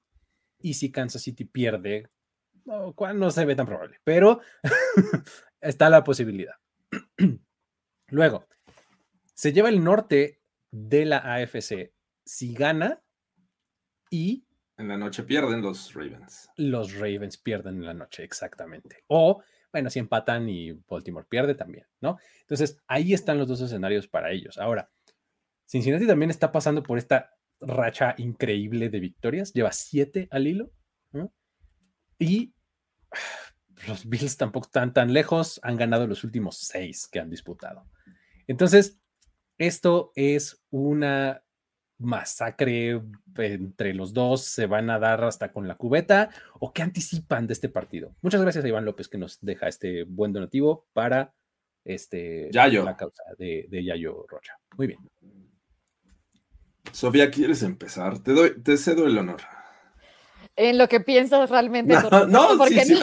[0.59, 2.09] y si Kansas City pierde,
[2.95, 4.39] cual no se ve tan probable, pero
[5.61, 6.55] está la posibilidad.
[8.15, 8.47] Luego,
[9.33, 10.39] se lleva el norte
[10.71, 11.91] de la AFC
[12.23, 13.03] si gana
[14.09, 14.47] y...
[14.77, 16.49] En la noche pierden los Ravens.
[16.55, 19.03] Los Ravens pierden en la noche, exactamente.
[19.07, 22.17] O, bueno, si empatan y Baltimore pierde también, ¿no?
[22.39, 24.57] Entonces, ahí están los dos escenarios para ellos.
[24.59, 24.89] Ahora,
[25.65, 30.71] Cincinnati también está pasando por esta racha increíble de victorias, lleva siete al hilo,
[31.11, 31.33] ¿no?
[32.17, 32.53] Y
[33.87, 37.85] los Bills tampoco están tan lejos, han ganado los últimos seis que han disputado.
[38.47, 38.99] Entonces,
[39.57, 41.43] esto es una
[41.97, 43.01] masacre
[43.37, 46.29] entre los dos, se van a dar hasta con la cubeta
[46.59, 48.15] o qué anticipan de este partido.
[48.21, 51.33] Muchas gracias a Iván López que nos deja este buen donativo para
[51.85, 54.59] este, la causa de, de Yayo Rocha.
[54.77, 54.99] Muy bien.
[56.91, 58.19] Sofía, ¿quieres empezar?
[58.19, 59.41] Te doy, te cedo el honor
[60.55, 61.95] en lo que piensas realmente.
[62.09, 62.97] No, no, porque sí,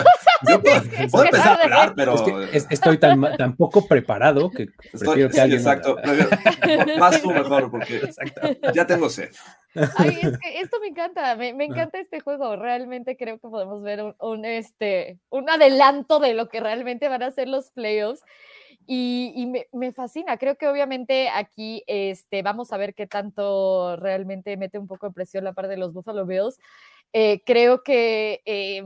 [0.49, 2.15] Yo puedo, empezar a hablar, pero.
[2.53, 5.61] estoy tan, poco preparado que prefiero que alguien.
[5.61, 5.97] Exacto.
[6.99, 8.01] Más tú mejor, porque
[8.75, 9.31] ya tengo sed.
[9.97, 12.57] Ay, es que esto me encanta, me, me, encanta este juego.
[12.57, 17.31] Realmente creo que podemos ver un, este, un adelanto de lo que realmente van a
[17.31, 18.23] ser los playoffs.
[18.87, 20.37] Y, me, fascina.
[20.37, 25.15] Creo que obviamente aquí este, vamos a ver qué tanto realmente mete un poco de
[25.15, 26.59] presión la parte de los Buffalo Bills.
[27.13, 28.83] Eh, creo que eh,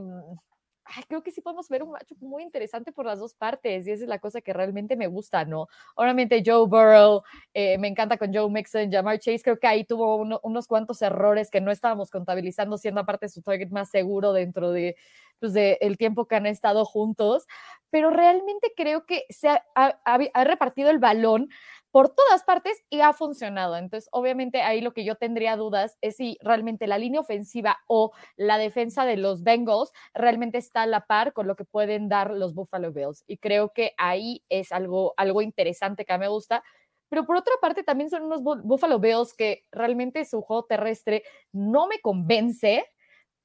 [1.07, 4.03] creo que sí podemos ver un macho muy interesante por las dos partes y esa
[4.03, 5.67] es la cosa que realmente me gusta, ¿no?
[5.95, 7.23] Obviamente Joe Burrow,
[7.53, 11.49] eh, me encanta con Joe Mixon, Jamar Chase, creo que ahí tuvo unos cuantos errores
[11.51, 14.95] que no estábamos contabilizando, siendo aparte su target más seguro dentro de,
[15.39, 17.47] pues, de el tiempo que han estado juntos,
[17.89, 21.49] pero realmente creo que se ha repartido el balón
[21.97, 23.75] por todas partes y ha funcionado.
[23.75, 28.11] Entonces, obviamente ahí lo que yo tendría dudas es si realmente la línea ofensiva o
[28.35, 32.29] la defensa de los Bengals realmente está a la par con lo que pueden dar
[32.29, 33.23] los Buffalo Bills.
[33.25, 36.63] Y creo que ahí es algo, algo interesante que me gusta.
[37.09, 41.87] Pero por otra parte, también son unos Buffalo Bills que realmente su juego terrestre no
[41.87, 42.85] me convence,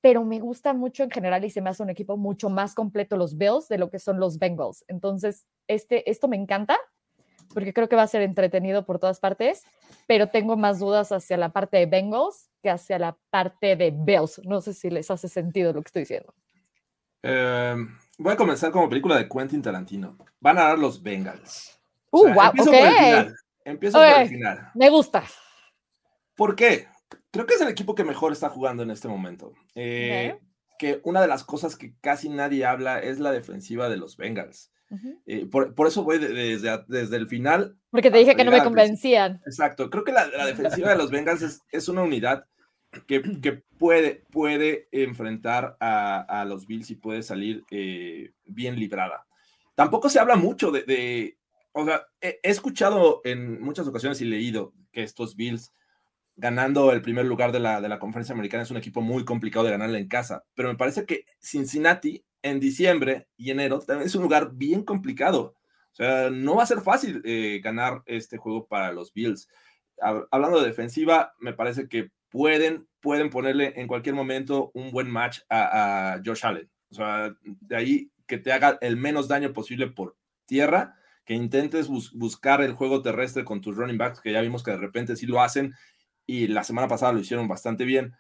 [0.03, 3.17] pero me gusta mucho en general y se me hace un equipo mucho más completo
[3.17, 4.85] los Bills de lo que son los Bengals.
[4.89, 6.79] Entonces, este, esto me encanta
[7.53, 9.65] porque creo que va a ser entretenido por todas partes,
[10.07, 14.41] pero tengo más dudas hacia la parte de Bengals que hacia la parte de Bills.
[14.45, 16.35] No sé si les hace sentido lo que estoy diciendo.
[17.23, 17.77] Eh,
[18.19, 20.17] voy a comenzar como película de Quentin Tarantino.
[20.41, 21.79] Van a dar los Bengals.
[22.11, 23.37] Uh, wow, empiezo por el final.
[23.65, 24.71] Empiezo por el final.
[24.75, 25.25] Me gusta.
[26.35, 26.89] ¿Por qué?
[27.31, 29.53] Creo que es el equipo que mejor está jugando en este momento.
[29.75, 30.39] Eh,
[30.79, 34.73] que una de las cosas que casi nadie habla es la defensiva de los Bengals.
[35.27, 37.77] Eh, por, eso voy desde, desde el final.
[37.91, 39.41] Porque te dije que no me convencían.
[39.47, 39.89] Exacto.
[39.91, 42.47] Creo que la, defensiva de los Bengals es, una unidad
[43.07, 43.21] que,
[43.79, 49.27] puede, puede enfrentar a, los Bills y puede salir eh, bien librada.
[49.75, 51.39] Tampoco se habla mucho de.
[51.73, 55.73] o sea, he, escuchado en muchas ocasiones y leído que estos Bills
[56.37, 59.65] ganando el primer lugar de la, de la conferencia americana es un equipo muy complicado
[59.65, 64.15] de ganarle en casa, pero me parece que Cincinnati en diciembre y enero también es
[64.15, 65.55] un lugar bien complicado.
[65.93, 69.49] O sea, no va a ser fácil eh, ganar este juego para los Bills.
[70.31, 75.41] Hablando de defensiva, me parece que pueden, pueden ponerle en cualquier momento un buen match
[75.51, 76.71] a, Josh Allen.
[76.91, 80.17] O sea, de ahí que te haga el menos daño posible por
[80.47, 84.73] tierra, que intentes buscar el juego terrestre con tus running backs, que ya vimos que
[84.73, 85.75] de repente sí lo hacen
[86.27, 88.15] y la semana pasada lo hicieron bastante bien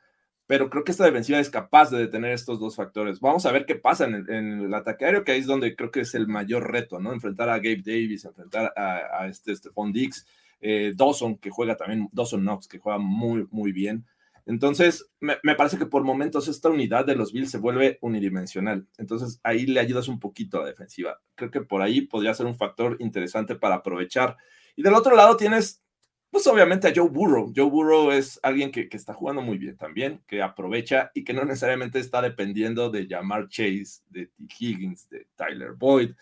[0.53, 3.21] pero creo que esta defensiva es capaz de detener estos dos factores.
[3.21, 6.01] Vamos a ver qué pasa en el, ataque aéreo, que ahí es donde creo que
[6.01, 7.15] es el mayor reto, ¿no?
[7.15, 10.27] Enfrentar a Gabe Davis, enfrentar a, este Stephon Dix,
[10.61, 14.05] eh, Dawson, que juega también, Dawson Knox, que juega muy, muy bien.
[14.45, 18.87] Entonces, me, me, parece que por momentos esta unidad de los Bills se vuelve unidimensional.
[18.99, 21.19] Entonces, ahí le ayudas un poquito a la defensiva.
[21.35, 24.37] Creo que por ahí podría ser un factor interesante para aprovechar.
[24.77, 25.83] Y del otro lado tienes
[26.33, 27.53] pues obviamente a Joe Burrow.
[27.55, 31.45] Joe Burrow es alguien que, está jugando muy bien también, que aprovecha y que no
[31.45, 34.33] necesariamente está dependiendo de Jamar Chase, de T.
[34.59, 36.13] Higgins, de Tyler Boyd,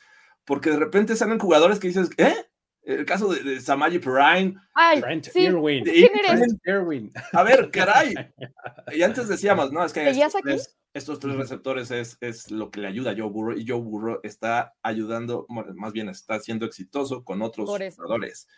[0.45, 2.35] porque de repente salen jugadores que dices, ¿eh?
[2.83, 4.57] El caso de, de Samaji Perrine.
[4.75, 5.43] Ay, sí.
[5.43, 5.85] Irwin.
[5.85, 6.57] ¿Quién eres?
[6.65, 7.13] Irwin.
[7.33, 8.15] A ver, caray.
[8.93, 12.81] Y antes decíamos, no, es que estos tres, estos tres, receptores es, es lo que
[12.81, 17.23] le ayuda a Joe Burrow y Joe Burrow está ayudando, más bien está siendo exitoso
[17.23, 18.49] con otros jugadores.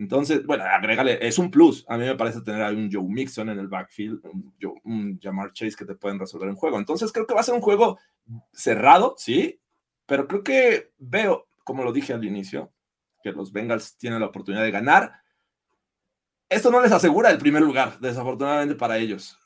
[0.00, 1.84] Entonces, bueno, agrégale, es un plus.
[1.86, 4.54] A mí me parece tener ahí un Joe Mixon en el backfield, un,
[4.84, 6.78] un Jamar Chase que te pueden resolver un juego.
[6.78, 7.98] Entonces, creo que va a ser un juego
[8.50, 9.60] cerrado, sí,
[10.06, 12.72] pero creo que veo, como lo dije al inicio,
[13.22, 15.20] que los Bengals tienen la oportunidad de ganar.
[16.48, 19.38] Esto no les asegura el primer lugar, desafortunadamente para ellos.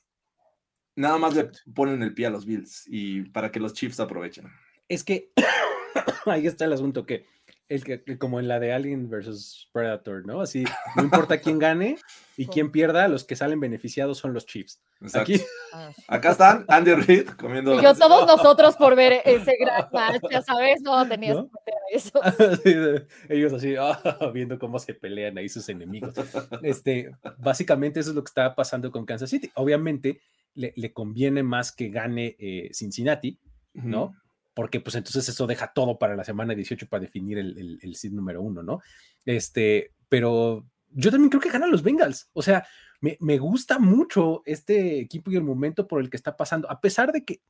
[0.94, 4.48] Nada más le ponen el pie a los Bills y para que los Chiefs aprovechen.
[4.88, 5.32] Es que
[6.26, 7.26] ahí está el asunto que
[7.68, 10.40] el que, como en la de Alien versus Predator, ¿no?
[10.40, 10.64] Así,
[10.96, 11.96] no importa quién gane
[12.36, 14.80] y quién pierda, los que salen beneficiados son los Chiefs.
[15.14, 15.40] Aquí.
[15.72, 17.78] Ah, Acá están Andy Reid comiendo.
[17.78, 21.50] Y yo, todos nosotros por ver ese gran match, ya sabes, no tenías ¿No?
[21.90, 22.20] eso.
[23.28, 26.14] ellos así, oh, viendo cómo se pelean ahí sus enemigos.
[26.62, 29.50] Este, básicamente eso es lo que está pasando con Kansas City.
[29.54, 30.20] Obviamente
[30.54, 33.38] le, le conviene más que gane eh, Cincinnati,
[33.74, 34.04] ¿no?
[34.04, 34.23] Uh -huh
[34.54, 37.96] porque pues entonces eso deja todo para la semana 18 para definir el, el, el
[37.96, 38.80] seed número uno, ¿no?
[39.24, 42.30] Este, pero yo también creo que ganan los Bengals.
[42.32, 42.66] O sea,
[43.00, 46.80] me, me, gusta mucho este equipo y el momento por el que está pasando, a
[46.80, 47.42] pesar de que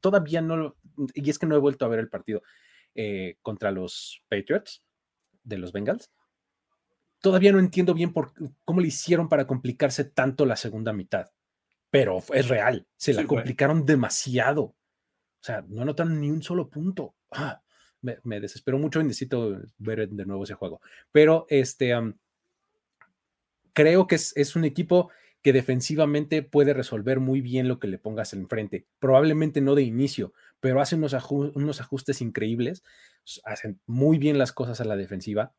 [0.00, 0.76] todavía no,
[1.14, 2.42] y es que no he vuelto a ver el partido
[2.94, 4.82] eh, contra los Patriots
[5.42, 6.10] de los Bengals.
[7.20, 8.32] Todavía no entiendo bien por
[8.64, 11.30] cómo le hicieron para complicarse tanto la segunda mitad,
[11.90, 13.86] pero es real, se la sí, complicaron bueno.
[13.86, 14.74] demasiado.
[15.40, 17.14] O sea, no anotaron ni un solo punto.
[17.30, 17.62] Ah,
[18.02, 20.80] me, desesperó mucho y necesito ver de nuevo ese juego.
[21.12, 21.94] Pero este,
[23.72, 25.10] creo que es, un equipo
[25.42, 28.86] que defensivamente puede resolver muy bien lo que le pongas enfrente.
[28.98, 32.82] Probablemente no de inicio, pero hace unos, unos ajustes increíbles,
[33.44, 35.52] hacen muy bien las cosas a la defensiva.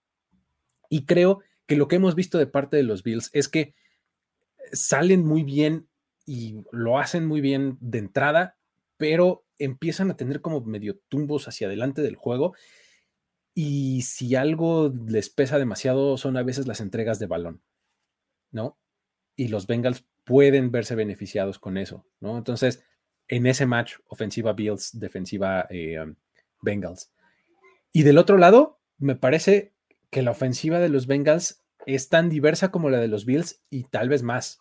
[0.89, 3.73] Y creo que lo que hemos visto de parte de los Bills es que
[4.73, 5.87] salen muy bien
[6.25, 8.57] y lo hacen muy bien de entrada,
[8.97, 12.53] pero empiezan a tener como medio tumbos hacia adelante del juego.
[13.53, 17.61] Y si algo les pesa demasiado, son a veces las entregas de balón,
[18.51, 18.77] ¿no?
[19.35, 22.37] Y los Bengals pueden verse beneficiados con eso, ¿no?
[22.37, 22.83] Entonces,
[23.27, 26.15] en ese match, ofensiva Bills, defensiva eh, um,
[26.61, 27.11] Bengals.
[27.91, 29.73] Y del otro lado, me parece
[30.09, 33.83] que la ofensiva de los Bengals es tan diversa como la de los Bills y
[33.85, 34.59] tal vez más,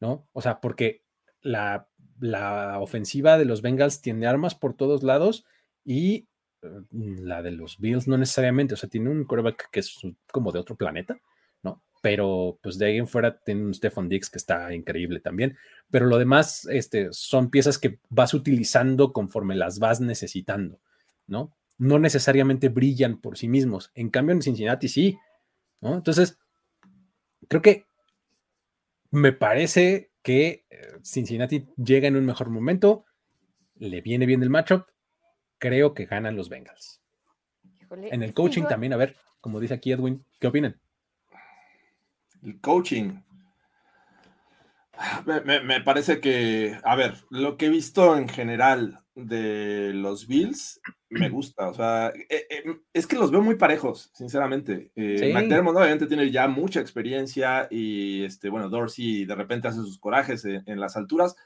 [0.00, 0.28] ¿no?
[0.32, 1.02] O sea, porque
[1.40, 1.88] la
[2.20, 5.44] la ofensiva de los Bengals tiene armas por todos lados
[5.84, 6.26] y
[6.62, 10.00] mm, la de los Bills no necesariamente, o sea, tiene un quarterback que es
[10.32, 11.18] como de otro planeta,
[11.62, 11.82] ¿no?
[12.02, 15.56] Pero pues de ahí en fuera tiene un Stephon Dix que está increíble también,
[15.90, 20.80] pero lo demás este, son piezas que vas utilizando conforme las vas necesitando,
[21.26, 21.52] ¿no?
[21.78, 25.18] No necesariamente brillan por sí mismos, en cambio en Cincinnati sí.
[25.82, 26.38] Entonces,
[27.48, 27.84] creo que
[29.10, 33.04] me parece que eh, Cincinnati llega en un mejor momento,
[33.76, 34.82] le viene bien el matchup,
[35.58, 37.00] creo que ganan los Bengals.
[37.80, 38.68] Híjole, en el coaching yo...
[38.68, 40.80] también, a ver, como dice aquí Edwin, ¿qué opinan?
[42.42, 43.20] El coaching.
[45.26, 50.26] Me, me, me, parece que, a ver, lo que he visto en general de los
[50.26, 51.68] Bills me gusta.
[51.68, 54.92] O sea, eh, eh, es que los veo muy parejos, sinceramente.
[54.94, 55.32] Eh, sí.
[55.32, 60.44] McDermott obviamente tiene ya mucha experiencia y, este, bueno, Dorsey de repente hace sus corajes
[60.44, 61.36] en, en, las alturas.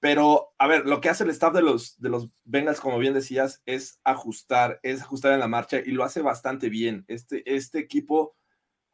[0.00, 3.14] Pero, a ver, lo que hace el staff de los, de los Bengals, como bien
[3.14, 7.04] decías, es ajustar, es ajustar en la marcha y lo hace bastante bien.
[7.08, 8.34] Este, este equipo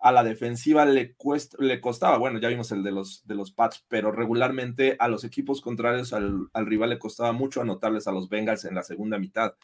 [0.03, 3.53] a la defensiva le, cuesta, le costaba, bueno, ya vimos el de los, de los
[3.53, 8.13] Pats, pero regularmente a los equipos contrarios al, al, rival le costaba mucho anotarles a
[8.13, 9.55] los Bengals en la segunda mitad.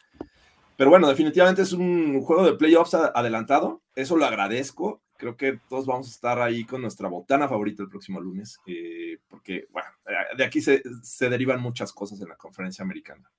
[0.77, 5.01] Pero bueno, definitivamente es un juego de playoffs adelantado, eso lo agradezco.
[5.17, 9.17] Creo que todos vamos a estar ahí con nuestra botana favorita el próximo lunes, eh,
[9.27, 9.89] porque, bueno,
[10.37, 13.29] de aquí se, se, derivan muchas cosas en la conferencia americana.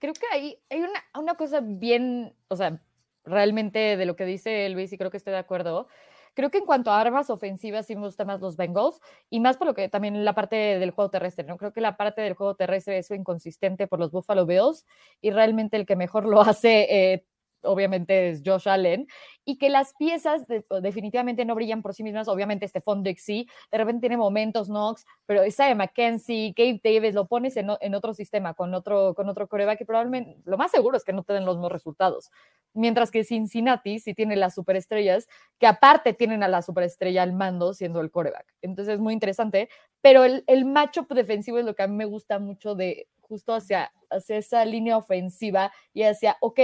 [0.00, 2.82] Creo que hay, hay una, una cosa bien, o sea,
[3.24, 5.86] realmente de lo que dice Luis, y creo que estoy de acuerdo,
[6.34, 9.00] Creo que en cuanto a armas ofensivas sí me gustan más los Bengals
[9.30, 11.56] y más por lo que también la parte del juego terrestre, ¿no?
[11.58, 14.86] Creo que la parte del juego terrestre es inconsistente por los Buffalo Bills
[15.20, 17.26] y realmente el que mejor lo hace eh,
[17.62, 19.06] obviamente es Josh Allen,
[19.44, 23.78] y que las piezas de, definitivamente no brillan por sí mismas, obviamente Stephon sí, de
[23.78, 28.54] repente tiene momentos Knox, pero Isaiah McKenzie, Gabe Davis, lo pones en, en, otro sistema,
[28.54, 31.44] con otro, con otro coreback, que probablemente lo más seguro es que no te den
[31.44, 32.30] los mismos resultados,
[32.72, 35.28] mientras que Cincinnati sí tiene las superestrellas,
[35.58, 39.68] que aparte tienen a la superestrella al mando siendo el coreback, entonces es muy interesante,
[40.00, 43.54] pero el, el matchup defensivo es lo que a mí me gusta mucho de justo
[43.54, 46.60] hacia, hacia esa línea ofensiva y hacia, ok,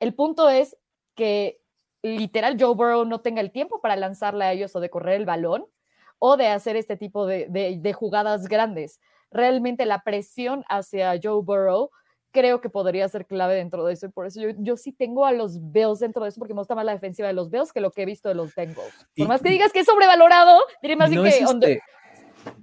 [0.00, 0.76] el punto es
[1.14, 1.60] que
[2.02, 5.26] literal Joe Burrow no tenga el tiempo para lanzarle a ellos o de correr el
[5.26, 5.66] balón
[6.18, 9.00] o de hacer este tipo de, de, de jugadas grandes.
[9.30, 11.90] Realmente la presión hacia Joe Burrow
[12.30, 14.06] creo que podría ser clave dentro de eso.
[14.06, 16.60] Y por eso yo, yo sí tengo a los Bills dentro de eso, porque me
[16.60, 18.92] gusta más la defensiva de los Bills que lo que he visto de los Bengals.
[19.16, 21.80] Por más que digas que es sobrevalorado, diré más bien No que este-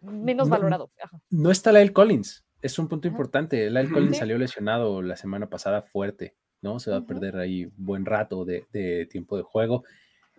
[0.02, 0.90] menos no- valorado.
[1.02, 1.20] Ajá.
[1.30, 2.46] no está Lyle Collins.
[2.62, 3.14] Es un punto Ajá.
[3.14, 3.70] importante.
[3.70, 3.90] Lyle.
[3.92, 4.20] Collins Sí.
[4.20, 6.80] salió lesionado la semana pasada fuerte, ¿no?
[6.80, 9.84] Se va a perder ahí buen rato de, de tiempo de juego.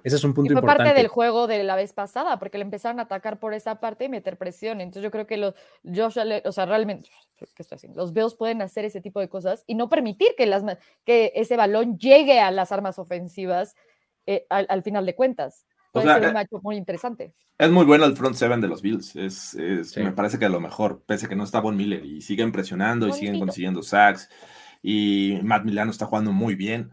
[0.05, 0.82] Ese es un Y punto fue importante.
[0.85, 4.07] parte del juego de la vez pasada, porque le empezaron a atacar por esa parte
[4.07, 4.81] y meter presión.
[4.81, 5.55] Entonces yo creo que los
[5.85, 8.01] Josh Allen, o sea, realmente, ¿qué estoy haciendo?
[8.01, 10.65] Los Bills pueden hacer ese tipo de cosas y no permitir que, las,
[11.05, 13.77] que ese balón llegue a las armas ofensivas
[14.27, 15.66] eh, al, al final de cuentas.
[15.90, 17.32] O Puede sea, ser eh, un matchup muy interesante.
[17.59, 19.15] Es muy bueno el front seven de los Bills.
[19.15, 20.01] Es, es- Sí.
[20.03, 22.51] Me parece que a lo mejor, pese a que no está Von Miller y siguen
[22.51, 23.47] presionando y siguen Bonito.
[23.47, 24.28] consiguiendo sacks.
[24.83, 26.91] Y Matt Milano está jugando muy bien.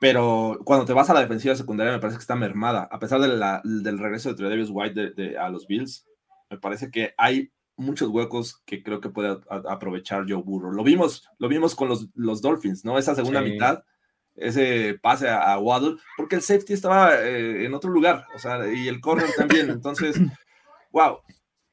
[0.00, 2.88] Pero cuando te vas a la defensiva secundaria, me parece que está mermada.
[2.90, 6.06] A pesar de la- del regreso de Tredavious White de- de- a los Bills,
[6.48, 10.72] me parece que hay muchos huecos que creo que puede a- a- aprovechar Joe Burrow.
[10.72, 12.98] Lo vimos, lo vimos con los, los Dolphins, ¿no?
[12.98, 13.50] Esa segunda Sí.
[13.50, 13.84] mitad,
[14.36, 18.72] ese pase a, a Waddle, porque el safety estaba eh, en otro lugar, o sea,
[18.72, 19.26] y el corner
[19.66, 19.68] también.
[19.70, 20.18] Entonces,
[20.92, 21.18] wow,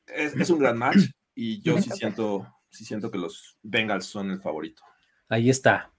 [0.08, 4.32] es, es un gran match y yo sí siento, sí siento que los Bengals son
[4.32, 4.82] el favorito.
[5.30, 5.92] Ahí está.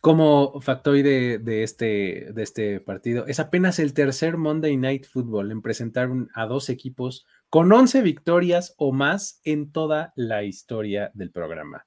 [0.00, 5.62] Como factoide de este, de este partido, es apenas el tercer Monday Night Football en
[5.62, 11.86] presentar a dos equipos con 11 victorias o más en toda la historia del programa.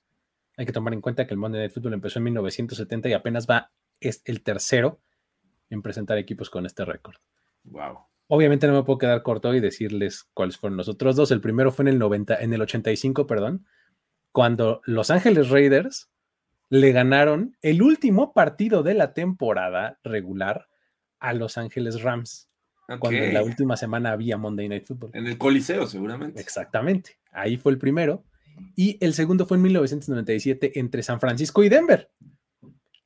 [0.58, 3.48] Hay que tomar en cuenta que el Monday Night Football empezó en 1970 y apenas
[3.48, 3.72] va,
[4.02, 5.00] es el tercero
[5.70, 7.16] en presentar equipos con este récord.
[7.64, 8.00] Wow.
[8.28, 11.32] Obviamente no me puedo quedar corto y decirles cuáles fueron los otros dos.
[11.32, 13.66] El primero fue en el 90, en el 85, perdón,
[14.32, 16.10] cuando Los Ángeles Raiders
[16.70, 20.68] le ganaron el último partido de la temporada regular
[21.20, 22.50] a Los Ángeles Rams,
[23.00, 25.12] cuando en la última semana había Monday Night Football.
[25.14, 26.40] En el Coliseo, seguramente.
[26.40, 27.18] Exactamente.
[27.32, 28.24] Ahí fue el primero.
[28.76, 32.12] Y el segundo fue en 1997 entre San Francisco y Denver.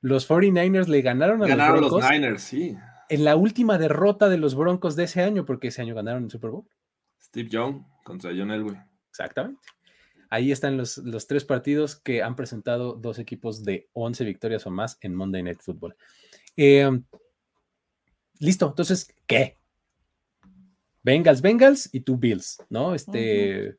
[0.01, 2.75] Los 49ers le ganaron a Ganaron los los Broncos Niners, sí.
[3.09, 6.29] en la última derrota de los Broncos de ese año, porque ese año ganaron el
[6.29, 6.67] Super Bowl.
[7.21, 8.77] Steve Young contra John Elway.
[9.09, 9.61] Exactamente.
[10.33, 14.71] Ahí están los, los tres partidos que han presentado dos equipos de 11 victorias o
[14.71, 15.95] más en Monday Night Football.
[16.57, 16.89] Eh,
[18.39, 19.59] listo, entonces, ¿qué?
[21.03, 22.95] Bengals, Bengals y tú Bills, ¿no?
[22.95, 23.77] Este,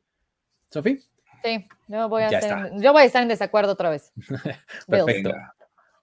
[0.71, 0.97] Sofi,
[1.43, 4.13] Sí, yo voy, a yo voy a estar en desacuerdo otra vez.
[4.87, 5.33] Perfecto.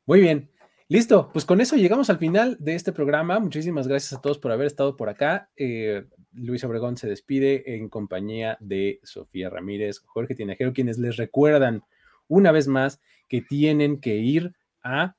[0.05, 0.52] Muy bien.
[0.93, 3.40] Listo, pues con eso llegamos al final de este programa.
[3.40, 5.48] Muchísimas gracias a todos por haber estado por acá.
[5.56, 6.05] Eh,
[6.35, 11.82] Luis Obregón se despide en compañía de Sofía Ramírez, Jorge Tinajero, quienes les recuerdan
[12.28, 15.16] una vez más que tienen que ir a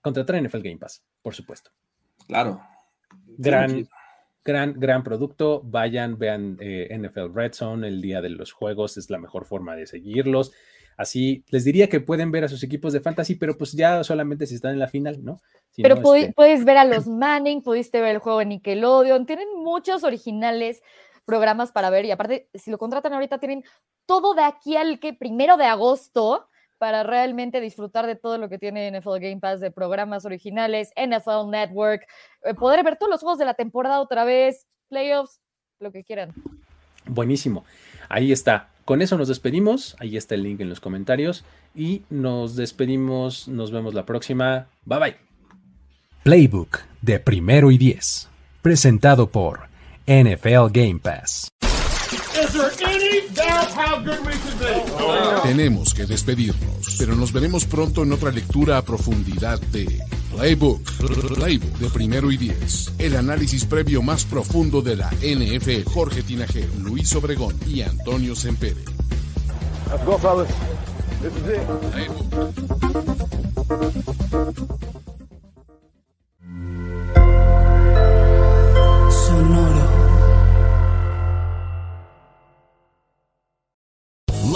[0.00, 1.70] contratar NFL Game Pass, por supuesto.
[2.26, 2.62] Claro.
[3.36, 3.88] Gran, Sí,
[4.42, 5.60] gran, gran producto.
[5.62, 9.76] Vayan, vean eh, NFL Red Zone el día de los juegos, es la mejor forma
[9.76, 10.52] de seguirlos.
[10.96, 14.46] Así les diría que pueden ver a sus equipos de fantasy, pero pues ya solamente
[14.46, 15.40] si están en la final, ¿no?
[15.70, 19.26] Si Pero no, este, puedes ver a los Manning, pudiste ver el juego de Nickelodeon,
[19.26, 20.82] tienen muchos originales
[21.24, 23.64] programas para ver y aparte, si lo contratan ahorita, tienen
[24.06, 26.48] todo de aquí al que primero de agosto
[26.78, 31.50] para realmente disfrutar de todo lo que tiene NFL Game Pass de programas originales, NFL
[31.50, 32.06] Network,
[32.42, 35.40] eh, poder ver todos los juegos de la temporada otra vez, playoffs,
[35.78, 36.32] lo que quieran.
[37.06, 37.64] Buenísimo.
[38.08, 38.68] Ahí está.
[38.84, 39.96] Con eso nos despedimos.
[39.98, 41.44] Ahí está el link en los comentarios.
[41.74, 43.48] Y nos despedimos.
[43.48, 44.66] Nos vemos la próxima.
[44.84, 45.16] Bye bye.
[46.22, 48.28] Playbook de primero y diez.
[48.62, 49.68] Presentado por
[50.06, 51.48] NFL Game Pass.
[55.42, 60.00] Tenemos que despedirnos, pero nos veremos pronto en otra lectura a profundidad de
[60.34, 60.82] Playbook,
[61.34, 62.92] Playbook de primero y diez.
[62.98, 65.88] El análisis previo más profundo de la NFL.
[65.90, 68.84] Jorge Tinajero, Luis Obregón y Antonio Sempere.
[69.90, 70.48] Let's go, fellas.
[71.20, 71.42] This is.
[79.44, 79.73] Playbook.